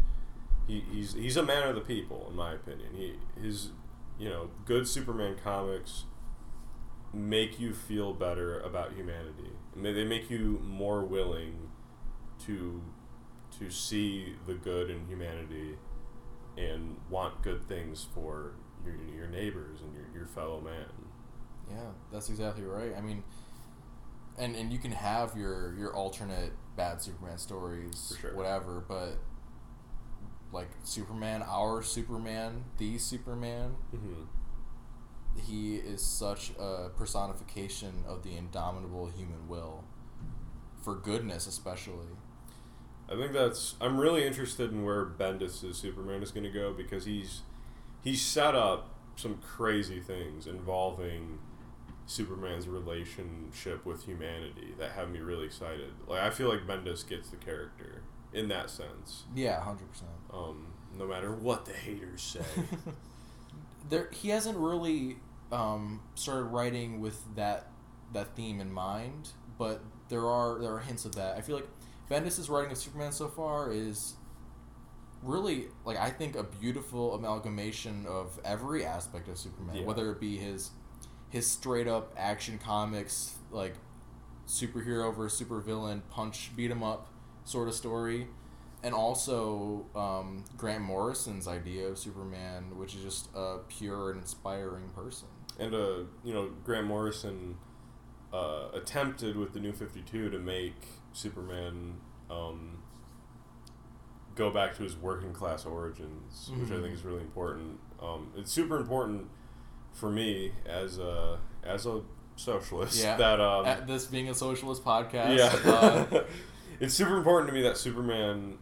he, 0.67 0.83
he's 0.91 1.13
he's 1.13 1.37
a 1.37 1.43
man 1.43 1.67
of 1.67 1.75
the 1.75 1.81
people 1.81 2.27
in 2.29 2.35
my 2.35 2.53
opinion. 2.53 2.89
He 2.95 3.15
his 3.39 3.71
you 4.17 4.29
know 4.29 4.49
good 4.65 4.87
Superman 4.87 5.35
comics 5.43 6.05
make 7.13 7.59
you 7.59 7.73
feel 7.73 8.13
better 8.13 8.59
about 8.59 8.93
humanity. 8.93 9.51
And 9.75 9.85
they 9.85 9.93
they 9.93 10.05
make 10.05 10.29
you 10.29 10.61
more 10.63 11.03
willing 11.05 11.69
to 12.45 12.81
to 13.59 13.69
see 13.69 14.35
the 14.45 14.53
good 14.53 14.89
in 14.89 15.07
humanity 15.07 15.77
and 16.57 16.97
want 17.09 17.41
good 17.41 17.67
things 17.67 18.05
for 18.13 18.53
your, 18.85 18.95
your 19.15 19.27
neighbors 19.27 19.79
and 19.81 19.93
your, 19.95 20.05
your 20.13 20.25
fellow 20.27 20.59
man. 20.61 20.85
Yeah, 21.69 21.91
that's 22.11 22.29
exactly 22.29 22.63
right. 22.63 22.91
I 22.97 23.01
mean, 23.01 23.23
and 24.37 24.55
and 24.55 24.71
you 24.71 24.79
can 24.79 24.91
have 24.91 25.35
your 25.35 25.75
your 25.77 25.95
alternate 25.95 26.53
bad 26.75 27.01
Superman 27.01 27.37
stories, 27.37 28.15
sure. 28.19 28.35
whatever, 28.35 28.83
but 28.87 29.17
like 30.51 30.69
Superman, 30.83 31.43
our 31.43 31.81
Superman, 31.81 32.63
the 32.77 32.97
Superman, 32.97 33.75
Mm-hmm. 33.93 34.23
He 35.39 35.75
is 35.75 36.01
such 36.01 36.51
a 36.59 36.89
personification 36.97 38.03
of 38.07 38.23
the 38.23 38.35
indomitable 38.35 39.07
human 39.07 39.47
will 39.47 39.83
for 40.81 40.95
goodness 40.95 41.47
especially 41.47 42.07
I 43.09 43.15
think 43.15 43.31
that's. 43.31 43.75
I'm 43.79 43.97
really 43.97 44.25
interested 44.27 44.71
in 44.71 44.83
where 44.83 45.05
Bendis' 45.05 45.73
Superman 45.73 46.21
is 46.21 46.31
going 46.31 46.43
to 46.43 46.49
go 46.49 46.73
because 46.73 47.05
he's 47.05 47.41
he's 48.03 48.21
set 48.21 48.53
up 48.53 48.89
some 49.15 49.35
crazy 49.37 49.99
things 49.99 50.45
involving 50.45 51.39
Superman's 52.05 52.67
relationship 52.67 53.85
with 53.85 54.03
humanity 54.03 54.73
that 54.77 54.91
have 54.91 55.09
me 55.09 55.19
really 55.19 55.45
excited. 55.45 55.91
Like 56.07 56.21
I 56.21 56.29
feel 56.29 56.49
like 56.49 56.67
Bendis 56.67 57.07
gets 57.07 57.29
the 57.29 57.37
character 57.37 58.01
in 58.33 58.49
that 58.49 58.69
sense. 58.69 59.23
yeah 59.33 59.61
100% 59.61 60.35
Um, 60.35 60.67
no 60.97 61.07
matter 61.07 61.31
what 61.33 61.65
the 61.65 61.73
haters 61.73 62.21
say. 62.21 62.41
there 63.89 64.09
he 64.11 64.29
hasn't 64.29 64.57
really 64.57 65.17
um, 65.51 66.01
started 66.15 66.45
writing 66.45 66.99
with 66.99 67.23
that 67.35 67.67
that 68.13 68.35
theme 68.35 68.59
in 68.61 68.71
mind 68.71 69.29
but 69.57 69.81
there 70.09 70.25
are 70.27 70.59
there 70.59 70.71
are 70.73 70.79
hints 70.79 71.03
of 71.05 71.15
that 71.15 71.35
i 71.37 71.41
feel 71.41 71.55
like 71.57 71.67
bendis' 72.09 72.49
writing 72.49 72.71
of 72.71 72.77
superman 72.77 73.11
so 73.11 73.27
far 73.27 73.71
is 73.71 74.15
really 75.23 75.65
like 75.83 75.97
i 75.97 76.09
think 76.09 76.35
a 76.35 76.43
beautiful 76.43 77.13
amalgamation 77.15 78.05
of 78.07 78.39
every 78.45 78.85
aspect 78.85 79.27
of 79.27 79.37
superman 79.37 79.75
Yeah. 79.77 79.83
whether 79.85 80.11
it 80.11 80.19
be 80.19 80.37
his 80.37 80.71
his 81.29 81.49
straight 81.49 81.87
up 81.87 82.13
action 82.17 82.57
comics 82.59 83.35
like 83.51 83.75
superhero 84.47 85.13
versus 85.13 85.41
supervillain 85.45 86.01
punch 86.09 86.51
beat 86.55 86.71
'em 86.71 86.83
up 86.83 87.07
sort 87.43 87.67
of 87.67 87.73
story 87.73 88.27
and 88.83 88.93
also 88.93 89.87
um, 89.95 90.45
Grant 90.55 90.83
Morrison's 90.83 91.47
idea 91.47 91.87
of 91.87 91.97
Superman, 91.97 92.77
which 92.77 92.93
is 92.93 93.01
just 93.01 93.27
a 93.35 93.57
pure 93.67 94.11
and 94.11 94.21
inspiring 94.21 94.89
person. 94.89 95.27
And 95.59 95.73
uh, 95.73 95.97
you 96.23 96.33
know, 96.33 96.49
Grant 96.63 96.87
Morrison 96.87 97.57
uh, 98.33 98.67
attempted 98.73 99.35
with 99.37 99.53
the 99.53 99.59
New 99.59 99.73
Fifty 99.73 100.01
Two 100.01 100.29
to 100.29 100.37
make 100.39 100.75
Superman 101.13 101.95
um, 102.29 102.79
go 104.35 104.51
back 104.51 104.75
to 104.77 104.83
his 104.83 104.95
working 104.95 105.33
class 105.33 105.65
origins, 105.65 106.51
which 106.55 106.69
I 106.69 106.75
Mhm. 106.75 106.81
think 106.83 106.93
is 106.93 107.03
really 107.03 107.21
important. 107.21 107.79
Um, 108.01 108.31
it's 108.35 108.51
super 108.51 108.77
important 108.77 109.29
for 109.93 110.11
me 110.11 110.51
as 110.65 110.99
a 110.99 111.39
as 111.63 111.85
a 111.85 112.01
socialist 112.35 113.01
Yeah. 113.03 113.17
that 113.17 113.41
um, 113.41 113.65
At 113.65 113.87
this 113.87 114.05
being 114.05 114.29
a 114.29 114.35
socialist 114.35 114.83
podcast, 114.85 115.37
yeah, 115.37 115.71
uh, 115.71 116.23
it's 116.79 116.93
super 116.93 117.17
important 117.17 117.47
to 117.49 117.53
me 117.53 117.63
that 117.63 117.77
Superman 117.77 118.59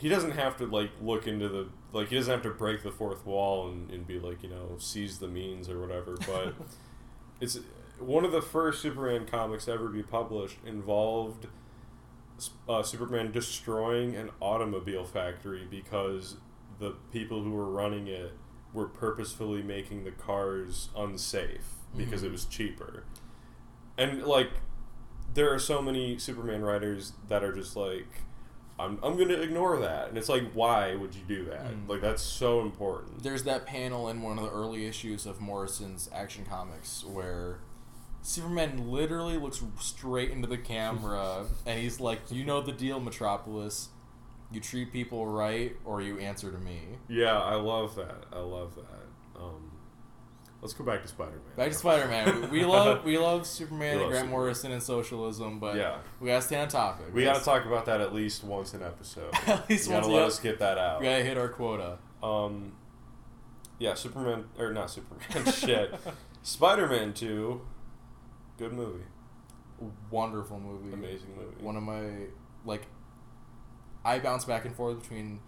he 0.00 0.08
doesn't 0.08 0.32
have 0.32 0.56
to 0.56 0.66
like 0.66 0.90
look 1.00 1.26
into 1.26 1.48
the 1.48 1.68
like 1.92 2.08
he 2.08 2.16
doesn't 2.16 2.32
have 2.32 2.42
to 2.42 2.50
break 2.50 2.82
the 2.82 2.90
fourth 2.90 3.24
wall 3.26 3.68
and, 3.68 3.90
and 3.90 4.06
be 4.06 4.18
like 4.18 4.42
you 4.42 4.48
know 4.48 4.76
seize 4.78 5.18
the 5.18 5.28
means 5.28 5.68
or 5.68 5.80
whatever 5.80 6.16
but 6.26 6.54
it's 7.40 7.58
one 7.98 8.24
of 8.24 8.32
the 8.32 8.42
first 8.42 8.80
Superman 8.80 9.26
comics 9.26 9.66
to 9.66 9.72
ever 9.72 9.88
be 9.88 10.02
published 10.02 10.56
involved 10.66 11.46
uh, 12.68 12.82
Superman 12.82 13.30
destroying 13.32 14.16
an 14.16 14.30
automobile 14.40 15.04
factory 15.04 15.66
because 15.70 16.36
the 16.78 16.92
people 17.12 17.42
who 17.42 17.50
were 17.50 17.68
running 17.70 18.06
it 18.08 18.32
were 18.72 18.86
purposefully 18.86 19.62
making 19.62 20.04
the 20.04 20.10
cars 20.12 20.88
unsafe 20.96 21.74
because 21.96 22.22
Mhm. 22.22 22.26
it 22.26 22.32
was 22.32 22.44
cheaper. 22.46 23.04
And 23.98 24.22
like 24.22 24.50
there 25.34 25.52
are 25.52 25.58
so 25.58 25.82
many 25.82 26.16
Superman 26.18 26.62
writers 26.62 27.12
that 27.28 27.44
are 27.44 27.52
just 27.52 27.76
like 27.76 28.22
I'm, 28.80 28.98
I'm 29.02 29.16
going 29.16 29.28
to 29.28 29.40
ignore 29.40 29.78
that. 29.80 30.08
And 30.08 30.18
it's 30.18 30.28
like 30.28 30.50
why 30.52 30.94
would 30.94 31.14
you 31.14 31.22
do 31.26 31.44
that? 31.46 31.66
Mm. 31.72 31.88
Like 31.88 32.00
that's 32.00 32.22
so 32.22 32.60
important. 32.60 33.22
there's 33.22 33.44
that 33.44 33.66
panel 33.66 34.08
in 34.08 34.22
one 34.22 34.38
of 34.38 34.44
the 34.44 34.50
early 34.50 34.86
issues 34.86 35.26
of 35.26 35.40
Morrison's 35.40 36.08
Action 36.12 36.44
Comics 36.48 37.04
where 37.04 37.60
Superman 38.22 38.90
literally 38.90 39.38
looks 39.38 39.62
straight 39.80 40.30
into 40.30 40.46
the 40.46 40.58
camera 40.58 41.46
and 41.66 41.80
he's 41.80 42.00
like, 42.00 42.20
"You 42.30 42.44
know 42.44 42.60
the 42.60 42.72
deal, 42.72 43.00
Metropolis. 43.00 43.88
You 44.52 44.60
treat 44.60 44.92
people 44.92 45.26
right, 45.26 45.76
or 45.84 46.02
you 46.02 46.18
answer 46.18 46.50
to 46.50 46.58
me." 46.58 46.80
Yeah, 47.08 47.38
I 47.38 47.54
love 47.54 47.94
that. 47.96 48.24
I 48.32 48.40
love 48.40 48.74
that. 48.74 49.40
Um, 49.40 49.69
let's 50.62 50.74
go 50.74 50.84
back 50.84 51.02
to 51.02 51.08
Spider-Man. 51.08 51.40
Back 51.56 51.68
to 51.68 51.74
Spider-Man. 51.74 52.50
We, 52.50 52.60
we 52.60 52.64
love 52.66 53.04
we 53.04 53.18
love 53.18 53.46
Superman 53.46 53.80
We 53.80 53.88
and 53.92 54.00
love 54.00 54.08
Grant 54.10 54.20
Superman. 54.24 54.30
Morrison 54.30 54.72
and 54.72 54.82
socialism, 54.82 55.58
but 55.58 55.76
Yeah. 55.76 55.98
we 56.20 56.28
gotta 56.28 56.42
stay 56.42 56.60
on 56.60 56.68
topic. 56.68 57.06
We 57.14 57.24
got 57.24 57.34
to 57.34 57.44
gotta- 57.44 57.58
talk 57.60 57.66
about 57.66 57.86
that 57.86 58.00
at 58.00 58.14
least 58.14 58.44
once 58.44 58.74
an 58.74 58.82
episode. 58.82 59.32
At 59.46 59.68
least 59.70 59.86
you 59.88 59.92
gotta 59.94 60.06
let 60.08 60.22
us 60.24 60.38
get 60.38 60.58
that 60.58 60.78
out. 60.78 61.00
We 61.00 61.06
gotta 61.06 61.24
hit 61.24 61.36
our 61.38 61.48
quota. 61.48 61.98
Um, 62.22 62.72
yeah, 63.78 63.94
Superman 63.94 64.44
or 64.58 64.72
not 64.72 64.90
Superman. 64.90 65.46
shit, 65.52 65.94
Spider-Man 66.42 67.14
Two, 67.14 67.62
good 68.58 68.72
movie, 68.74 69.04
Wonderful 70.10 70.60
movie. 70.60 70.92
amazing 70.92 71.34
movie. 71.36 71.62
one 71.64 71.76
of 71.76 71.82
my 71.82 72.26
like 72.66 72.82
I 74.04 74.18
bounce 74.18 74.44
back 74.44 74.64
and 74.66 74.74
forth 74.74 75.00
between 75.00 75.40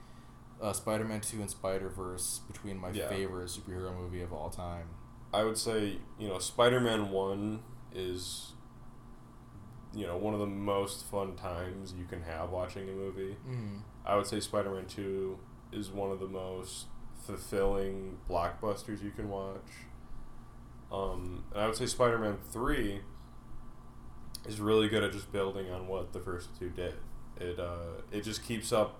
uh, 0.60 0.72
Spider-Man 0.72 1.20
2 1.20 1.40
and 1.40 1.50
Spider-Verse 1.50 2.40
between 2.46 2.78
my 2.78 2.90
Yeah. 2.90 3.08
favorite 3.08 3.48
superhero 3.48 3.94
movie 3.96 4.22
of 4.22 4.32
all 4.32 4.48
time. 4.48 4.86
I 5.32 5.44
would 5.44 5.58
say 5.58 5.98
you 6.18 6.28
know 6.28 6.38
Spider-Man 6.38 7.10
One 7.10 7.62
is 7.94 8.52
you 9.94 10.06
know 10.06 10.16
one 10.16 10.34
of 10.34 10.40
the 10.40 10.46
most 10.46 11.04
fun 11.06 11.36
times 11.36 11.94
you 11.98 12.04
can 12.04 12.22
have 12.22 12.50
watching 12.50 12.88
a 12.88 12.92
movie. 12.92 13.36
Mm. 13.48 13.80
I 14.04 14.16
would 14.16 14.26
say 14.26 14.40
Spider-Man 14.40 14.86
Two 14.86 15.38
is 15.72 15.90
one 15.90 16.10
of 16.10 16.20
the 16.20 16.28
most 16.28 16.86
fulfilling 17.26 18.18
blockbusters 18.28 19.02
you 19.02 19.10
can 19.10 19.28
watch. 19.28 19.70
Um, 20.90 21.44
and 21.52 21.62
I 21.62 21.66
would 21.66 21.76
say 21.76 21.86
Spider-Man 21.86 22.38
Three 22.50 23.00
is 24.46 24.60
really 24.60 24.88
good 24.88 25.02
at 25.02 25.12
just 25.12 25.32
building 25.32 25.70
on 25.70 25.86
what 25.86 26.12
the 26.12 26.20
first 26.20 26.50
two 26.58 26.68
did. 26.70 26.94
It 27.40 27.58
uh, 27.58 28.02
it 28.10 28.22
just 28.22 28.44
keeps 28.44 28.72
up, 28.72 28.98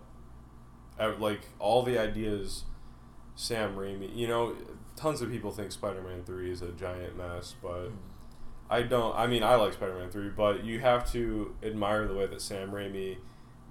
uh, 0.98 1.12
like 1.18 1.40
all 1.58 1.82
the 1.82 1.98
ideas. 1.98 2.64
Sam 3.34 3.76
Raimi, 3.76 4.14
you 4.14 4.28
know, 4.28 4.54
tons 5.02 5.20
of 5.20 5.30
people 5.30 5.50
think 5.50 5.72
Spider-Man 5.72 6.22
Three 6.24 6.50
is 6.50 6.62
a 6.62 6.70
giant 6.70 7.16
mess, 7.16 7.54
but 7.60 7.90
I 8.70 8.82
don't. 8.82 9.14
I 9.16 9.26
mean, 9.26 9.42
I 9.42 9.56
like 9.56 9.72
Spider-Man 9.72 10.10
Three, 10.10 10.28
but 10.28 10.64
you 10.64 10.78
have 10.80 11.10
to 11.12 11.54
admire 11.62 12.06
the 12.06 12.14
way 12.14 12.26
that 12.26 12.40
Sam 12.40 12.70
Raimi 12.70 13.18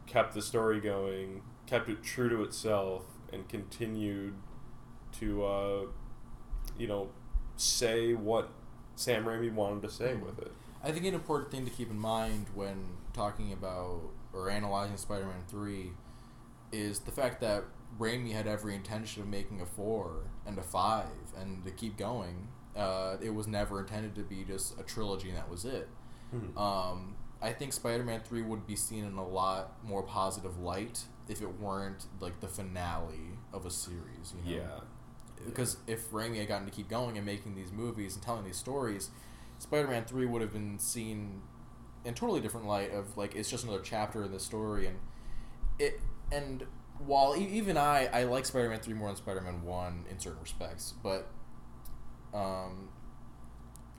kept 0.07 0.33
the 0.33 0.41
story 0.41 0.81
going, 0.81 1.41
kept 1.67 1.87
it 1.89 2.03
true 2.03 2.27
to 2.29 2.43
itself, 2.43 3.03
and 3.31 3.47
continued 3.47 4.33
to, 5.19 5.45
uh, 5.45 5.81
you 6.77 6.87
know, 6.87 7.09
say 7.55 8.13
what 8.13 8.49
Sam 8.95 9.23
Raimi 9.23 9.51
wanted 9.53 9.81
to 9.83 9.89
say 9.89 10.13
Mhm. 10.13 10.25
with 10.25 10.39
it. 10.39 10.51
I 10.83 10.91
think 10.91 11.05
an 11.05 11.13
important 11.13 11.51
thing 11.51 11.63
to 11.63 11.71
keep 11.71 11.89
in 11.89 11.99
mind 11.99 12.47
when 12.53 12.97
talking 13.13 13.53
about 13.53 14.01
or 14.33 14.49
analyzing 14.49 14.97
Spider-Man 14.97 15.43
3 15.47 15.93
is 16.71 17.01
the 17.01 17.11
fact 17.11 17.39
that 17.41 17.65
Raimi 17.99 18.31
had 18.33 18.47
every 18.47 18.73
intention 18.75 19.21
of 19.21 19.27
making 19.27 19.61
a 19.61 19.65
4 19.65 20.23
and 20.45 20.57
a 20.57 20.63
5 20.63 21.05
and 21.39 21.63
to 21.65 21.71
keep 21.71 21.97
going. 21.97 22.47
Uh, 22.75 23.17
it 23.21 23.31
was 23.33 23.47
never 23.47 23.79
intended 23.79 24.15
to 24.15 24.21
be 24.23 24.43
just 24.43 24.79
a 24.79 24.83
trilogy 24.83 25.29
and 25.29 25.37
that 25.37 25.49
was 25.49 25.65
it. 25.65 25.89
Um, 26.57 27.15
I 27.41 27.51
think 27.51 27.73
Spider-Man 27.73 28.21
Three 28.21 28.41
would 28.41 28.65
be 28.65 28.75
seen 28.75 29.03
in 29.03 29.17
a 29.17 29.27
lot 29.27 29.83
more 29.83 30.03
positive 30.03 30.59
light 30.59 31.03
if 31.27 31.41
it 31.41 31.59
weren't 31.59 32.05
like 32.19 32.39
the 32.39 32.47
finale 32.47 33.37
of 33.51 33.65
a 33.65 33.71
series. 33.71 34.33
You 34.45 34.55
know? 34.55 34.61
yeah, 34.61 35.45
Because 35.45 35.77
if 35.87 36.09
Raimi 36.11 36.37
had 36.37 36.47
gotten 36.47 36.65
to 36.65 36.71
keep 36.71 36.87
going 36.87 37.17
and 37.17 37.25
making 37.25 37.55
these 37.55 37.71
movies 37.71 38.15
and 38.15 38.23
telling 38.23 38.45
these 38.45 38.57
stories, 38.57 39.09
Spider-Man 39.59 40.05
Three 40.05 40.25
would 40.25 40.41
have 40.41 40.53
been 40.53 40.79
seen 40.79 41.41
in 42.05 42.13
totally 42.13 42.39
different 42.41 42.67
light 42.67 42.91
of 42.93 43.17
like 43.17 43.35
it's 43.35 43.49
just 43.49 43.63
another 43.63 43.81
chapter 43.83 44.23
in 44.23 44.31
the 44.31 44.39
story 44.39 44.87
and 44.87 44.97
it 45.77 45.99
and 46.31 46.65
while 47.05 47.35
e- 47.35 47.47
even 47.53 47.77
I 47.77 48.07
I 48.07 48.23
like 48.23 48.45
Spider-Man 48.45 48.79
Three 48.79 48.93
more 48.93 49.07
than 49.07 49.15
Spider-Man 49.17 49.63
One 49.63 50.05
in 50.09 50.19
certain 50.19 50.41
respects, 50.41 50.93
but 51.03 51.27
um, 52.33 52.89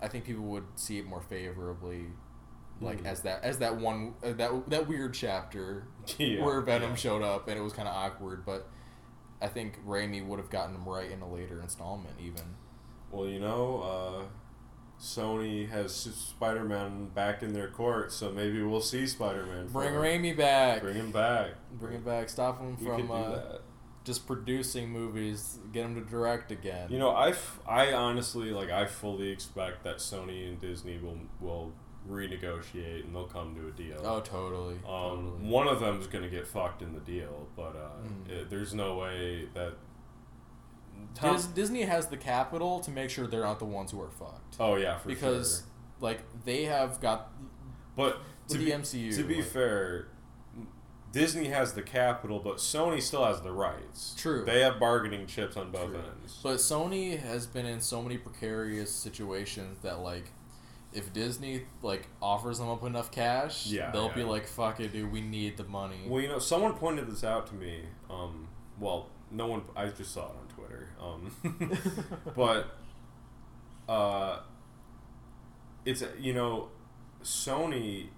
I 0.01 0.09
think 0.09 0.25
people 0.25 0.45
would 0.45 0.65
see 0.77 0.99
it 0.99 1.07
more 1.07 1.21
favorably, 1.21 2.07
like 2.81 3.03
Mhm. 3.03 3.07
as 3.07 3.23
that 3.23 3.45
as 3.45 3.59
that 3.59 3.77
one 3.77 4.15
uh, 4.25 4.33
that 4.33 4.69
that 4.71 4.89
weird 4.89 5.15
chapter 5.15 5.87
Yeah, 6.19 6.45
where 6.45 6.61
Venom 6.61 6.91
yeah. 6.91 6.97
showed 6.97 7.23
up 7.23 7.49
and 7.49 7.59
it 7.59 7.63
was 7.63 7.73
kind 7.73 7.89
of 7.89 7.95
awkward. 7.95 8.45
But 8.45 8.69
I 9.41 9.49
think 9.49 9.85
Raimi 9.85 10.25
would 10.27 10.39
have 10.39 10.51
gotten 10.51 10.75
him 10.75 10.89
right 10.89 11.11
in 11.11 11.21
a 11.21 11.29
later 11.31 11.61
installment, 11.61 12.15
even. 12.21 12.43
Well, 13.11 13.27
you 13.27 13.41
know, 13.41 13.83
uh, 13.83 14.25
Sony 15.03 15.69
has 15.69 15.93
Spider-Man 15.95 17.07
back 17.09 17.43
in 17.43 17.53
their 17.53 17.67
court, 17.69 18.13
so 18.13 18.31
maybe 18.31 18.63
we'll 18.63 18.81
see 18.81 19.05
Spider-Man. 19.07 19.67
Bring 19.67 19.95
four. 19.95 20.03
Raimi 20.03 20.37
back. 20.37 20.81
Bring 20.81 20.95
him 20.95 21.11
back. 21.11 21.51
Bring 21.73 21.95
him 21.95 22.05
back. 22.05 22.29
Stop 22.29 22.61
him 22.61 22.77
We 22.79 22.87
from 22.87 23.11
uh, 23.11 23.41
just 24.05 24.29
producing 24.29 24.91
movies. 24.91 25.59
Get 25.73 25.85
him 25.87 25.97
to 25.97 26.03
direct 26.09 26.53
again. 26.53 26.87
You 26.89 27.01
know, 27.01 27.11
I, 27.11 27.31
f- 27.31 27.59
I 27.67 27.93
honestly 27.93 28.51
like 28.53 28.71
I 28.71 28.87
fully 28.87 29.31
expect 29.31 29.83
that 29.83 29.97
Sony 29.97 30.49
and 30.49 30.61
Disney 30.61 30.99
will 30.99 31.19
will 31.41 31.73
renegotiate 32.09 33.05
and 33.05 33.15
they'll 33.15 33.25
come 33.25 33.55
to 33.57 33.69
a 33.69 33.71
deal. 33.73 34.01
Oh, 34.05 34.21
totally. 34.21 34.75
Um, 34.75 34.81
totally. 34.87 35.49
one 35.49 35.67
of 35.67 35.81
them's 35.81 36.07
gonna 36.07 36.29
get 36.29 36.47
fucked 36.47 36.83
in 36.83 36.93
the 36.95 37.01
deal, 37.01 37.49
but 37.57 37.75
uh, 37.77 38.07
Mhm. 38.07 38.29
it, 38.31 38.51
there's 38.51 38.73
no 38.73 38.99
way 38.99 39.49
that. 39.55 39.73
Tom- 41.15 41.37
Dis- 41.37 41.47
Disney 41.47 41.83
has 41.83 42.07
the 42.09 42.17
capital 42.17 42.81
to 42.81 42.91
make 42.91 43.11
sure 43.11 43.27
they're 43.27 43.41
not 43.43 43.59
the 43.59 43.65
ones 43.65 43.91
who 43.93 44.01
are 44.01 44.11
fucked. 44.11 44.57
oh 44.61 44.77
yeah, 44.77 44.99
for 44.99 45.09
because 45.09 45.59
sure. 45.61 45.67
like 46.01 46.21
they 46.45 46.65
have 46.65 47.01
got 47.01 47.31
But 47.97 48.13
to 48.49 48.59
with 48.59 48.59
be 48.59 48.65
the 48.67 48.71
MCU. 48.79 49.17
to 49.17 49.25
be 49.25 49.37
like- 49.37 49.45
fair, 49.45 50.09
Disney 51.13 51.49
has 51.49 51.75
the 51.75 51.83
capital, 51.83 52.39
but 52.39 52.57
Sony 52.57 53.03
still 53.03 53.25
has 53.27 53.43
the 53.43 53.53
rights. 53.53 54.15
True. 54.17 54.45
They 54.47 54.61
have 54.63 54.81
bargaining 54.81 55.27
chips 55.27 55.59
on 55.59 55.71
both 55.71 55.91
True. 55.91 55.99
ends. 55.99 56.41
But 56.43 56.57
Sony 56.57 57.19
has 57.19 57.47
been 57.47 57.67
in 57.67 57.81
so 57.81 58.01
many 58.01 58.17
precarious 58.17 58.91
situations 58.91 59.79
that 59.83 59.99
like 60.01 60.33
if 60.95 61.13
Disney 61.13 61.65
like 61.83 62.09
offers 62.23 62.59
them 62.59 62.69
up 62.71 62.83
enough 62.85 63.11
cash, 63.11 63.67
Yeah, 63.67 63.91
they'll 63.91 64.07
yeah. 64.09 64.15
be 64.15 64.23
like, 64.25 64.47
"Fuck 64.47 64.81
it, 64.81 64.93
dude, 64.93 65.13
we 65.13 65.21
need 65.21 65.57
the 65.59 65.65
money." 65.65 66.01
Well, 66.07 66.23
you 66.23 66.29
know, 66.29 66.39
someone 66.39 66.75
pointed 66.75 67.11
this 67.11 67.25
out 67.25 67.47
to 67.49 67.55
me. 67.55 67.81
Um, 68.11 68.49
well, 68.79 69.09
no 69.31 69.47
one. 69.47 69.63
I 69.77 69.87
just 69.89 70.13
saw 70.13 70.27
it 70.27 70.37
on 70.39 70.49
Um, 71.01 71.33
but 72.37 72.77
uh, 73.89 74.39
it's 75.85 76.03
you 76.19 76.33
know, 76.33 76.69
Sony 77.23 78.09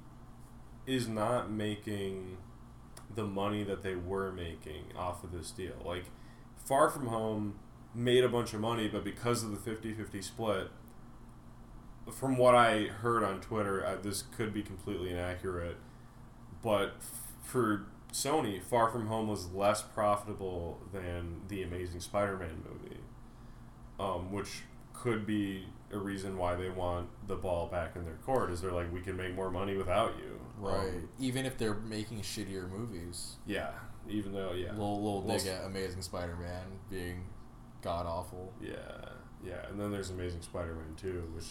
is 0.87 1.09
not 1.09 1.51
making 1.51 2.37
the 3.15 3.25
money 3.25 3.63
that 3.65 3.83
they 3.83 3.95
were 3.95 4.33
making 4.33 4.85
off 4.97 5.25
of 5.25 5.33
this 5.33 5.51
deal. 5.51 5.75
Like, 5.85 6.07
Far 6.57 6.91
From 6.91 7.07
Home 7.07 7.57
made 7.95 8.25
a 8.25 8.29
bunch 8.29 8.55
of 8.55 8.61
money, 8.61 8.89
but 8.89 9.05
because 9.05 9.43
of 9.45 9.51
the 9.53 9.71
50-50 9.71 10.23
split, 10.23 10.69
from 12.13 12.37
what 12.37 12.55
I 12.55 12.85
heard 12.87 13.25
on 13.25 13.41
Twitter, 13.41 13.85
uh, 13.85 13.97
this 14.03 14.23
could 14.37 14.53
be 14.53 14.63
completely 14.63 15.11
inaccurate, 15.11 15.77
but 16.63 16.95
f- 16.99 17.33
for 17.43 17.87
Sony, 18.15 18.63
Far 18.63 18.91
From 18.91 19.09
Home 19.09 19.27
was 19.27 19.51
less 19.53 19.83
profitable 19.83 20.81
than 20.93 21.41
the 21.49 21.65
Amazing 21.65 21.99
Spider-Man 21.99 22.63
movie, 22.65 23.01
um, 23.99 24.31
which 24.31 24.63
could 24.93 25.27
be 25.27 25.67
a 25.91 25.99
reason 25.99 26.39
why 26.39 26.55
they 26.55 26.71
want 26.71 27.09
the 27.27 27.35
ball 27.35 27.67
back 27.67 27.97
in 27.97 28.05
their 28.05 28.19
court. 28.25 28.53
Is 28.53 28.61
they're 28.61 28.71
like, 28.71 28.93
we 28.93 29.01
can 29.01 29.17
make 29.17 29.35
more 29.35 29.51
money 29.51 29.77
without 29.77 30.15
you, 30.19 30.39
right. 30.59 30.91
Um, 30.91 31.09
Even 31.19 31.45
if 31.45 31.59
they're 31.59 31.75
making 31.75 32.21
shittier 32.21 32.71
movies. 32.71 33.33
yeah, 33.47 33.73
even 34.09 34.33
though 34.33 34.53
yeah, 34.53 34.71
Little 34.71 35.03
little 35.03 35.23
Well, 35.23 35.37
dig 35.37 35.49
at 35.49 35.65
Amazing 35.65 36.03
Spider-Man 36.03 36.67
being 36.89 37.25
god 37.83 38.07
awful. 38.07 38.53
yeah, 38.63 38.77
yeah, 39.45 39.67
and 39.69 39.81
then 39.81 39.91
there's 39.91 40.11
Amazing 40.11 40.43
Spider-Man 40.43 40.95
two, 40.97 41.29
which 41.35 41.47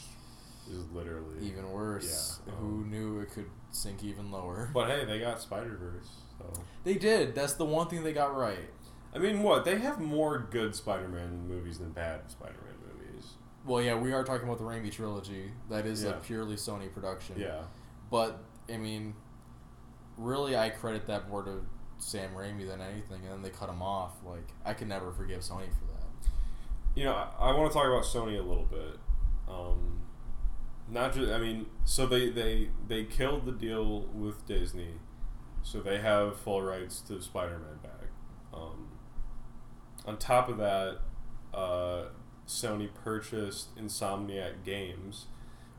is 0.72 0.86
literally. 0.94 1.46
Even 1.46 1.70
worse. 1.72 2.40
Yeah, 2.48 2.54
Who 2.54 2.68
um, 2.68 2.90
knew 2.90 3.20
it 3.20 3.32
could 3.34 3.50
sink 3.72 4.02
even 4.02 4.32
lower? 4.32 4.70
But 4.74 4.88
hey, 4.90 5.04
they 5.04 5.20
got 5.20 5.42
Spider 5.42 5.78
Verse, 5.78 6.10
so 6.38 6.52
They 6.84 6.96
did. 6.96 7.36
That's 7.36 7.54
the 7.54 7.66
one 7.66 7.88
thing 7.88 8.04
they 8.04 8.14
got 8.14 8.36
right. 8.36 8.70
I 9.16 9.20
mean, 9.20 9.44
what 9.44 9.64
they 9.66 9.78
have 9.80 10.00
more 10.00 10.48
good 10.52 10.76
Spider-Man 10.76 11.48
movies 11.48 11.78
than 11.80 11.92
bad 11.92 12.32
Spider-Man 12.32 12.74
movies. 12.88 13.34
Well, 13.66 13.82
yeah, 13.82 13.96
we 13.96 14.12
are 14.12 14.24
talking 14.24 14.48
about 14.48 14.58
the 14.58 14.64
Raimi 14.66 14.92
trilogy. 14.92 15.52
That 15.70 15.86
is 15.86 16.04
a 16.04 16.14
purely 16.14 16.56
Sony 16.56 16.92
production. 16.92 17.36
Yeah, 17.40 17.62
But 18.10 18.40
I 18.72 18.78
mean, 18.78 19.14
really, 20.18 20.58
I 20.58 20.70
credit 20.70 21.06
that 21.08 21.30
more 21.30 21.44
to 21.44 21.66
Sam 22.00 22.32
Raimi 22.36 22.68
than 22.68 22.82
anything, 22.82 23.22
and 23.24 23.32
then 23.32 23.42
they 23.42 23.50
cut 23.50 23.70
him 23.70 23.82
off. 23.82 24.12
Like, 24.26 24.50
I 24.66 24.74
can 24.74 24.88
never 24.88 25.12
forgive 25.12 25.42
Sony 25.42 25.70
for 25.70 25.86
that. 25.94 26.30
you 26.96 27.06
know, 27.06 27.14
I, 27.14 27.50
I 27.50 27.56
want 27.56 27.72
to 27.72 27.78
talk 27.78 27.88
about 27.88 28.04
Sony 28.04 28.38
a 28.40 28.44
little 28.44 28.66
bit. 28.66 28.98
Um, 29.48 30.02
not 30.90 31.14
just, 31.14 31.32
I 31.32 31.38
mean, 31.38 31.68
so 31.86 32.06
they 32.08 32.30
they 32.30 32.70
they 32.88 33.04
killed 33.06 33.46
the 33.46 33.52
deal 33.52 34.02
with 34.14 34.46
Disney, 34.48 34.96
so 35.64 35.80
they 35.82 36.00
have 36.00 36.38
full 36.38 36.62
rights 36.62 37.00
to 37.02 37.20
Spider-Man 37.22 37.80
back. 37.82 38.10
Um, 38.54 38.90
on 40.06 40.18
top 40.18 40.50
of 40.50 40.58
that, 40.58 41.00
uh, 41.54 42.06
Sony 42.48 42.90
purchased 42.94 43.76
Insomniac 43.76 44.64
Games, 44.66 45.26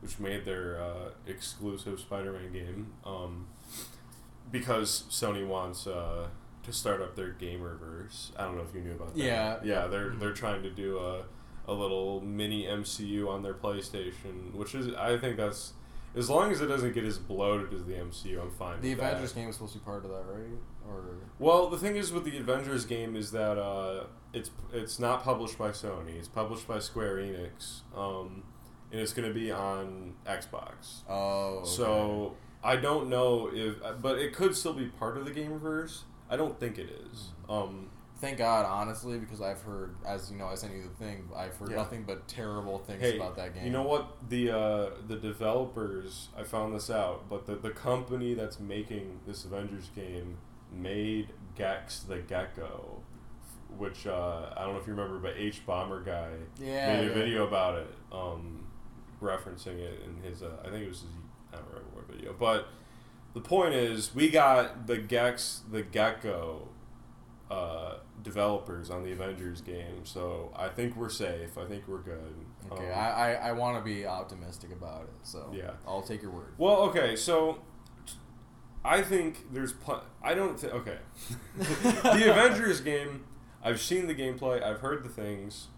which 0.01 0.19
made 0.19 0.45
their 0.45 0.81
uh, 0.83 1.11
exclusive 1.27 2.01
Spider-Man 2.01 2.53
game. 2.53 2.95
Um, 3.05 3.47
because 4.51 5.05
Sony 5.11 5.47
wants 5.47 5.87
uh, 5.87 6.29
to 6.63 6.73
start 6.73 7.01
up 7.03 7.17
their 7.17 7.33
Gamerverse. 7.41 8.31
I 8.39 8.45
don't 8.45 8.57
know 8.57 8.63
if 8.69 8.75
you 8.75 8.81
knew 8.81 8.93
about 8.93 9.15
that. 9.15 9.21
Yeah. 9.23 9.59
yeah, 9.63 9.87
they're 9.87 10.11
Mhm. 10.11 10.21
they're 10.21 10.33
trying 10.33 10.63
to 10.63 10.71
do 10.71 10.99
a 10.99 11.25
a 11.67 11.73
little 11.73 12.21
mini 12.21 12.67
MCU 12.67 13.27
on 13.29 13.43
their 13.43 13.55
PlayStation, 13.55 14.53
which 14.55 14.75
is 14.75 14.95
I 14.95 15.17
think 15.17 15.37
that's 15.39 15.73
as 16.17 16.31
long 16.31 16.53
as 16.53 16.61
it 16.61 16.67
doesn't 16.67 16.93
get 16.95 17.05
as 17.05 17.19
bloated 17.19 17.73
as 17.75 17.85
the 17.85 17.95
MCU, 17.95 18.41
I'm 18.41 18.51
fine. 18.51 18.81
The 18.81 18.95
with 18.95 19.05
Avengers 19.05 19.33
that. 19.33 19.41
game 19.41 19.49
is 19.49 19.57
supposed 19.57 19.73
to 19.73 19.79
be 19.81 19.85
part 19.85 20.05
of 20.05 20.11
that, 20.11 20.25
right? 20.29 20.59
Or 20.89 21.17
Well, 21.39 21.69
the 21.69 21.79
thing 21.79 21.97
is 21.97 22.13
with 22.13 22.25
the 22.25 22.37
Avengers 22.39 22.85
game 22.85 23.17
is 23.17 23.31
that 23.33 23.59
uh, 23.59 24.05
it's 24.33 24.51
it's 24.73 24.99
not 24.99 25.25
published 25.25 25.59
by 25.59 25.71
Sony. 25.71 26.17
It's 26.17 26.29
published 26.29 26.69
by 26.69 26.79
Square 26.79 27.17
Enix, 27.17 27.81
um, 27.97 28.45
and 28.93 29.01
it's 29.01 29.13
going 29.13 29.27
to 29.29 29.35
be 29.35 29.51
on 29.51 30.15
Xbox. 30.27 31.03
oh, 31.09 31.61
okay. 31.61 31.69
So 31.69 32.37
I 32.63 32.77
don't 32.77 33.09
know 33.09 33.51
if, 33.53 33.77
but 34.01 34.19
it 34.19 34.35
could 34.35 34.57
still 34.57 34.75
be 34.75 34.87
part 34.87 35.17
of 35.17 35.25
the 35.25 35.33
Gameverse. 35.33 36.03
I 36.31 36.37
don't 36.37 36.59
think 36.59 36.79
it 36.79 36.89
is. 36.91 37.31
Um, 37.49 37.91
thank 38.25 38.39
God, 38.39 38.67
honestly, 38.67 39.19
because 39.19 39.41
I've 39.41 39.61
heard, 39.63 39.95
as 40.07 40.31
you 40.31 40.37
know, 40.39 40.47
I 40.47 40.55
sent 40.55 40.73
you 40.75 40.83
the 40.83 40.89
thing. 41.05 41.29
I've 41.37 41.57
heard 41.57 41.71
Yeah. 41.71 41.77
nothing 41.77 42.05
but 42.05 42.27
terrible 42.29 42.79
things 42.79 43.01
hey, 43.01 43.17
about 43.17 43.37
that 43.37 43.55
game. 43.55 43.65
you 43.65 43.71
know 43.71 43.83
what? 43.83 44.29
The 44.29 44.51
uh, 44.51 44.91
the 45.07 45.17
developers, 45.17 46.29
I 46.37 46.43
found 46.45 46.75
this 46.75 46.91
out, 46.91 47.29
but 47.29 47.47
the 47.47 47.57
the 47.57 47.71
company 47.71 48.35
that's 48.35 48.59
making 48.59 49.21
this 49.27 49.45
Avengers 49.45 49.91
game 49.95 50.39
made 50.73 51.29
Gex 51.57 52.01
the 52.01 52.19
Gecko, 52.19 53.01
which 53.77 54.07
uh, 54.07 54.51
I 54.57 54.65
don't 54.65 54.75
know 54.75 54.81
if 54.81 54.87
you 54.87 54.95
remember, 54.95 55.19
but 55.19 55.37
hbomberguy 55.37 56.31
Yeah, 56.59 56.97
made 56.97 57.05
a 57.05 57.09
yeah. 57.09 57.15
video 57.15 57.47
about 57.47 57.79
it, 57.79 57.95
um, 58.13 58.67
referencing 59.23 59.79
it 59.79 60.01
in 60.05 60.23
his. 60.29 60.43
Uh, 60.43 60.57
I 60.65 60.71
think 60.71 60.85
it 60.85 60.89
was 60.89 61.01
his. 61.03 61.11
I 61.53 61.57
don't 61.57 61.67
remember 61.69 61.91
what 61.93 62.07
video, 62.09 62.35
but 62.39 62.69
the 63.35 63.41
point 63.41 63.75
is, 63.75 64.15
we 64.15 64.29
got 64.31 64.87
the 64.87 64.97
Gex 64.99 65.63
the 65.71 65.83
Gecko 65.83 66.69
uh, 67.51 67.97
developers 68.23 68.91
on 68.91 69.03
the 69.03 69.13
Avengers 69.13 69.61
game, 69.61 70.05
so 70.05 70.53
I 70.57 70.69
think 70.69 70.97
we're 70.97 71.09
safe. 71.11 71.57
I 71.59 71.67
think 71.67 71.87
we're 71.87 71.99
good. 72.03 72.35
Okay, 72.73 72.91
Um, 72.91 72.99
I, 72.99 73.11
I, 73.11 73.33
I 73.49 73.53
want 73.53 73.77
to 73.79 73.85
be 73.85 74.07
optimistic 74.07 74.73
about 74.73 75.03
it, 75.03 75.13
so 75.23 75.53
Yeah. 75.55 75.73
I'll 75.87 76.03
take 76.03 76.23
your 76.23 76.31
word. 76.31 76.55
well, 76.59 76.77
okay, 76.89 77.17
so 77.17 77.59
I 78.85 79.03
think 79.03 79.53
there's. 79.53 79.73
Pl- 79.73 80.03
I 80.23 80.35
don't. 80.35 80.59
Th- 80.59 80.73
okay, 80.73 80.99
the 81.59 82.31
Avengers 82.31 82.81
game. 82.81 83.25
I've 83.63 83.81
seen 83.81 84.07
the 84.07 84.15
gameplay. 84.15 84.63
I've 84.63 84.81
heard 84.81 85.03
the 85.05 85.09
things. 85.09 85.69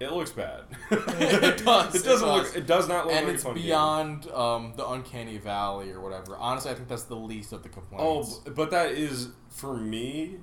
It 0.00 0.12
looks 0.12 0.30
bad. 0.30 0.62
It 0.90 1.64
does, 1.64 1.94
It 1.94 2.00
it 2.00 2.04
doesn't 2.04 2.28
does. 2.28 2.46
look. 2.48 2.56
It 2.56 2.66
does 2.66 2.88
not 2.88 3.06
look 3.06 3.14
and 3.14 3.26
like 3.26 3.34
it's 3.34 3.42
a 3.42 3.46
fun 3.48 3.54
game. 3.54 3.64
beyond 3.64 4.30
um, 4.30 4.72
the 4.76 4.86
uncanny 4.88 5.36
valley 5.38 5.90
or 5.92 6.00
whatever. 6.00 6.36
Honestly, 6.38 6.70
I 6.70 6.74
think 6.74 6.88
that's 6.88 7.02
the 7.04 7.16
least 7.16 7.52
of 7.52 7.62
the 7.62 7.68
complaints. 7.68 8.40
Oh, 8.46 8.50
but 8.52 8.70
that 8.70 8.92
is 8.92 9.28
for 9.50 9.76
me. 9.76 10.38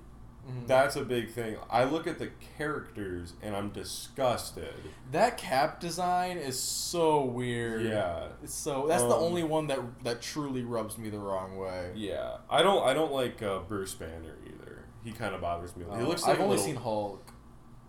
Mhm. 0.47 0.65
That's 0.67 0.95
a 0.95 1.03
big 1.03 1.29
thing. 1.31 1.57
I 1.69 1.83
look 1.83 2.07
at 2.07 2.19
the 2.19 2.29
characters 2.57 3.33
and 3.41 3.55
I'm 3.55 3.69
disgusted. 3.71 4.73
that 5.11 5.37
cap 5.37 5.79
design 5.81 6.37
is 6.37 6.57
so 6.57 7.23
weird. 7.25 7.83
Yeah, 7.83 8.29
It's 8.41 8.53
so 8.53 8.87
that's 8.87 9.03
the 9.03 9.09
Um, 9.15 9.23
only 9.23 9.43
one 9.43 9.67
that 9.67 9.79
that 10.03 10.21
truly 10.21 10.63
rubs 10.63 10.97
me 10.97 11.09
the 11.09 11.19
wrong 11.19 11.57
way. 11.57 11.91
yeah. 11.95 12.37
I 12.49 12.61
don't. 12.63 12.81
I 12.87 12.93
don't 12.93 13.11
like 13.11 13.41
uh, 13.43 13.59
Bruce 13.59 13.93
Banner 13.93 14.37
either. 14.45 14.85
He 15.03 15.11
kind 15.11 15.35
of 15.35 15.41
bothers 15.41 15.75
me. 15.75 15.83
He 15.85 15.91
Uh, 15.91 16.07
looks 16.07 16.23
like 16.23 16.35
I've 16.35 16.41
only 16.41 16.55
little- 16.57 16.65
seen 16.65 16.75
Hulk. 16.77 17.23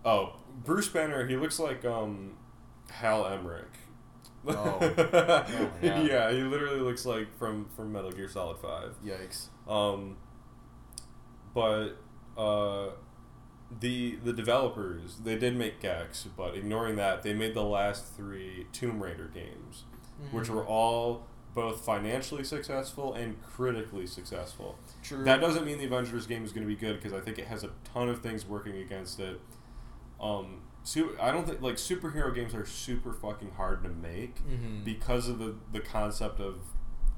Oh, 0.05 0.33
Bruce 0.65 0.87
Banner. 0.89 1.25
He 1.27 1.35
looks 1.37 1.59
like 1.59 1.83
um, 1.85 2.37
Hal 2.89 3.25
Emmerich. 3.25 3.65
Oh. 4.47 4.53
Oh 4.81 4.91
God. 5.81 6.05
yeah, 6.05 6.31
he 6.31 6.41
literally 6.43 6.79
looks 6.79 7.05
like 7.05 7.33
from 7.37 7.67
from 7.75 7.91
Metal 7.93 8.11
Gear 8.11 8.27
Solid 8.29 8.57
Five. 8.59 8.95
Yikes. 9.05 9.47
Um, 9.67 10.17
but 11.53 11.97
uh, 12.39 12.89
the 13.81 14.15
the 14.23 14.33
developers 14.33 15.17
they 15.23 15.37
did 15.37 15.55
make 15.55 15.79
Gex, 15.79 16.27
but 16.35 16.55
ignoring 16.55 16.95
that, 16.95 17.21
they 17.23 17.33
made 17.33 17.53
the 17.53 17.63
last 17.63 18.15
three 18.15 18.65
Tomb 18.71 19.01
Raider 19.03 19.29
games, 19.33 19.83
which 20.31 20.47
Mhm. 20.47 20.55
were 20.55 20.65
all 20.65 21.27
both 21.53 21.81
financially 21.83 22.43
successful 22.43 23.13
and 23.13 23.41
critically 23.43 24.07
successful. 24.07 24.77
True. 25.03 25.23
That 25.23 25.41
doesn't 25.41 25.65
mean 25.65 25.77
the 25.79 25.85
Avengers 25.85 26.25
game 26.27 26.43
is 26.45 26.51
going 26.53 26.65
to 26.65 26.73
be 26.73 26.79
good 26.79 26.95
because 26.97 27.11
I 27.13 27.19
think 27.19 27.37
it 27.39 27.47
has 27.47 27.63
a 27.63 27.71
ton 27.83 28.07
of 28.09 28.21
things 28.21 28.45
working 28.45 28.77
against 28.77 29.19
it. 29.19 29.39
Um, 30.21 30.61
I 31.21 31.31
don't 31.31 31.45
think 31.45 31.61
like 31.61 31.75
superhero 31.75 32.33
games 32.33 32.55
are 32.55 32.65
super 32.65 33.13
fucking 33.13 33.51
hard 33.51 33.83
to 33.83 33.89
make 33.89 34.41
Mhm. 34.47 34.83
because 34.83 35.27
of 35.27 35.37
the 35.39 35.55
the 35.71 35.79
concept 35.81 36.39
of 36.39 36.61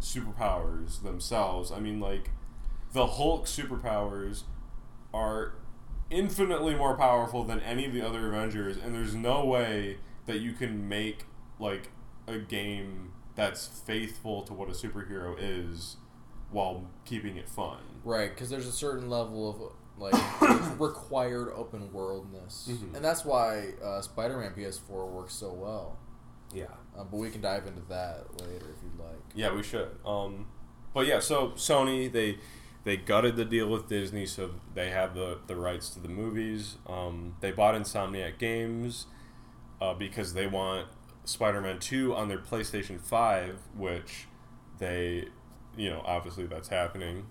superpowers 0.01 1.01
themselves. 1.03 1.72
I 1.72 1.80
mean, 1.80 1.99
like 1.99 2.32
the 2.93 3.05
Hulk 3.07 3.45
superpowers 3.45 4.43
are 5.14 5.53
infinitely 6.09 6.76
more 6.76 6.95
powerful 6.97 7.43
than 7.43 7.59
any 7.62 7.86
of 7.86 7.93
the 7.93 8.05
other 8.05 8.28
Avengers, 8.28 8.78
and 8.78 8.93
there's 8.93 9.16
no 9.16 9.45
way 9.45 9.97
that 10.26 10.39
you 10.39 10.53
can 10.53 10.88
make 10.88 11.26
like 11.59 11.89
a 12.28 12.38
game 12.38 13.12
that's 13.36 13.66
faithful 13.68 14.41
to 14.43 14.53
what 14.53 14.68
a 14.70 14.74
superhero 14.74 15.36
is 15.39 15.97
while 16.51 16.86
keeping 17.05 17.38
it 17.38 17.47
fun. 17.47 17.78
Right, 18.03 18.30
because 18.30 18.49
there's 18.49 18.68
a 18.68 18.72
certain 18.72 19.09
level 19.09 19.49
of 19.49 20.01
like 20.01 20.14
required 20.80 21.49
open 21.55 21.91
worldness, 21.93 22.68
Mhm. 22.70 22.95
and 22.95 23.05
that's 23.05 23.24
why 23.24 23.70
uh, 23.84 24.01
Spider-Man 24.01 24.53
PS4 24.57 25.07
works 25.09 25.34
so 25.34 25.53
well. 25.53 25.97
Yeah. 26.53 26.66
Uh, 26.97 27.03
but 27.05 27.18
we 27.18 27.30
can 27.30 27.39
dive 27.39 27.66
into 27.68 27.82
that 27.88 28.26
later 28.41 28.66
if 28.76 28.84
you'd 28.84 28.99
like. 28.99 29.20
Yeah, 29.34 29.53
we 29.53 29.64
should. 29.64 29.89
Um, 30.05 30.47
but 30.93 31.05
yeah, 31.07 31.20
so 31.20 31.49
Sony 31.51 32.12
they 32.12 32.38
they 32.84 32.98
gutted 32.98 33.36
the 33.36 33.46
deal 33.46 33.68
with 33.68 33.88
Disney, 33.88 34.26
so 34.26 34.52
they 34.74 34.90
have 34.90 35.14
the 35.14 35.40
the 35.48 35.56
rights 35.56 35.90
to 35.92 36.00
the 36.00 36.08
movies. 36.10 36.78
Um, 36.88 37.36
they 37.42 37.52
bought 37.52 37.76
Insomniac 37.76 38.40
Games 38.40 39.06
uh, 39.80 39.94
because 39.94 40.34
they 40.34 40.48
want 40.48 40.88
Spider-Man 41.26 41.80
Two 41.80 42.16
on 42.16 42.28
their 42.28 42.40
PlayStation 42.40 43.00
Five, 43.00 43.60
which 43.76 44.28
they, 44.80 45.28
you 45.78 45.90
know, 45.90 46.02
obviously 46.06 46.48
that's 46.48 46.70
happening, 46.70 47.28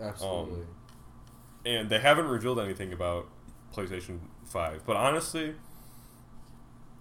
Absolutely. 0.00 0.66
and 1.64 1.88
they 1.88 2.00
haven't 2.00 2.26
revealed 2.26 2.58
anything 2.58 2.92
about 2.92 3.28
PlayStation 3.74 4.18
Five. 4.44 4.82
But 4.84 4.96
honestly, 4.96 5.54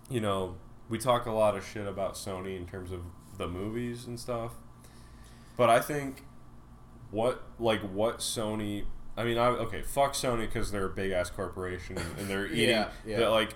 you 0.10 0.22
know, 0.22 0.56
we 0.88 1.00
talk 1.00 1.26
a 1.26 1.32
lot 1.32 1.58
of 1.58 1.66
shit 1.66 1.88
about 1.88 2.14
Sony 2.14 2.56
in 2.56 2.68
terms 2.68 2.92
of 2.92 3.02
the 3.38 3.48
movies 3.48 4.06
and 4.06 4.20
stuff. 4.20 4.52
But 5.56 5.72
I 5.72 5.80
think 5.80 6.24
what 7.12 7.44
like 7.60 7.82
what 7.82 8.20
Sony 8.20 8.86
I 9.18 9.24
mean, 9.24 9.40
I 9.40 9.48
okay, 9.48 9.82
fuck 9.82 10.14
Sony 10.14 10.42
because 10.42 10.72
they're 10.72 10.86
a 10.86 10.90
big 10.90 11.12
ass 11.12 11.32
corporation 11.32 11.98
and 12.20 12.28
they're 12.28 12.46
eating. 12.52 12.70
Yeah, 12.70 12.90
yeah. 13.06 13.18
they're 13.18 13.30
like, 13.32 13.56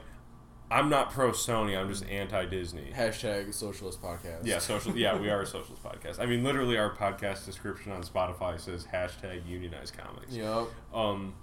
I'm 0.72 0.90
not 0.90 1.12
pro 1.12 1.32
Sony. 1.32 1.78
I'm 1.78 1.88
just 1.88 2.04
anti 2.06 2.46
Disney. 2.46 2.92
Hashtag 2.96 3.54
socialist 3.54 4.02
podcast. 4.02 4.44
Yeah, 4.44 4.58
social. 4.58 4.98
Yeah, 4.98 5.20
we 5.20 5.30
are 5.30 5.42
a 5.42 5.46
socialist 5.46 5.84
podcast. 5.84 6.20
I 6.20 6.26
mean, 6.26 6.44
literally, 6.44 6.78
our 6.80 6.90
podcast 6.90 7.46
description 7.46 7.92
on 7.92 8.02
Spotify 8.02 8.60
says 8.60 8.88
hashtag 8.92 9.48
unionize 9.48 9.92
comics. 9.92 10.34
Yep. 10.34 10.68
Um, 10.94 11.36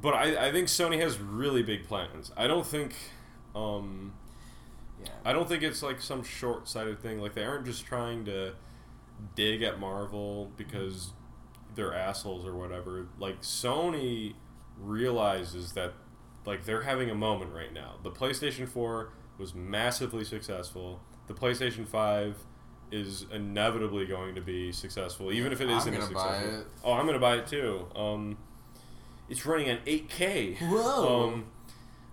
but 0.00 0.14
I, 0.14 0.48
I 0.48 0.52
think 0.52 0.68
Sony 0.68 0.98
has 1.00 1.18
really 1.18 1.62
big 1.62 1.86
plans. 1.86 2.32
I 2.34 2.46
don't 2.46 2.66
think, 2.66 2.94
um, 3.54 4.14
Yeah. 5.02 5.10
I 5.22 5.34
don't 5.34 5.46
think 5.46 5.62
it's 5.62 5.82
like 5.82 6.00
some 6.00 6.22
short 6.22 6.66
sighted 6.66 7.00
thing. 7.02 7.20
Like 7.20 7.34
they 7.34 7.44
aren't 7.44 7.66
just 7.66 7.84
trying 7.84 8.24
to 8.24 8.54
dig 9.34 9.62
at 9.62 9.78
Marvel 9.78 10.50
because 10.56 11.12
they're 11.74 11.94
assholes 11.94 12.44
or 12.44 12.54
whatever. 12.54 13.06
Like 13.18 13.42
Sony 13.42 14.34
realizes 14.78 15.72
that 15.72 15.92
like 16.46 16.64
they're 16.64 16.82
having 16.82 17.10
a 17.10 17.14
moment 17.14 17.52
right 17.52 17.72
now. 17.72 17.96
The 18.02 18.10
PlayStation 18.10 18.68
4 18.68 19.12
was 19.38 19.54
massively 19.54 20.24
successful. 20.24 21.00
The 21.26 21.34
PlayStation 21.34 21.86
5 21.86 22.36
is 22.90 23.26
inevitably 23.32 24.06
going 24.06 24.34
to 24.34 24.40
be 24.40 24.72
successful, 24.72 25.32
even 25.32 25.52
if 25.52 25.60
it 25.60 25.68
I'm 25.68 25.78
isn't 25.78 25.94
buy 25.94 26.00
successful. 26.00 26.64
Oh, 26.84 26.92
I'm 26.92 27.06
gonna 27.06 27.18
buy 27.18 27.36
it 27.36 27.46
too. 27.46 27.86
Um, 27.94 28.38
it's 29.28 29.46
running 29.46 29.68
at 29.68 29.84
8K. 29.84 30.58
Whoa. 30.58 31.28
Um, 31.28 31.46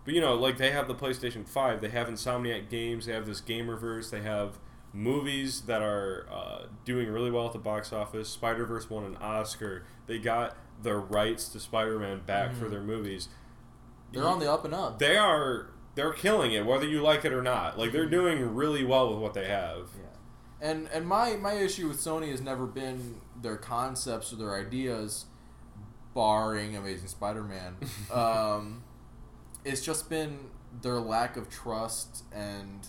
but 0.05 0.13
you 0.13 0.21
know, 0.21 0.35
like 0.35 0.57
they 0.57 0.71
have 0.71 0.87
the 0.87 0.95
PlayStation 0.95 1.47
Five, 1.47 1.81
they 1.81 1.89
have 1.89 2.07
Insomniac 2.07 2.69
Games, 2.69 3.07
they 3.07 3.13
have 3.13 3.25
this 3.25 3.41
Gamerverse, 3.41 4.09
they 4.09 4.21
have 4.21 4.59
movies 4.93 5.61
that 5.61 5.81
are 5.81 6.27
uh, 6.31 6.65
doing 6.85 7.09
really 7.09 7.29
well 7.31 7.45
at 7.47 7.53
the 7.53 7.59
box 7.59 7.91
office. 7.93 8.29
Spider 8.29 8.65
Verse 8.65 8.89
won 8.89 9.03
an 9.03 9.15
Oscar. 9.17 9.85
They 10.07 10.17
got 10.19 10.55
the 10.81 10.95
rights 10.95 11.49
to 11.49 11.59
Spider 11.59 11.99
Man 11.99 12.21
back 12.25 12.53
for 12.55 12.65
Mhm. 12.65 12.69
their 12.71 12.81
movies. 12.83 13.29
They're 14.11 14.27
on 14.27 14.39
the 14.39 14.51
up 14.51 14.63
and 14.65 14.73
up. 14.73 14.99
They 14.99 15.17
are 15.17 15.71
they're 15.95 16.13
killing 16.13 16.51
it, 16.53 16.63
whether 16.65 16.85
you 16.87 17.01
like 17.01 17.25
it 17.25 17.33
or 17.33 17.41
not. 17.41 17.77
Like 17.79 17.91
they're 17.91 18.05
Mhm. 18.07 18.11
doing 18.11 18.55
really 18.55 18.85
well 18.85 19.09
with 19.09 19.19
what 19.19 19.33
they 19.33 19.47
have. 19.47 19.89
Yeah. 19.97 20.05
And 20.69 20.87
and 20.93 21.07
my 21.07 21.35
my 21.35 21.53
issue 21.53 21.87
with 21.87 21.97
Sony 21.97 22.29
has 22.31 22.41
never 22.41 22.65
been 22.65 23.21
their 23.41 23.57
concepts 23.57 24.31
or 24.31 24.37
their 24.37 24.55
ideas, 24.55 25.25
barring 26.13 26.75
Amazing 26.75 27.07
Spider-Man. 27.09 27.77
um, 28.13 28.83
it's 29.65 29.81
just 29.81 30.09
been 30.09 30.49
their 30.81 30.99
lack 30.99 31.37
of 31.37 31.49
trust 31.49 32.23
and 32.31 32.87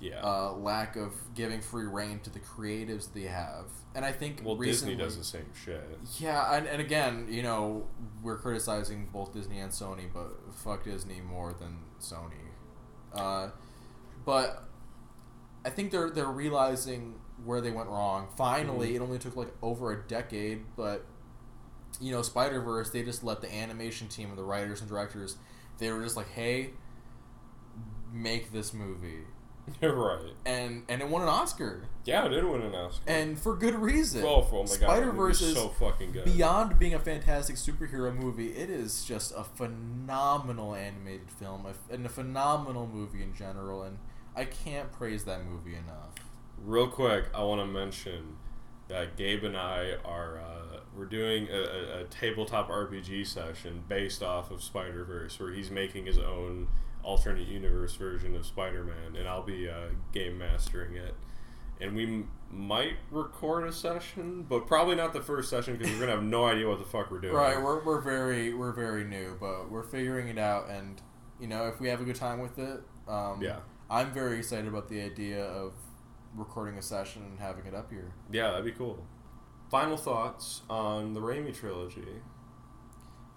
Yeah. 0.00 0.20
uh, 0.22 0.52
lack 0.52 0.94
of 0.96 1.12
giving 1.34 1.60
free 1.60 1.86
reign 1.86 2.20
to 2.20 2.30
the 2.30 2.38
creatives 2.38 3.12
they 3.12 3.22
have. 3.22 3.66
And 3.94 4.04
I 4.04 4.12
think 4.12 4.42
well, 4.44 4.56
recently, 4.56 4.94
Disney 4.94 5.04
does 5.04 5.18
the 5.18 5.24
same 5.24 5.50
shit. 5.64 5.82
Yeah, 6.18 6.54
and, 6.54 6.66
and 6.68 6.80
again, 6.80 7.26
you 7.28 7.42
know, 7.42 7.88
we're 8.22 8.36
criticizing 8.38 9.08
both 9.12 9.32
Disney 9.34 9.58
and 9.58 9.72
Sony, 9.72 10.04
but 10.12 10.28
fuck 10.54 10.84
Disney 10.84 11.20
more 11.20 11.52
than 11.52 11.78
Sony. 12.00 12.46
Uh, 13.12 13.50
but 14.24 14.64
I 15.64 15.70
think 15.70 15.90
they're 15.90 16.10
they're 16.10 16.26
realizing 16.26 17.14
where 17.44 17.60
they 17.60 17.70
went 17.72 17.88
wrong. 17.88 18.28
Finally, 18.36 18.90
Mhm. 18.92 18.94
it 18.96 19.00
only 19.00 19.18
took 19.18 19.34
like 19.36 19.52
over 19.62 19.90
a 19.92 20.02
decade, 20.06 20.64
but 20.76 21.06
you 22.00 22.12
know, 22.12 22.22
Spider 22.22 22.60
Verse, 22.60 22.90
they 22.90 23.02
just 23.02 23.24
let 23.24 23.40
the 23.40 23.52
animation 23.52 24.06
team 24.08 24.28
and 24.28 24.38
the 24.38 24.44
writers 24.44 24.80
and 24.80 24.88
directors, 24.88 25.36
they 25.78 25.90
were 25.90 26.02
just 26.02 26.16
like, 26.16 26.28
hey, 26.28 26.70
make 28.12 28.52
this 28.52 28.72
movie, 28.72 29.20
right. 29.82 30.32
and 30.46 30.82
and 30.88 31.00
it 31.00 31.08
won 31.08 31.22
an 31.22 31.28
Oscar, 31.28 31.84
Yeah, 32.04 32.26
it 32.26 32.30
did 32.30 32.44
win 32.44 32.62
an 32.62 32.74
Oscar. 32.74 33.02
and 33.06 33.38
for 33.38 33.54
good 33.56 33.74
reason. 33.74 34.24
oh, 34.24 34.46
oh 34.50 34.52
my 34.52 34.58
god, 34.58 34.68
Spider 34.76 35.12
Verse 35.12 35.40
is 35.40 35.48
is 35.50 35.54
so 35.56 35.68
fucking 35.68 36.12
good. 36.12 36.24
beyond 36.24 36.78
being 36.78 36.94
a 36.94 36.98
fantastic 36.98 37.56
superhero 37.56 38.14
movie, 38.14 38.52
it 38.52 38.70
is 38.70 39.04
just 39.04 39.32
a 39.36 39.44
phenomenal 39.44 40.74
animated 40.74 41.30
film 41.30 41.66
and 41.90 42.06
a 42.06 42.08
phenomenal 42.08 42.86
movie 42.86 43.22
in 43.22 43.34
general, 43.34 43.82
and 43.82 43.98
I 44.36 44.44
can't 44.44 44.90
praise 44.92 45.24
that 45.24 45.44
movie 45.44 45.74
enough. 45.74 46.10
Real 46.64 46.88
quick, 46.88 47.26
I 47.34 47.42
want 47.44 47.60
to 47.60 47.66
mention 47.66 48.36
that 48.88 49.16
Gabe 49.16 49.44
and 49.44 49.56
I 49.56 49.94
are 50.04 50.38
uh, 50.38 50.80
we're 50.96 51.04
doing 51.04 51.46
a, 51.50 51.56
a, 51.56 52.00
a 52.00 52.04
tabletop 52.04 52.68
RPG 52.70 53.26
session 53.26 53.84
based 53.88 54.22
off 54.22 54.50
of 54.50 54.62
Spider 54.62 55.04
Verse, 55.04 55.38
where 55.38 55.52
he's 55.52 55.70
making 55.70 56.06
his 56.06 56.18
own 56.18 56.68
alternate 57.02 57.48
universe 57.48 57.94
version 57.94 58.34
of 58.36 58.44
Spider 58.46 58.84
Man, 58.84 59.16
and 59.16 59.28
I'll 59.28 59.42
be 59.42 59.68
uh, 59.68 59.88
game 60.12 60.38
mastering 60.38 60.96
it. 60.96 61.14
And 61.80 61.94
we 61.94 62.04
m- 62.04 62.30
might 62.50 62.94
record 63.10 63.66
a 63.68 63.72
session, 63.72 64.42
but 64.48 64.66
probably 64.66 64.96
not 64.96 65.12
the 65.12 65.20
first 65.20 65.48
session 65.48 65.76
because 65.76 65.92
we're 65.92 66.00
gonna 66.00 66.12
have 66.12 66.24
no 66.24 66.44
idea 66.46 66.68
what 66.68 66.78
the 66.80 66.84
fuck 66.84 67.10
we're 67.10 67.20
doing. 67.20 67.34
Right, 67.34 67.60
we're, 67.62 67.84
we're 67.84 68.00
very 68.00 68.52
we're 68.54 68.72
very 68.72 69.04
new, 69.04 69.36
but 69.40 69.70
we're 69.70 69.84
figuring 69.84 70.28
it 70.28 70.38
out, 70.38 70.68
and 70.68 71.00
you 71.40 71.46
know 71.46 71.68
if 71.68 71.78
we 71.80 71.88
have 71.88 72.00
a 72.00 72.04
good 72.04 72.16
time 72.16 72.40
with 72.40 72.58
it, 72.58 72.80
um, 73.06 73.40
Yeah. 73.40 73.58
I'm 73.90 74.12
very 74.12 74.38
excited 74.38 74.66
about 74.68 74.88
the 74.88 75.00
idea 75.00 75.42
of 75.44 75.72
recording 76.34 76.76
a 76.78 76.82
session 76.82 77.22
and 77.22 77.38
having 77.38 77.64
it 77.64 77.74
up 77.74 77.90
here. 77.90 78.12
Yeah, 78.30 78.50
that'd 78.50 78.64
be 78.66 78.72
cool. 78.72 79.02
Final 79.70 79.96
thoughts 79.96 80.62
on 80.68 81.14
the 81.14 81.20
Raimi 81.20 81.54
trilogy. 81.54 82.02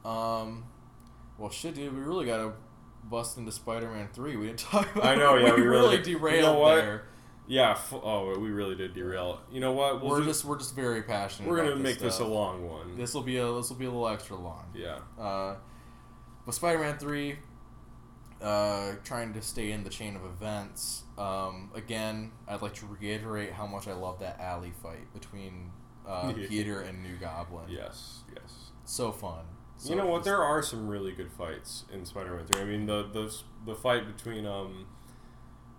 Um, 0.03 0.65
well, 1.37 1.49
shit, 1.49 1.75
dude, 1.75 1.93
we 1.93 2.01
really 2.01 2.25
gotta 2.25 2.53
bust 3.11 3.37
into 3.37 3.51
Spider-Man 3.51 4.09
Three. 4.13 4.35
We 4.37 4.47
didn't 4.47 4.59
talk 4.71 4.89
about. 4.95 5.05
I 5.05 5.15
know, 5.15 5.35
yeah, 5.35 5.53
we, 5.53 5.61
we 5.61 5.67
really 5.67 5.97
really- 5.97 6.03
derailed 6.03 6.35
you 6.37 6.41
know 6.41 6.57
what? 6.59 6.75
there. 6.77 7.03
Yeah. 7.47 7.71
F- 7.71 7.93
oh, 7.93 8.39
we 8.39 8.49
really 8.49 8.75
did 8.75 8.93
derail. 8.93 9.41
You 9.51 9.59
know 9.59 9.73
what? 9.73 10.01
We'll 10.01 10.11
we're 10.11 10.19
do- 10.21 10.25
just 10.25 10.45
we're 10.45 10.57
just 10.57 10.73
very 10.75 11.03
passionate. 11.03 11.49
we're 11.49 11.57
gonna 11.57 11.75
make 11.75 11.99
this 11.99 12.19
a 12.19 12.25
long 12.25 12.67
one. 12.67 12.95
This 12.97 13.13
will 13.13 13.23
be 13.23 13.37
a 13.37 13.51
this 13.51 13.69
will 13.69 13.75
be 13.77 13.85
a 13.85 13.91
little 13.91 14.07
extra 14.07 14.37
long. 14.37 14.65
yeah. 14.73 14.99
Uh, 15.19 15.55
but 16.45 16.55
Spider-Man 16.55 16.97
Three, 16.97 17.37
uh, 18.41 18.93
trying 19.03 19.33
to 19.33 19.41
stay 19.41 19.71
in 19.71 19.83
the 19.83 19.89
chain 19.89 20.15
of 20.15 20.23
events. 20.25 21.03
Um, 21.17 21.69
again, 21.75 22.31
I'd 22.47 22.61
like 22.61 22.73
to 22.75 22.85
reiterate 22.87 23.51
how 23.51 23.67
much 23.67 23.87
I 23.87 23.93
love 23.93 24.19
that 24.19 24.39
alley 24.39 24.71
fight 24.81 25.13
between 25.13 25.71
uh, 26.07 26.31
Peter 26.47 26.81
and 26.81 27.03
New 27.03 27.17
Goblin. 27.17 27.65
Yes. 27.69 28.21
Yes. 28.33 28.71
So 28.85 29.11
fun. 29.11 29.43
So 29.81 29.89
you 29.89 29.95
know 29.95 30.05
what? 30.05 30.23
There 30.23 30.43
are 30.43 30.61
some 30.61 30.87
really 30.87 31.11
good 31.11 31.31
fights 31.31 31.85
in 31.91 32.05
Spider-Man 32.05 32.45
Three. 32.45 32.61
I 32.61 32.65
mean, 32.65 32.85
the 32.85 33.01
the 33.11 33.35
the 33.65 33.73
fight 33.75 34.05
between 34.15 34.45
um, 34.45 34.85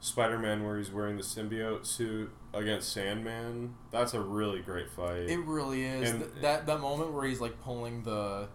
Spider-Man 0.00 0.64
where 0.64 0.76
he's 0.78 0.90
wearing 0.90 1.16
the 1.16 1.22
symbiote 1.22 1.86
suit 1.86 2.32
against 2.52 2.92
Sandman. 2.92 3.74
That's 3.92 4.12
a 4.14 4.20
really 4.20 4.60
great 4.60 4.90
fight. 4.90 5.28
It 5.28 5.38
really 5.38 5.84
is 5.84 6.10
And- 6.10 6.20
Th- 6.22 6.32
that 6.42 6.66
that 6.66 6.80
moment 6.80 7.12
where 7.12 7.24
he's 7.24 7.40
like 7.40 7.60
pulling 7.62 8.02
the 8.02 8.48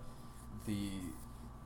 the 0.66 0.89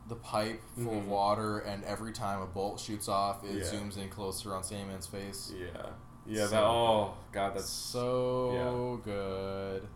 the 0.07 0.15
pipe 0.15 0.61
full 0.75 0.97
of 0.99 1.03
Mhm. 1.05 1.07
water, 1.07 1.59
and 1.59 1.83
every 1.85 2.11
time 2.11 2.41
a 2.41 2.45
bolt 2.45 2.79
shoots 2.79 3.07
off, 3.07 3.43
it 3.43 3.55
Yeah. 3.55 3.63
zooms 3.63 3.97
in 3.97 4.09
closer 4.09 4.53
on 4.53 4.63
Sandman's 4.63 5.07
face. 5.07 5.51
yeah. 5.57 5.87
Yeah. 6.27 6.45
So 6.45 6.51
that. 6.51 6.63
Oh 6.63 7.13
God, 7.31 7.55
that's 7.55 7.67
so 7.69 9.01
good. 9.03 9.87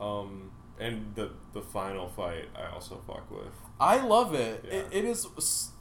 Um, 0.00 0.52
and 0.78 1.12
the 1.16 1.32
the 1.60 1.66
final 1.66 2.08
fight, 2.08 2.48
I 2.56 2.72
also 2.72 3.00
fuck 3.06 3.30
with. 3.30 3.52
I 3.80 4.00
love 4.04 4.34
it. 4.34 4.64
Yeah. 4.66 4.74
it. 4.78 4.86
It 4.92 5.04
is 5.04 5.26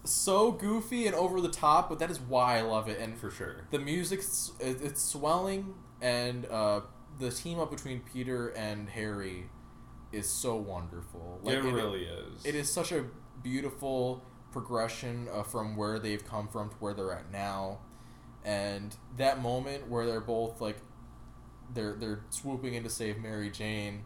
so 0.04 0.52
goofy 0.52 1.08
and 1.08 1.16
over 1.16 1.42
the 1.42 1.50
top, 1.50 1.90
but 1.90 2.00
that 2.00 2.12
is 2.12 2.20
why 2.20 2.58
I 2.58 2.62
love 2.62 2.88
it. 2.88 3.00
And 3.00 3.18
For 3.18 3.32
sure. 3.32 3.66
the 3.72 3.80
music's 3.80 4.52
it- 4.60 4.82
it's 4.82 5.02
swelling, 5.02 5.76
and 6.02 6.46
uh, 6.48 6.82
the 7.20 7.32
team 7.32 7.60
up 7.60 7.72
between 7.72 8.02
Peter 8.02 8.50
and 8.50 8.90
Harry 8.90 9.50
is 10.12 10.30
so 10.30 10.56
wonderful. 10.56 11.40
it 11.46 11.64
really 11.64 12.06
is. 12.06 12.46
It 12.46 12.56
is 12.56 12.72
such 12.72 12.92
a 12.92 13.06
beautiful 13.44 14.24
progression 14.52 15.28
uh, 15.32 15.44
from 15.44 15.76
where 15.76 16.00
they've 16.00 16.26
come 16.26 16.48
from 16.48 16.70
to 16.70 16.76
where 16.78 16.94
they're 16.94 17.12
at 17.14 17.32
now, 17.32 17.80
and 18.46 18.96
that 19.18 19.42
moment 19.42 19.90
where 19.90 20.06
they're 20.06 20.22
both 20.22 20.62
like, 20.62 20.78
they're 21.74 21.96
they're 21.96 22.22
swooping 22.30 22.74
in 22.76 22.84
to 22.84 22.90
save 22.90 23.18
Mary 23.18 23.50
Jane, 23.52 24.06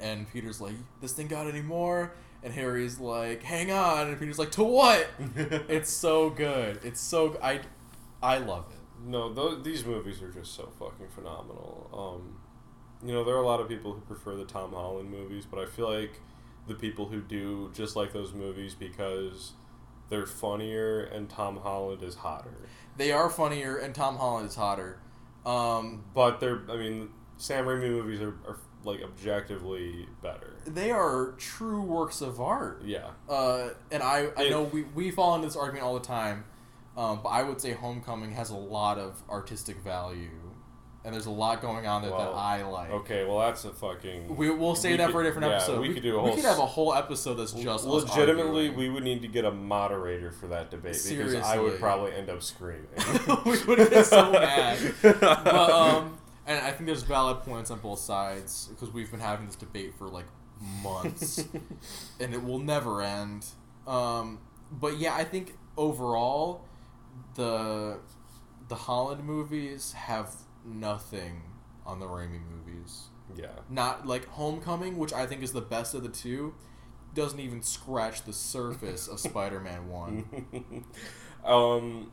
and 0.00 0.30
Peter's 0.32 0.60
like, 0.60 0.74
"This 1.00 1.12
thing 1.12 1.28
got 1.28 1.46
any 1.46 1.62
more?" 1.62 2.12
And 2.42 2.52
Harry's 2.52 2.98
like, 2.98 3.42
"Hang 3.42 3.70
on," 3.70 4.08
and 4.08 4.18
Peter's 4.18 4.38
like, 4.38 4.50
"To 4.52 4.64
what?" 4.64 5.08
it's 5.36 5.90
so 5.90 6.30
good. 6.30 6.80
It's 6.84 7.00
so 7.00 7.38
I, 7.42 7.60
I 8.22 8.38
love 8.38 8.66
it. 8.70 8.78
No, 9.04 9.32
those, 9.32 9.62
these 9.64 9.84
movies 9.84 10.22
are 10.22 10.30
just 10.30 10.54
so 10.54 10.70
fucking 10.78 11.08
phenomenal. 11.08 11.90
Um, 11.92 12.38
you 13.06 13.12
know, 13.12 13.24
there 13.24 13.34
are 13.34 13.42
a 13.42 13.46
lot 13.46 13.60
of 13.60 13.68
people 13.68 13.92
who 13.92 14.00
prefer 14.02 14.36
the 14.36 14.44
Tom 14.44 14.72
Holland 14.72 15.10
movies, 15.10 15.44
but 15.50 15.58
I 15.58 15.66
feel 15.66 15.92
like 15.92 16.20
the 16.68 16.74
people 16.74 17.06
who 17.06 17.20
do 17.20 17.70
just 17.74 17.96
like 17.96 18.12
those 18.12 18.32
movies 18.32 18.74
because 18.74 19.52
they're 20.08 20.26
funnier 20.26 21.00
and 21.00 21.28
Tom 21.28 21.56
Holland 21.56 22.02
is 22.02 22.14
hotter. 22.16 22.68
They 22.96 23.10
are 23.10 23.30
funnier, 23.30 23.76
and 23.76 23.94
Tom 23.94 24.16
Holland 24.16 24.48
is 24.48 24.54
hotter. 24.54 25.00
Um, 25.46 26.04
But 26.14 26.38
they're, 26.38 26.60
I 26.70 26.76
mean, 26.76 27.08
Sam 27.38 27.64
Raimi 27.64 27.90
movies 27.90 28.20
are, 28.20 28.34
are 28.46 28.58
like 28.84 29.02
objectively 29.02 30.06
better. 30.22 30.54
they 30.66 30.90
are 30.90 31.32
true 31.38 31.82
works 31.82 32.20
of 32.20 32.40
art. 32.40 32.82
Yeah. 32.84 33.10
Uh, 33.28 33.70
and 33.90 34.02
I, 34.02 34.28
I 34.36 34.42
It- 34.44 34.50
know 34.50 34.62
we, 34.64 34.82
we 34.82 35.10
fall 35.10 35.34
into 35.34 35.46
this 35.46 35.56
argument 35.56 35.84
all 35.84 35.94
the 35.94 36.00
time, 36.06 36.44
um, 36.96 37.20
but 37.22 37.30
I 37.30 37.42
would 37.42 37.60
say 37.60 37.72
Homecoming 37.72 38.32
has 38.32 38.50
a 38.50 38.56
lot 38.56 38.98
of 38.98 39.22
artistic 39.30 39.78
value, 39.78 40.30
and 41.04 41.12
there's 41.14 41.26
a 41.26 41.30
lot 41.30 41.60
going 41.62 41.86
on 41.86 42.02
there 42.02 42.10
that 42.12 42.20
I 42.20 42.62
like. 42.64 42.90
Okay, 42.90 43.24
well, 43.24 43.40
that's 43.40 43.64
a 43.64 43.70
fucking. 43.72 44.36
We, 44.36 44.50
we'll 44.50 44.76
save 44.76 44.92
we 44.92 44.96
that 44.98 45.06
could- 45.06 45.12
for 45.12 45.20
a 45.22 45.24
different 45.24 45.48
yeah, 45.48 45.56
episode. 45.56 45.80
We, 45.80 45.94
could 45.94 46.02
do 46.02 46.16
a 46.16 46.20
whole. 46.20 46.30
We 46.30 46.36
could 46.36 46.44
have 46.44 46.58
a 46.58 46.66
whole 46.66 46.94
episode 46.94 47.34
that's 47.34 47.52
just 47.52 47.84
legitimately. 47.84 48.70
We 48.70 48.88
would 48.88 49.02
need 49.02 49.22
to 49.22 49.28
get 49.28 49.44
a 49.44 49.50
moderator 49.50 50.30
for 50.30 50.46
that 50.48 50.70
debate 50.70 51.02
because 51.08 51.34
I 51.34 51.58
would 51.58 51.80
probably 51.80 52.12
end 52.12 52.30
up 52.30 52.42
screaming. 52.42 52.86
we 53.44 53.58
would 53.64 53.90
get 53.90 54.06
so 54.06 54.30
mad. 54.32 54.78
But 55.02 55.70
um, 55.70 56.18
and 56.46 56.58
I 56.58 56.70
think 56.72 56.86
there's 56.86 57.02
valid 57.02 57.42
points 57.42 57.70
on 57.70 57.78
both 57.80 57.98
sides 57.98 58.68
because 58.68 58.92
we've 58.92 59.10
been 59.10 59.20
having 59.20 59.46
this 59.46 59.56
debate 59.56 59.94
for 59.98 60.08
like 60.08 60.26
months, 60.82 61.38
and 62.20 62.34
it 62.34 62.42
will 62.42 62.58
never 62.58 63.02
end. 63.02 63.46
Um, 63.86 64.38
but 64.70 64.98
yeah, 64.98 65.14
I 65.14 65.24
think 65.24 65.54
overall, 65.76 66.64
the 67.34 67.98
the 68.68 68.74
Holland 68.74 69.24
movies 69.24 69.92
have 69.92 70.34
nothing 70.64 71.42
on 71.84 71.98
the 72.00 72.06
Raimi 72.06 72.40
movies. 72.50 73.04
Yeah. 73.36 73.46
Not 73.68 74.06
like 74.06 74.26
Homecoming, 74.28 74.96
which 74.98 75.12
I 75.12 75.26
think 75.26 75.42
is 75.42 75.52
the 75.52 75.60
best 75.60 75.94
of 75.94 76.02
the 76.02 76.08
two, 76.08 76.54
doesn't 77.14 77.40
even 77.40 77.62
scratch 77.62 78.22
the 78.24 78.32
surface 78.32 79.08
of 79.08 79.20
Spider-Man 79.28 79.88
One. 79.88 80.84
um, 81.44 82.10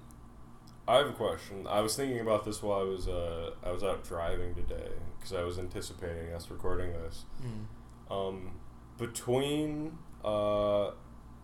I 0.90 0.98
have 0.98 1.08
a 1.10 1.14
question. 1.14 1.68
I 1.68 1.82
was 1.82 1.96
thinking 1.96 2.20
about 2.20 2.46
this 2.46 2.64
while 2.64 2.80
I 2.80 2.84
was 2.84 3.08
uh, 3.08 3.52
I 3.64 3.72
was 3.72 3.84
out 3.84 4.04
driving 4.04 4.56
today 4.56 4.90
because 5.18 5.34
I 5.34 5.44
was 5.44 5.60
anticipating 5.60 6.34
us 6.34 6.50
recording 6.50 6.94
this. 6.94 7.26
Mm. 7.44 8.12
Um, 8.12 8.52
between 8.98 10.00
uh, 10.26 10.92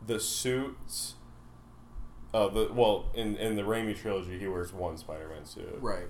the 0.08 0.20
suits, 0.20 1.14
uh, 2.34 2.48
the 2.48 2.72
well 2.74 3.12
in 3.14 3.38
in 3.38 3.56
the 3.56 3.62
Raimi 3.62 3.96
trilogy, 3.96 4.39
he 4.39 4.48
wears 4.48 4.74
one 4.74 4.98
Spider-Man 4.98 5.46
suit, 5.46 5.78
Right. 5.80 6.08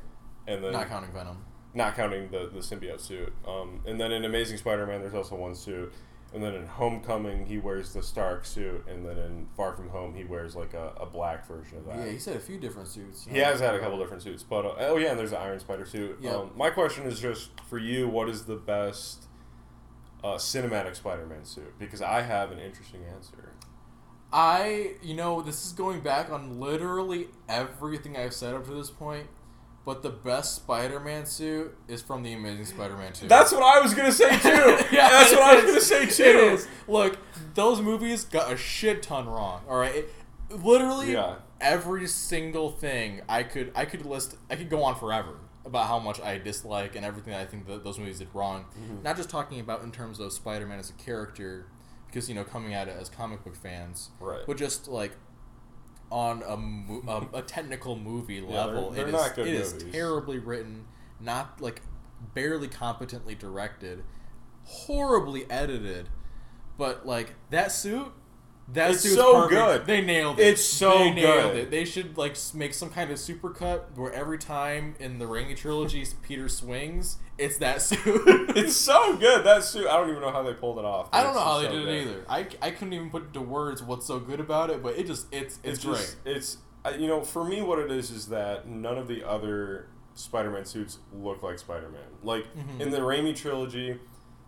and 0.47 0.63
then 0.63 0.71
Not 0.71 0.87
counting 0.87 1.11
Venom. 1.11 1.43
not 1.73 1.93
counting 1.97 2.31
the 2.31 2.47
the 2.53 2.59
symbiote 2.59 3.01
suit. 3.01 3.33
Um, 3.45 3.81
and 3.85 3.99
then 3.99 4.13
in 4.13 4.23
Amazing 4.23 4.59
Spider-Man, 4.59 5.01
there's 5.01 5.13
also 5.13 5.35
one 5.35 5.55
suit. 5.55 5.91
And 6.35 6.43
then 6.43 6.53
in 6.53 6.67
Homecoming, 6.67 7.45
he 7.45 7.59
wears 7.59 7.93
the 7.93 8.03
Stark 8.03 8.43
suit, 8.43 8.85
and 8.89 9.07
then 9.07 9.17
in 9.17 9.47
Far 9.55 9.73
From 9.73 9.87
Home, 9.87 10.13
he 10.13 10.25
wears 10.25 10.53
like 10.53 10.73
a, 10.73 10.91
a 10.99 11.05
black 11.05 11.47
version 11.47 11.77
of 11.77 11.85
that. 11.85 11.95
Yeah, 11.95 12.11
he 12.11 12.19
said 12.19 12.35
a 12.35 12.41
few 12.41 12.57
different 12.57 12.89
suits. 12.89 13.25
He 13.25 13.39
has 13.39 13.61
had 13.61 13.73
a 13.73 13.79
couple 13.79 13.97
different 13.97 14.21
suits, 14.21 14.43
but 14.43 14.65
uh, 14.65 14.75
oh 14.79 14.97
yeah, 14.97 15.11
and 15.11 15.17
there's 15.17 15.31
the 15.31 15.39
Iron 15.39 15.61
Spider 15.61 15.85
suit. 15.85 16.17
Yep. 16.19 16.33
Um, 16.35 16.51
my 16.57 16.71
question 16.71 17.05
is 17.05 17.21
just 17.21 17.51
for 17.69 17.77
you: 17.77 18.09
what 18.09 18.27
is 18.27 18.43
the 18.43 18.57
best 18.57 19.27
uh, 20.25 20.35
cinematic 20.35 20.97
Spider-Man 20.97 21.45
suit? 21.45 21.79
Because 21.79 22.01
I 22.01 22.23
have 22.23 22.51
an 22.51 22.59
interesting 22.59 23.05
answer. 23.15 23.53
I, 24.33 24.95
you 25.01 25.13
know, 25.13 25.41
this 25.41 25.65
is 25.65 25.71
going 25.71 26.01
back 26.01 26.29
on 26.29 26.59
literally 26.59 27.29
everything 27.47 28.17
I've 28.17 28.33
said 28.33 28.53
up 28.53 28.65
to 28.65 28.73
this 28.73 28.89
point, 28.89 29.27
but 29.85 30.01
the 30.01 30.09
best 30.09 30.55
Spider-Man 30.55 31.25
suit 31.25 31.77
is 31.87 32.01
from 32.01 32.23
the 32.23 32.33
Amazing 32.33 32.65
Spider-Man 32.65 33.13
2. 33.13 33.27
That's 33.27 33.51
what 33.51 33.61
I 33.63 33.79
was 33.81 33.93
gonna 33.93 34.11
say 34.11 34.37
too. 34.39 34.49
Yeah, 34.91 35.09
That's 35.09 35.31
what 35.31 35.41
I 35.43 35.55
was 35.55 35.65
gonna 35.65 35.81
say 35.81 36.05
too. 36.07 36.59
Look, 36.87 37.17
those 37.53 37.81
movies 37.81 38.25
got 38.25 38.51
a 38.51 38.57
shit 38.57 39.03
ton 39.03 39.27
wrong. 39.27 39.61
All 39.69 39.77
right, 39.77 39.95
It- 39.95 40.13
literally 40.49 41.13
Yeah. 41.13 41.35
every 41.61 42.07
single 42.07 42.71
thing 42.71 43.21
I 43.29 43.43
could 43.43 43.71
I 43.75 43.85
could 43.85 44.05
list. 44.05 44.35
I 44.49 44.55
could 44.55 44.69
go 44.69 44.83
on 44.83 44.95
forever 44.95 45.37
about 45.65 45.87
how 45.87 45.97
much 45.99 46.21
I 46.21 46.37
dislike 46.37 46.95
and 46.95 47.03
everything 47.03 47.33
I 47.33 47.45
think 47.45 47.65
that 47.67 47.83
those 47.83 47.97
movies 47.97 48.19
did 48.19 48.27
wrong. 48.33 48.65
Mm-hmm. 48.79 49.01
Not 49.03 49.17
just 49.17 49.29
talking 49.29 49.59
about 49.59 49.81
in 49.83 49.91
terms 49.91 50.19
of 50.19 50.31
Spider-Man 50.31 50.77
as 50.77 50.91
a 50.91 50.93
character, 50.93 51.65
because 52.07 52.29
you 52.29 52.35
know 52.35 52.43
coming 52.43 52.73
at 52.75 52.87
it 52.87 52.95
as 52.99 53.09
comic 53.09 53.43
book 53.43 53.55
fans, 53.55 54.09
Right. 54.19 54.41
but 54.45 54.57
just 54.57 54.87
like 54.87 55.13
on 56.15 56.41
a, 56.47 56.55
mo- 56.55 57.27
a, 57.33 57.39
a 57.39 57.41
technical 57.41 57.97
movie 57.97 58.35
Yeah, 58.35 58.63
level, 58.63 58.89
they're- 58.91 59.03
they're 59.03 59.21
is- 59.27 59.33
good 59.33 59.47
it 59.47 59.53
is 59.53 59.73
terribly 59.91 60.39
written, 60.39 60.85
not 61.19 61.59
like 61.59 61.81
barely 62.33 62.69
competently 62.69 63.35
directed, 63.35 64.01
horribly 64.63 65.49
edited, 65.51 66.07
but 66.77 67.05
like 67.05 67.33
that 67.49 67.73
suit. 67.73 68.13
That 68.69 68.91
It's 68.91 69.13
so 69.13 69.33
perfect. 69.43 69.51
good. 69.51 69.85
They 69.85 70.01
nailed 70.01 70.39
it. 70.39 70.47
It's 70.47 70.63
so 70.63 70.97
they 70.97 71.11
nailed 71.11 71.51
good. 71.53 71.55
it. 71.57 71.71
They 71.71 71.85
should 71.85 72.17
like 72.17 72.35
make 72.55 72.73
some 72.73 72.89
kind 72.89 73.11
of 73.11 73.17
supercut 73.17 73.95
where 73.95 74.11
every 74.11 74.39
time 74.39 74.95
in 74.99 75.19
the 75.19 75.25
Raimi 75.25 75.55
trilogy 75.55 76.03
Peter 76.23 76.49
swings, 76.49 77.17
it's 77.37 77.57
that 77.59 77.81
suit. 77.83 78.01
It's 78.55 78.75
so 78.75 79.17
good 79.17 79.45
that 79.45 79.63
suit. 79.63 79.85
I 79.87 79.97
don't 79.97 80.09
even 80.09 80.21
know 80.21 80.31
how 80.31 80.41
they 80.41 80.53
pulled 80.53 80.79
it 80.79 80.85
off. 80.85 81.09
I 81.13 81.21
don't 81.21 81.35
know 81.35 81.41
how 81.41 81.59
they 81.59 81.65
so 81.67 81.71
did 81.73 81.87
it 81.87 82.01
either. 82.07 82.25
I, 82.27 82.47
I 82.61 82.71
couldn't 82.71 82.93
even 82.93 83.11
put 83.11 83.27
into 83.27 83.41
words 83.41 83.83
what's 83.83 84.07
so 84.07 84.19
good 84.19 84.39
about 84.39 84.71
it, 84.71 84.81
but 84.81 84.97
it 84.97 85.05
just 85.05 85.27
it's 85.31 85.59
it's, 85.63 85.77
It's 85.77 85.85
great. 85.85 85.97
just 85.97 86.17
it's 86.25 86.57
you 86.99 87.07
know 87.07 87.21
for 87.21 87.43
me 87.43 87.61
what 87.61 87.77
it 87.77 87.91
is 87.91 88.09
is 88.09 88.29
that 88.29 88.67
none 88.67 88.97
of 88.97 89.07
the 89.07 89.23
other 89.23 89.89
Spider-Man 90.15 90.65
suits 90.65 90.97
look 91.13 91.43
like 91.43 91.59
Spider-Man. 91.59 92.01
Like 92.23 92.45
Mhm. 92.57 92.79
in 92.81 92.89
the 92.89 92.99
Raimi 93.01 93.35
trilogy, 93.35 93.99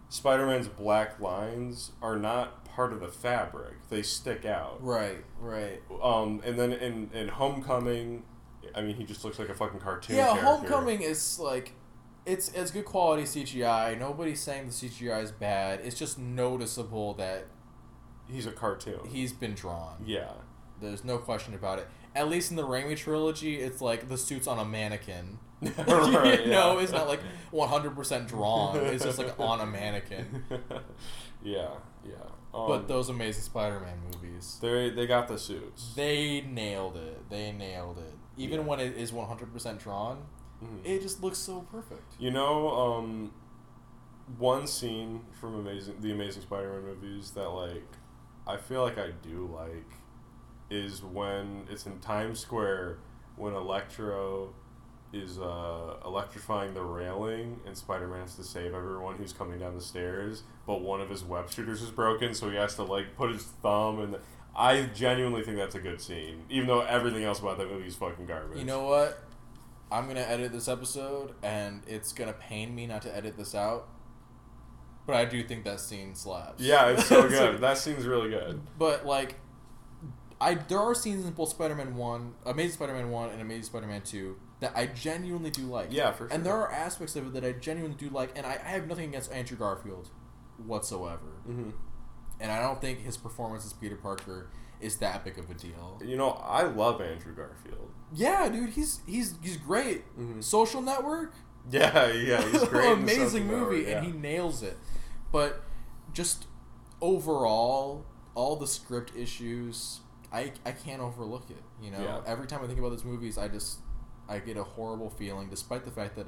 Spider-Man's 0.10 0.70
black 0.70 1.20
lines 1.20 1.92
are 2.02 2.16
not 2.16 2.57
part 2.78 2.94
of 2.94 3.00
the 3.02 3.08
fabric; 3.08 3.74
they 3.90 4.04
stick 4.04 4.46
out. 4.46 4.78
Right, 4.82 5.26
right. 5.42 5.82
Um, 6.02 6.42
and 6.46 6.58
then 6.60 6.72
in 6.72 7.10
in 7.12 7.28
Homecoming, 7.28 8.24
I 8.76 8.82
mean, 8.84 8.96
he 8.96 9.04
just 9.04 9.26
looks 9.26 9.40
like 9.40 9.50
a 9.50 9.54
fucking 9.56 9.80
cartoon. 9.80 10.16
Yeah, 10.16 10.28
character. 10.28 10.46
Homecoming 10.46 11.02
is 11.02 11.40
like 11.40 11.74
it's 12.26 12.50
it's 12.50 12.70
good 12.72 12.86
quality 12.86 13.24
CGI. 13.24 14.00
Nobody's 14.00 14.40
saying 14.40 14.68
the 14.68 14.72
CGI 14.74 15.24
is 15.24 15.32
bad. 15.32 15.80
It's 15.84 15.98
just 15.98 16.20
noticeable 16.20 17.16
that 17.16 17.48
He's 18.30 18.46
a 18.46 18.52
cartoon. 18.52 19.00
he's 19.10 19.34
been 19.34 19.56
drawn. 19.56 20.04
yeah. 20.06 20.32
There's 20.80 21.04
no 21.04 21.18
question 21.18 21.56
about 21.56 21.80
it. 21.80 21.88
At 22.16 22.30
least 22.30 22.52
in 22.52 22.56
the 22.58 22.68
Raimi 22.68 22.96
trilogy, 22.96 23.56
it's 23.60 23.82
like 23.82 24.10
the 24.10 24.18
suit's 24.18 24.46
on 24.46 24.60
a 24.60 24.66
mannequin. 24.66 25.40
Right, 25.88 26.42
you 26.46 26.52
know, 26.52 26.78
yeah. 26.78 26.84
it's 26.84 26.92
not 26.92 27.08
like 27.08 27.22
100% 27.52 28.28
drawn. 28.28 28.78
It's 28.78 29.04
just 29.04 29.18
like 29.18 29.40
on 29.40 29.60
a 29.62 29.66
mannequin. 29.66 30.44
yeah, 31.44 31.70
yeah. 32.06 32.30
Um, 32.58 32.68
But 32.68 32.88
those 32.88 33.10
Amazing 33.10 33.44
Spider-Man 33.44 34.00
movies, 34.12 34.58
they 34.62 34.90
they 34.90 35.06
got 35.06 35.28
the 35.28 35.38
suits. 35.38 35.94
they 35.96 36.42
nailed 36.42 36.98
it. 36.98 37.30
They 37.30 37.52
nailed 37.52 38.00
it. 38.00 38.14
Even 38.36 38.62
Yeah. 38.62 38.66
when 38.66 38.80
it 38.80 38.98
is 38.98 39.12
100% 39.14 39.80
drawn, 39.80 40.26
Mhm. 40.64 40.80
it 40.84 41.02
just 41.02 41.22
looks 41.22 41.38
so 41.38 41.62
perfect. 41.72 42.16
You 42.20 42.32
know, 42.32 42.70
um, 42.70 43.32
one 44.38 44.66
scene 44.68 45.26
from 45.40 45.56
Amazing 45.56 46.02
the 46.02 46.12
Amazing 46.12 46.42
Spider-Man 46.44 46.84
movies 46.84 47.32
that 47.32 47.50
like 47.50 47.86
I 48.48 48.58
feel 48.58 48.82
like 48.82 48.98
I 48.98 49.12
do 49.12 49.48
like 49.54 49.92
is 50.70 51.02
when 51.04 51.66
it's 51.70 51.86
in 51.86 52.00
Times 52.00 52.40
Square 52.40 52.98
when 53.36 53.54
Electro 53.54 54.54
is 55.14 55.40
uh, 55.40 55.96
electrifying 56.06 56.74
the 56.74 56.82
railing 56.82 57.60
and 57.66 57.78
Spider-Man 57.78 58.22
has 58.22 58.36
to 58.36 58.44
save 58.44 58.74
everyone 58.74 59.16
who's 59.16 59.34
coming 59.34 59.60
down 59.60 59.76
the 59.76 59.82
stairs, 59.82 60.44
but 60.66 60.82
one 60.82 61.02
of 61.02 61.10
his 61.10 61.24
web 61.24 61.50
shooters 61.50 61.82
is 61.82 61.90
broken, 61.90 62.34
so 62.34 62.50
he 62.50 62.58
has 62.58 62.76
to 62.76 62.84
like 62.84 63.16
put 63.16 63.32
his 63.32 63.44
thumb 63.44 64.00
and. 64.00 64.18
I 64.60 64.88
genuinely 64.88 65.44
think 65.44 65.58
that's 65.58 65.76
a 65.76 65.80
good 65.80 66.02
scene, 66.02 66.42
even 66.50 66.66
though 66.66 66.82
everything 66.82 67.24
else 67.24 67.40
about 67.40 67.60
that 67.60 67.70
movie 67.70 67.86
is 67.86 67.96
fucking 67.96 68.26
garbage. 68.26 68.58
You 68.58 68.66
know 68.66 68.86
what? 68.86 69.24
I'm 69.92 70.08
gonna 70.08 70.22
edit 70.22 70.52
this 70.52 70.68
episode, 70.68 71.36
and 71.44 71.84
it's 71.86 72.12
gonna 72.12 72.34
pain 72.34 72.74
me 72.74 72.88
not 72.88 73.04
to 73.04 73.16
edit 73.16 73.38
this 73.38 73.54
out. 73.54 73.88
But 75.06 75.16
I 75.16 75.26
do 75.26 75.44
think 75.44 75.64
that 75.66 75.80
scene 75.80 76.16
slaps. 76.16 76.62
Yeah, 76.62 76.88
it's 76.90 77.06
so 77.06 77.30
good. 77.30 77.62
that 77.62 77.78
scene's 77.78 78.08
really 78.08 78.32
good. 78.32 78.60
but 78.80 79.06
like, 79.06 79.36
I 80.42 80.56
there 80.56 80.80
are 80.80 80.96
scenes 80.96 81.24
in 81.26 81.34
both 81.34 81.50
Spider-Man 81.50 81.96
One, 81.96 82.34
Amazing 82.44 82.72
Spider-Man 82.74 83.12
One, 83.12 83.30
and 83.30 83.42
Amazing 83.42 83.64
Spider-Man 83.64 84.02
Two 84.02 84.38
that 84.60 84.72
I 84.76 84.88
genuinely 84.88 85.50
do 85.52 85.64
like. 85.64 85.88
Yeah, 85.92 86.12
for 86.12 86.28
sure. 86.28 86.34
And 86.36 86.46
there 86.46 86.56
are 86.56 86.72
aspects 86.72 87.16
of 87.16 87.28
it 87.28 87.34
that 87.34 87.46
I 87.46 87.52
genuinely 87.54 87.98
do 87.98 88.10
like, 88.10 88.32
and 88.36 88.46
I, 88.46 88.54
I 88.64 88.70
have 88.70 88.88
nothing 88.88 89.10
against 89.10 89.32
Andrew 89.32 89.58
Garfield 89.58 90.10
whatsoever. 90.66 91.42
hmm 91.46 91.70
And 92.40 92.52
I 92.52 92.60
don't 92.62 92.82
think 92.82 93.02
his 93.02 93.18
performance 93.18 93.66
as 93.66 93.74
Peter 93.74 93.96
Parker 93.96 94.50
is 94.80 94.98
that 94.98 95.24
big 95.24 95.38
of 95.40 95.50
a 95.50 95.54
deal. 95.54 96.00
You 96.06 96.18
know, 96.18 96.32
I 96.44 96.64
love 96.64 97.02
Andrew 97.02 97.34
Garfield. 97.36 97.92
Yeah, 98.14 98.48
dude, 98.50 98.70
he's 98.72 99.02
he's 99.08 99.36
he's 99.42 99.58
great. 99.58 100.04
Mhm. 100.18 100.44
Social 100.44 100.82
Network, 100.82 101.34
Yeah, 101.72 102.08
yeah, 102.12 102.42
he's 102.50 102.64
great. 102.66 102.92
amazing 102.98 103.48
movie, 103.48 103.84
Network, 103.86 103.96
and 104.04 104.06
he 104.06 104.12
nails 104.20 104.64
it. 104.64 104.78
But 105.32 105.64
just 106.14 106.48
overall, 107.02 108.06
all 108.36 108.56
the 108.56 108.68
script 108.68 109.12
issues, 109.16 110.02
I 110.32 110.52
I 110.66 110.72
can't 110.72 111.02
overlook 111.02 111.50
it. 111.50 111.64
You 111.82 111.92
know, 111.92 112.00
Yeah. 112.02 112.22
every 112.26 112.48
time 112.48 112.62
I 112.64 112.68
think 112.68 112.80
about 112.80 112.90
those 112.90 113.04
movies, 113.06 113.38
I 113.38 113.48
just 113.48 113.80
I 114.30 114.40
get 114.40 114.58
a 114.58 114.64
horrible 114.64 115.10
feeling, 115.10 115.50
despite 115.50 115.86
the 115.86 115.92
fact 115.92 116.16
that 116.16 116.28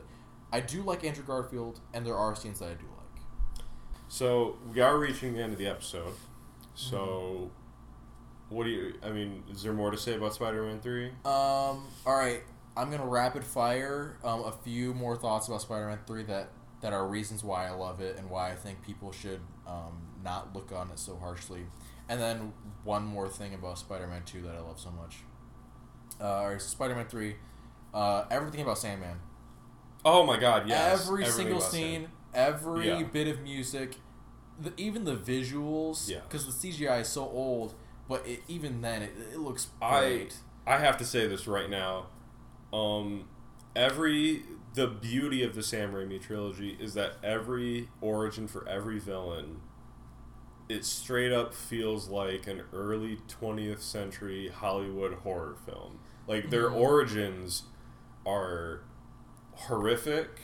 I 0.52 0.60
do 0.62 0.82
like 0.82 1.04
Andrew 1.04 1.24
Garfield, 1.24 1.80
and 1.94 2.06
there 2.06 2.16
are 2.16 2.36
scenes 2.36 2.60
that 2.60 2.70
I 2.70 2.74
do 2.74 2.86
like. 2.86 3.66
So 4.08 4.58
we 4.74 4.82
are 4.82 4.98
reaching 4.98 5.34
the 5.34 5.42
end 5.44 5.54
of 5.54 5.60
the 5.60 5.68
episode. 5.68 6.14
So, 6.76 6.98
Mm-hmm. 6.98 8.56
what 8.56 8.64
do 8.64 8.70
you? 8.70 8.94
I 9.04 9.10
mean, 9.12 9.44
is 9.52 9.64
there 9.64 9.74
more 9.74 9.92
to 9.92 9.98
say 9.98 10.16
about 10.16 10.34
Spider-Man 10.34 10.80
Three? 10.80 11.08
Um. 11.26 11.88
All 12.06 12.16
right. 12.18 12.42
I'm 12.78 12.90
gonna 12.92 13.06
rapid 13.06 13.44
fire 13.44 14.18
um, 14.24 14.42
a 14.46 14.54
few 14.64 14.94
more 14.94 15.18
thoughts 15.18 15.48
about 15.50 15.62
Spider-Man 15.62 16.00
Three 16.08 16.24
that 16.24 16.50
that 16.82 16.94
are 16.94 17.06
reasons 17.06 17.44
why 17.44 17.68
I 17.68 17.72
love 17.72 18.00
it 18.00 18.18
and 18.18 18.30
why 18.30 18.52
I 18.52 18.56
think 18.56 18.82
people 18.86 19.12
should 19.12 19.42
um, 19.68 20.02
not 20.24 20.56
look 20.56 20.72
on 20.72 20.90
it 20.92 20.98
so 21.00 21.18
harshly, 21.18 21.66
and 22.08 22.22
then 22.22 22.54
one 22.86 23.06
more 23.06 23.28
thing 23.28 23.54
about 23.54 23.78
Spider-Man 23.80 24.24
Two 24.26 24.42
that 24.44 24.56
I 24.56 24.62
love 24.62 24.80
so 24.80 24.92
much. 24.92 25.18
Uh, 26.22 26.24
all 26.26 26.50
right, 26.50 26.62
so 26.62 26.70
Spider-Man 26.70 27.08
Three. 27.08 27.36
Uh, 27.94 28.26
everything 28.30 28.62
about 28.62 28.78
Sandman. 28.78 29.18
Oh 30.06 30.26
my 30.26 30.40
God! 30.40 30.68
Yes, 30.68 31.02
every 31.08 31.24
everything 31.24 31.32
single 31.34 31.58
about 31.58 31.72
scene, 31.72 32.08
every 32.34 32.88
Yeah. 32.88 33.04
bit 33.04 33.28
of 33.28 33.42
music, 33.42 33.96
the, 34.60 34.72
even 34.78 35.04
the 35.04 35.16
visuals. 35.16 36.10
Yeah. 36.10 36.20
Because 36.28 36.46
the 36.46 36.52
CGI 36.72 37.02
is 37.02 37.08
so 37.10 37.24
old, 37.24 37.74
but 38.08 38.26
it, 38.28 38.42
even 38.48 38.82
then, 38.82 39.02
it, 39.02 39.12
it 39.34 39.40
looks 39.40 39.68
I 39.82 40.00
great. 40.02 40.36
I 40.68 40.78
have 40.78 40.98
to 40.98 41.06
say 41.06 41.28
this 41.28 41.48
right 41.48 41.70
now. 41.70 42.08
Um, 42.72 43.28
every 43.76 44.44
the 44.76 44.88
beauty 44.88 45.44
of 45.44 45.56
the 45.56 45.64
Sam 45.64 45.92
Raimi 45.94 46.22
trilogy 46.22 46.78
is 46.80 46.94
that 46.94 47.14
every 47.24 47.90
origin 48.02 48.48
for 48.48 48.68
every 48.70 49.00
villain, 49.00 49.62
it 50.70 50.86
straight 50.86 51.32
up 51.34 51.54
feels 51.54 52.08
like 52.08 52.46
an 52.48 52.62
early 52.72 53.18
twentieth 53.28 53.82
century 53.82 54.50
Hollywood 54.50 55.14
horror 55.24 55.56
film. 55.66 56.00
Like 56.28 56.52
their 56.52 56.70
Mhm. 56.70 56.76
origins 56.76 57.64
are 58.30 58.82
horrific 59.54 60.42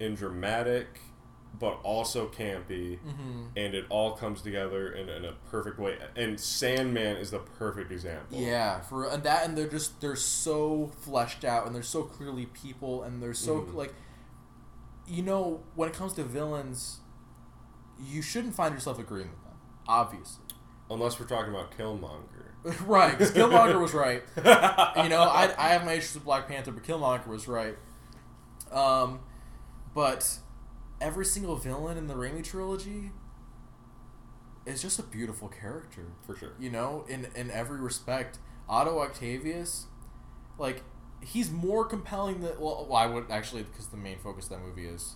and 0.00 0.16
dramatic 0.16 1.00
but 1.58 1.78
also 1.82 2.28
campy, 2.28 2.98
Mm-hmm. 3.00 3.42
and 3.56 3.74
it 3.74 3.84
all 3.90 4.12
comes 4.12 4.40
together 4.40 4.92
in, 4.92 5.08
in 5.10 5.24
a 5.26 5.32
perfect 5.50 5.78
way. 5.78 5.98
And 6.16 6.38
Sandman 6.40 7.16
is 7.16 7.32
the 7.32 7.40
perfect 7.40 7.90
example. 7.92 8.38
Yeah, 8.40 8.80
for 8.80 9.04
and 9.06 9.22
that 9.24 9.44
and 9.46 9.58
they're 9.58 9.66
just 9.68 10.00
they're 10.00 10.14
so 10.16 10.90
fleshed 11.02 11.44
out 11.44 11.66
and 11.66 11.74
they're 11.74 11.82
so 11.82 12.04
clearly 12.04 12.46
people 12.46 13.02
and 13.02 13.20
they're 13.22 13.34
so 13.34 13.62
Mhm. 13.62 13.74
like 13.74 13.94
you 15.06 15.22
know 15.22 15.60
when 15.74 15.88
it 15.88 15.94
comes 15.94 16.12
to 16.14 16.22
villains 16.22 17.00
you 17.98 18.22
shouldn't 18.22 18.54
find 18.54 18.72
yourself 18.72 18.98
agreeing 18.98 19.28
with 19.28 19.42
them 19.44 19.54
obviously 19.88 20.44
Unless 20.88 21.18
we're 21.20 21.26
talking 21.26 21.50
about 21.52 21.76
Killmonger. 21.76 22.39
right 22.86 23.12
because 23.12 23.32
Killmonger 23.32 23.80
was 23.80 23.94
right 23.94 24.22
you 24.36 25.08
know 25.08 25.22
I, 25.22 25.52
I 25.58 25.68
have 25.68 25.84
my 25.84 25.92
issues 25.94 26.14
with 26.14 26.24
Black 26.24 26.46
Panther 26.48 26.72
but 26.72 26.82
Killmonger 26.82 27.26
was 27.26 27.48
right 27.48 27.76
um 28.72 29.20
but 29.94 30.38
every 31.00 31.24
single 31.24 31.56
villain 31.56 31.96
in 31.96 32.06
the 32.06 32.14
Raimi 32.14 32.44
trilogy 32.44 33.10
is 34.66 34.82
just 34.82 34.98
a 34.98 35.02
beautiful 35.02 35.48
character 35.48 36.06
For 36.26 36.36
sure. 36.36 36.52
you 36.60 36.70
know, 36.70 37.04
in 37.08 37.26
in 37.34 37.50
every 37.50 37.80
respect. 37.80 38.38
Otto 38.68 39.00
Octavius, 39.00 39.86
like 40.58 40.84
he's 41.22 41.50
more 41.50 41.84
compelling 41.84 42.40
than 42.40 42.52
well, 42.60 42.86
well 42.88 42.96
I 42.98 43.06
would 43.06 43.30
actually 43.30 43.62
because 43.64 43.88
the 43.88 43.96
main 43.96 44.18
focus 44.18 44.44
of 44.44 44.50
that 44.50 44.60
movie 44.60 44.86
is 44.86 45.14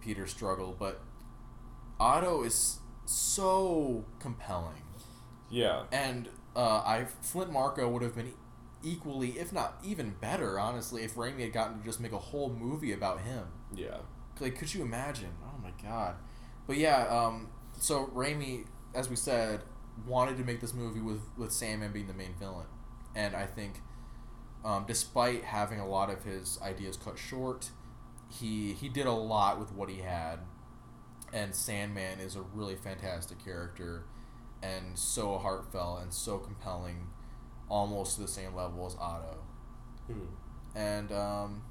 Peter's 0.00 0.30
struggle, 0.30 0.74
but 0.78 1.02
Otto 1.98 2.42
is 2.42 2.78
so 3.04 4.04
compelling, 4.18 4.82
Yeah. 5.50 5.82
and 5.92 6.28
uh, 6.56 6.82
I 6.84 7.06
Flint 7.22 7.52
Marko 7.52 7.88
would 7.88 8.02
have 8.02 8.14
been 8.14 8.32
equally, 8.82 9.38
if 9.38 9.52
not 9.52 9.74
even 9.84 10.14
better, 10.20 10.58
honestly, 10.58 11.02
if 11.02 11.14
Raimi 11.14 11.40
had 11.40 11.52
gotten 11.52 11.78
to 11.78 11.84
just 11.84 12.00
make 12.00 12.12
a 12.12 12.18
whole 12.18 12.50
movie 12.50 12.92
about 12.92 13.20
him. 13.20 13.44
Yeah. 13.74 13.98
Like, 14.40 14.58
could 14.58 14.72
you 14.72 14.82
imagine? 14.82 15.30
Oh 15.44 15.60
my 15.62 15.72
god! 15.82 16.14
But 16.66 16.78
yeah, 16.78 17.06
um, 17.08 17.48
so 17.78 18.06
Raimi, 18.14 18.64
as 18.94 19.10
we 19.10 19.16
said, 19.16 19.60
wanted 20.06 20.38
to 20.38 20.44
make 20.44 20.60
this 20.60 20.72
movie 20.72 21.00
with 21.00 21.20
with 21.36 21.52
Sandman 21.52 21.92
being 21.92 22.06
the 22.06 22.14
main 22.14 22.34
villain, 22.38 22.66
and 23.14 23.36
I 23.36 23.44
think, 23.44 23.82
um, 24.64 24.84
despite 24.88 25.44
having 25.44 25.78
a 25.78 25.86
lot 25.86 26.10
of 26.10 26.24
his 26.24 26.58
ideas 26.62 26.96
cut 26.96 27.18
short, 27.18 27.70
he 28.28 28.72
he 28.72 28.88
did 28.88 29.06
a 29.06 29.12
lot 29.12 29.58
with 29.58 29.72
what 29.72 29.90
he 29.90 29.98
had, 29.98 30.38
and 31.34 31.54
Sandman 31.54 32.18
is 32.18 32.34
a 32.36 32.40
really 32.40 32.76
fantastic 32.76 33.44
character, 33.44 34.04
and 34.62 34.98
so 34.98 35.38
heartfelt 35.38 36.02
and 36.02 36.12
so 36.12 36.38
compelling, 36.38 37.08
almost 37.68 38.16
to 38.16 38.22
the 38.22 38.28
same 38.28 38.54
level 38.54 38.86
as 38.86 38.96
Otto 39.00 39.38
Hmm. 40.06 40.24
and 40.74 41.12
um, 41.12 41.62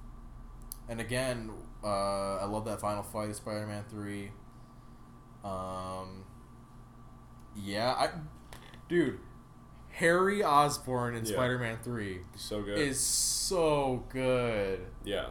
and 0.87 0.99
again, 1.01 1.51
uh, 1.83 2.37
I 2.37 2.45
love 2.45 2.65
that 2.65 2.79
final 2.81 3.03
fight 3.03 3.29
of 3.29 3.35
Spider-Man 3.35 3.83
Three. 3.89 4.31
Um, 5.43 6.23
yeah, 7.55 7.93
I, 7.97 8.09
dude, 8.87 9.19
Harry 9.91 10.43
Osborn 10.43 11.15
in 11.15 11.25
Yeah. 11.25 11.33
Spider-Man 11.33 11.79
Three 11.83 12.21
So 12.35 12.61
good. 12.61 12.77
is 12.79 12.99
so 12.99 14.05
good. 14.09 14.87
yeah. 15.03 15.29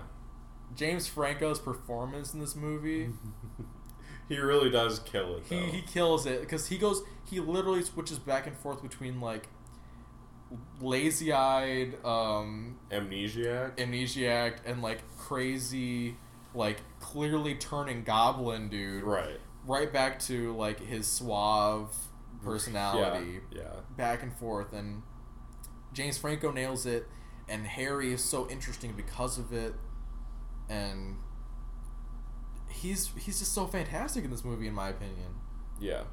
James 0.76 1.06
Franco's 1.08 1.58
performance 1.58 2.34
in 2.34 2.40
this 2.40 2.54
movie, 2.54 3.08
he 4.28 4.36
really 4.38 4.70
does 4.70 4.98
kill 5.00 5.36
it, 5.36 5.48
though. 5.48 5.56
he 5.56 5.70
he 5.70 5.82
kills 5.82 6.26
it 6.26 6.40
because 6.42 6.66
he 6.68 6.76
goes, 6.78 7.02
he 7.30 7.40
literally 7.40 7.82
switches 7.82 8.18
back 8.18 8.46
and 8.46 8.56
forth 8.56 8.82
between 8.82 9.20
like 9.20 9.48
lazy-eyed, 10.80 12.02
um, 12.04 12.78
Amnesiac. 12.90 13.76
amnesiac 13.76 14.58
and 14.64 14.80
like 14.82 15.02
crazy 15.18 16.16
like 16.54 16.78
clearly 17.00 17.54
turning 17.54 18.02
goblin 18.02 18.68
dude 18.70 19.02
right. 19.04 19.38
right 19.66 19.92
back 19.92 20.18
to 20.18 20.56
like 20.56 20.80
his 20.80 21.06
suave 21.06 21.94
personality 22.42 23.40
Yeah. 23.52 23.60
Yeah. 23.60 23.70
back 23.96 24.22
and 24.22 24.32
forth 24.32 24.72
and 24.72 25.02
james 25.92 26.16
franco 26.16 26.50
nails 26.50 26.86
it 26.86 27.06
and 27.48 27.66
harry 27.66 28.12
is 28.12 28.24
so 28.24 28.48
interesting 28.48 28.92
because 28.96 29.36
of 29.38 29.52
it 29.52 29.74
and 30.70 31.16
he's 32.68 33.10
he's 33.18 33.38
just 33.40 33.52
so 33.52 33.66
fantastic 33.66 34.24
in 34.24 34.30
this 34.30 34.44
movie 34.44 34.66
in 34.66 34.74
my 34.74 34.88
opinion 34.88 35.34
Yeah. 35.78 36.04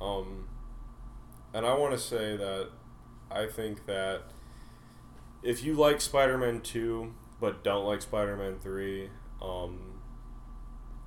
Um, 0.00 0.48
and 1.52 1.66
I 1.66 1.74
want 1.74 1.92
to 1.92 1.98
say 1.98 2.36
that 2.36 2.68
I 3.30 3.46
think 3.46 3.86
that 3.86 4.22
if 5.42 5.64
you 5.64 5.74
like 5.74 6.00
Spider 6.00 6.38
Man 6.38 6.60
2 6.60 7.14
but 7.40 7.64
don't 7.64 7.86
like 7.86 8.02
Spider 8.02 8.36
Man 8.36 8.58
3, 8.58 9.08
um, 9.40 10.00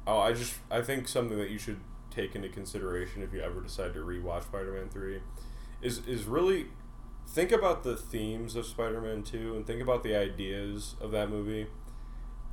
oh, 0.08 0.20
I 0.20 0.34
just, 0.34 0.56
I 0.72 0.82
think 0.82 1.08
something 1.08 1.38
that 1.38 1.50
you 1.50 1.60
should 1.60 1.80
take 2.10 2.36
into 2.36 2.50
consideration 2.50 3.24
if 3.24 3.34
you 3.34 3.42
ever 3.42 3.62
decide 3.62 3.94
to 3.94 4.00
rewatch 4.00 4.44
Spider 4.44 4.74
Man 4.74 4.90
3 4.90 5.20
is, 5.82 6.06
is 6.08 6.26
really 6.26 6.68
think 7.28 7.52
about 7.52 7.84
the 7.84 7.96
themes 7.96 8.56
of 8.56 8.66
Spider 8.66 9.02
Man 9.02 9.24
2 9.24 9.56
and 9.56 9.66
think 9.66 9.82
about 9.82 10.04
the 10.04 10.16
ideas 10.16 10.96
of 11.00 11.12
that 11.12 11.30
movie. 11.30 11.68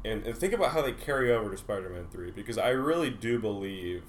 And, 0.03 0.27
and 0.27 0.37
think 0.37 0.55
about 0.55 0.73
how 0.73 0.81
they 0.81 0.93
carry 0.93 1.31
over 1.31 1.51
to 1.51 1.57
Spider 1.59 1.91
Man 1.91 2.07
3 2.11 2.31
because 2.31 2.57
I 2.57 2.71
really 2.71 3.11
do 3.11 3.39
believe 3.39 4.03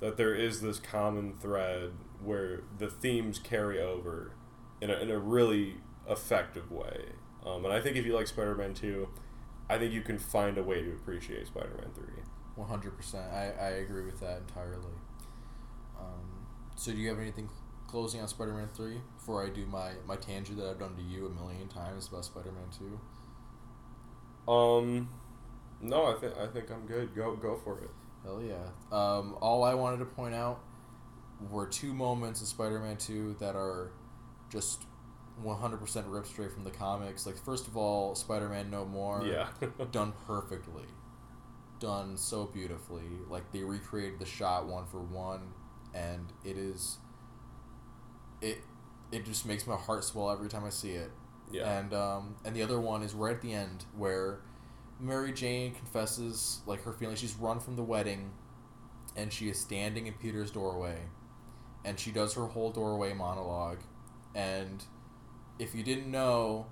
that 0.00 0.16
there 0.16 0.34
is 0.34 0.60
this 0.60 0.78
common 0.78 1.34
thread 1.34 1.92
where 2.22 2.62
the 2.78 2.88
themes 2.88 3.38
carry 3.38 3.80
over 3.80 4.32
in 4.80 4.90
a, 4.90 4.94
in 4.94 5.10
a 5.10 5.18
really 5.18 5.76
effective 6.08 6.70
way. 6.70 7.12
Um, 7.44 7.64
and 7.64 7.72
I 7.74 7.80
think 7.80 7.96
if 7.96 8.06
you 8.06 8.14
like 8.14 8.26
Spider 8.26 8.54
Man 8.54 8.74
2, 8.74 9.08
I 9.68 9.78
think 9.78 9.92
you 9.92 10.02
can 10.02 10.18
find 10.18 10.58
a 10.58 10.62
way 10.62 10.82
to 10.82 10.90
appreciate 10.90 11.46
Spider 11.46 11.74
Man 11.80 11.92
3. 11.94 12.04
100% 12.58 13.14
I, 13.32 13.52
I 13.60 13.68
agree 13.70 14.04
with 14.04 14.20
that 14.20 14.38
entirely 14.38 14.94
um, 15.98 16.46
so 16.76 16.92
do 16.92 16.98
you 16.98 17.08
have 17.08 17.18
anything 17.18 17.48
closing 17.88 18.20
on 18.20 18.28
spider-man 18.28 18.68
3 18.74 19.00
before 19.16 19.44
i 19.44 19.48
do 19.48 19.66
my, 19.66 19.92
my 20.06 20.16
tangent 20.16 20.58
that 20.58 20.68
i've 20.68 20.78
done 20.78 20.94
to 20.96 21.02
you 21.02 21.26
a 21.26 21.30
million 21.30 21.68
times 21.68 22.08
about 22.08 22.24
spider-man 22.24 22.68
2 24.46 24.52
Um, 24.52 25.08
no, 25.80 26.06
I 26.06 26.14
think 26.20 26.36
I 26.36 26.46
think 26.46 26.70
I'm 26.70 26.86
good. 26.86 27.14
Go 27.14 27.34
go 27.36 27.56
for 27.56 27.78
it. 27.78 27.90
Hell 28.24 28.42
yeah. 28.42 28.56
Um, 28.90 29.36
all 29.40 29.62
i 29.64 29.74
wanted 29.74 29.98
to 29.98 30.04
point 30.06 30.34
out 30.34 30.60
were 31.50 31.66
two 31.66 31.92
moments 31.92 32.40
in 32.40 32.46
spider-man 32.46 32.96
2 32.96 33.36
that 33.40 33.54
are 33.56 33.92
just 34.50 34.82
100% 35.44 36.04
ripped 36.06 36.28
straight 36.28 36.52
from 36.52 36.62
the 36.64 36.70
comics. 36.70 37.26
Like 37.26 37.36
first 37.36 37.66
of 37.66 37.76
all 37.76 38.14
spider-man 38.14 38.70
no 38.70 38.84
more 38.84 39.24
Yeah. 39.26 39.48
done 39.92 40.12
perfectly. 40.26 40.84
Done 41.80 42.16
so 42.16 42.46
beautifully. 42.46 43.02
Like 43.28 43.50
they 43.52 43.62
recreated 43.62 44.18
the 44.20 44.26
shot 44.26 44.66
one 44.66 44.86
for 44.86 45.00
one 45.00 45.52
and 45.92 46.32
it 46.44 46.56
is 46.56 46.98
it 48.40 48.58
it 49.12 49.24
just 49.24 49.46
makes 49.46 49.66
my 49.66 49.76
heart 49.76 50.02
swell 50.02 50.30
every 50.30 50.48
time 50.48 50.64
i 50.64 50.70
see 50.70 50.92
it. 50.92 51.10
Yeah. 51.52 51.78
and 51.78 51.92
um 51.92 52.36
and 52.44 52.54
the 52.56 52.62
other 52.62 52.80
one 52.80 53.02
is 53.02 53.12
right 53.12 53.34
at 53.34 53.42
the 53.42 53.52
end 53.52 53.84
where 53.96 54.40
mary 55.04 55.32
jane 55.32 55.74
confesses 55.74 56.60
like 56.66 56.82
her 56.82 56.92
feelings 56.92 57.18
she's 57.18 57.34
run 57.36 57.60
from 57.60 57.76
the 57.76 57.82
wedding 57.82 58.30
and 59.16 59.32
she 59.32 59.48
is 59.48 59.58
standing 59.58 60.06
in 60.06 60.14
peter's 60.14 60.50
doorway 60.50 60.98
and 61.84 61.98
she 61.98 62.10
does 62.10 62.34
her 62.34 62.46
whole 62.46 62.70
doorway 62.70 63.12
monologue 63.12 63.78
and 64.34 64.84
if 65.58 65.74
you 65.74 65.82
didn't 65.82 66.10
know 66.10 66.66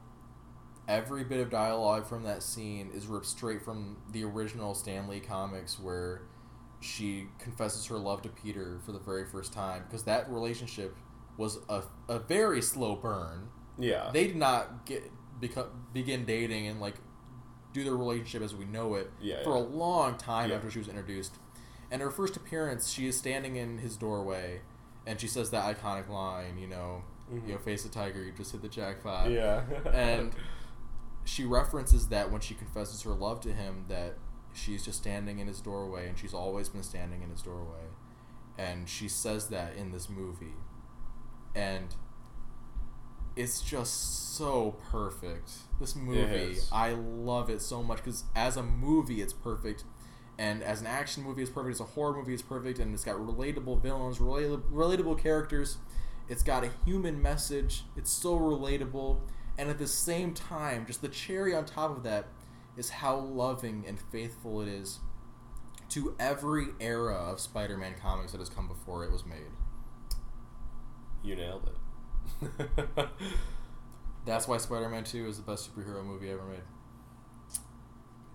every 0.88 1.24
bit 1.24 1.40
of 1.40 1.50
dialogue 1.50 2.06
from 2.06 2.24
that 2.24 2.42
scene 2.42 2.90
is 2.94 3.06
ripped 3.06 3.26
straight 3.26 3.62
from 3.62 3.96
the 4.10 4.24
original 4.24 4.74
Stan 4.74 5.08
Lee 5.08 5.20
comics 5.20 5.78
where 5.78 6.22
she 6.80 7.26
confesses 7.38 7.86
her 7.86 7.98
love 7.98 8.22
to 8.22 8.28
Peter 8.28 8.80
for 8.84 8.92
the 8.92 8.98
very 8.98 9.24
first 9.24 9.52
time 9.52 9.84
because 9.86 10.02
that 10.04 10.28
relationship 10.30 10.96
was 11.36 11.58
a, 11.68 11.82
a 12.08 12.18
very 12.18 12.60
slow 12.60 12.96
burn. 12.96 13.48
yeah. 13.78 14.10
They 14.12 14.26
did 14.26 14.36
not 14.36 14.84
get 14.84 15.10
beco- 15.40 15.70
begin 15.92 16.24
dating 16.24 16.66
and 16.66 16.80
like 16.80 16.96
do 17.72 17.84
their 17.84 17.96
relationship 17.96 18.42
as 18.42 18.54
we 18.54 18.64
know 18.64 18.94
it 18.94 19.10
Yeah, 19.20 19.42
for 19.42 19.56
yeah. 19.56 19.62
a 19.62 19.64
long 19.64 20.16
time 20.16 20.50
Yeah. 20.50 20.56
after 20.56 20.70
she 20.70 20.78
was 20.78 20.88
introduced. 20.88 21.36
And 21.90 22.00
her 22.02 22.10
first 22.10 22.36
appearance, 22.36 22.88
she 22.90 23.06
is 23.06 23.16
standing 23.18 23.56
in 23.56 23.78
his 23.78 23.96
doorway 23.96 24.60
and 25.06 25.20
she 25.20 25.26
says 25.26 25.50
that 25.50 25.64
iconic 25.76 26.08
line, 26.08 26.58
you 26.58 26.66
know, 26.66 27.02
Mhm. 27.32 27.46
you 27.46 27.52
know, 27.54 27.58
face 27.58 27.82
the 27.82 27.88
tiger, 27.88 28.22
you 28.22 28.32
just 28.32 28.52
hit 28.52 28.62
the 28.62 28.68
jackpot 28.68 29.30
yeah. 29.30 29.62
and 29.92 30.32
she 31.24 31.44
references 31.44 32.08
that 32.08 32.30
when 32.30 32.40
she 32.40 32.54
confesses 32.54 33.02
her 33.02 33.12
love 33.12 33.40
to 33.40 33.52
him 33.52 33.84
that 33.88 34.16
she's 34.52 34.84
just 34.84 34.98
standing 34.98 35.38
in 35.38 35.46
his 35.46 35.60
doorway 35.60 36.08
and 36.08 36.18
she's 36.18 36.34
always 36.34 36.68
been 36.68 36.82
standing 36.82 37.22
in 37.22 37.30
his 37.30 37.42
doorway 37.42 37.86
and 38.58 38.88
she 38.88 39.08
says 39.08 39.48
that 39.48 39.74
in 39.76 39.92
this 39.92 40.08
movie 40.10 40.54
and 41.54 41.94
it's 43.36 43.60
just 43.60 44.36
so 44.36 44.76
perfect. 44.90 45.50
This 45.80 45.96
movie 45.96 46.58
i 46.70 46.92
love 46.92 47.50
it 47.50 47.60
so 47.60 47.82
much 47.82 47.98
because 47.98 48.24
as 48.36 48.56
a 48.56 48.62
movie 48.62 49.20
it's 49.20 49.32
perfect 49.32 49.84
and 50.38 50.62
as 50.62 50.80
an 50.80 50.86
action 50.86 51.22
movie 51.22 51.42
it's 51.42 51.50
perfect. 51.50 51.74
As 51.74 51.80
a 51.80 51.84
horror 51.84 52.16
movie 52.16 52.32
it's 52.32 52.42
perfect 52.42 52.78
and 52.78 52.94
it's 52.94 53.04
got 53.04 53.16
relatable 53.16 53.82
villains 53.82 54.18
relatable, 54.18 54.62
relatable 54.70 55.18
characters. 55.18 55.78
It's 56.28 56.42
got 56.42 56.64
a 56.64 56.70
human 56.84 57.20
message. 57.20 57.84
It's 57.96 58.10
so 58.10 58.38
relatable 58.38 59.20
and 59.58 59.68
at 59.68 59.78
the 59.78 59.86
same 59.86 60.34
time 60.34 60.86
just 60.86 61.02
the 61.02 61.08
cherry 61.08 61.54
on 61.54 61.64
top 61.64 61.96
of 61.96 62.02
that 62.04 62.28
is 62.76 62.88
how 62.88 63.16
loving 63.16 63.84
and 63.86 63.98
faithful 64.00 64.62
it 64.62 64.68
is 64.68 65.00
to 65.90 66.14
every 66.18 66.68
era 66.80 67.14
of 67.14 67.38
Spider-Man 67.38 67.96
comics 68.00 68.32
that 68.32 68.38
has 68.38 68.48
come 68.48 68.66
before 68.66 69.04
it 69.04 69.12
was 69.12 69.26
made. 69.26 69.52
You 71.22 71.36
nailed 71.36 71.64
it. 71.66 71.76
That's 74.24 74.46
why 74.46 74.56
Spider-Man 74.58 75.04
2 75.04 75.26
is 75.26 75.36
the 75.38 75.42
best 75.42 75.68
superhero 75.74 76.04
movie 76.04 76.30
ever 76.30 76.44
made. 76.44 76.60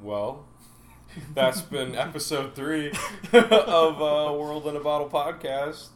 well, 0.01 0.45
that's 1.33 1.61
been 1.61 1.95
episode 1.95 2.53
three 2.53 2.91
of 3.33 4.01
uh, 4.01 4.33
World 4.37 4.67
in 4.67 4.75
a 4.75 4.79
Bottle 4.81 5.09
podcast. 5.09 5.87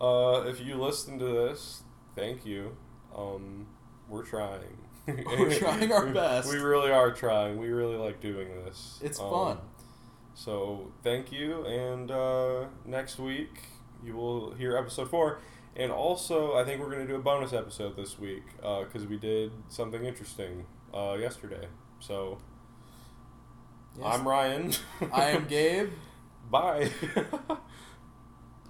Uh, 0.00 0.44
if 0.48 0.60
you 0.64 0.76
listen 0.76 1.18
to 1.18 1.24
this, 1.26 1.82
thank 2.16 2.46
you. 2.46 2.74
Um, 3.14 3.66
we're 4.08 4.24
trying. 4.24 4.78
We're 5.06 5.54
trying 5.58 5.92
our 5.92 6.06
best. 6.06 6.50
We 6.50 6.56
really 6.58 6.90
are 6.90 7.12
trying. 7.12 7.58
We 7.58 7.68
really 7.68 7.96
like 7.96 8.20
doing 8.20 8.48
this. 8.64 8.98
It's 9.02 9.20
Um, 9.20 9.30
fun. 9.30 9.58
So 10.34 10.92
thank 11.02 11.30
you, 11.32 11.64
and 11.66 12.10
uh, 12.10 12.64
next 12.86 13.18
week 13.18 13.60
you 14.02 14.14
will 14.16 14.52
hear 14.54 14.76
episode 14.76 15.10
four. 15.10 15.40
And 15.78 15.92
also, 15.92 16.56
I 16.56 16.64
think 16.64 16.80
we're 16.80 16.90
going 16.90 17.06
to 17.06 17.12
do 17.12 17.14
a 17.14 17.22
bonus 17.22 17.52
episode 17.52 17.96
this 17.96 18.18
week 18.18 18.42
because 18.56 19.06
we 19.06 19.16
did 19.16 19.52
something 19.68 20.04
interesting 20.04 20.66
uh, 20.92 21.16
yesterday. 21.18 21.68
So 22.00 22.38
Yes. 23.98 24.06
I'm 24.14 24.28
Ryan. 24.28 24.72
I 25.12 25.24
am 25.30 25.46
Gabe. 25.48 25.90
Bye. 26.50 26.90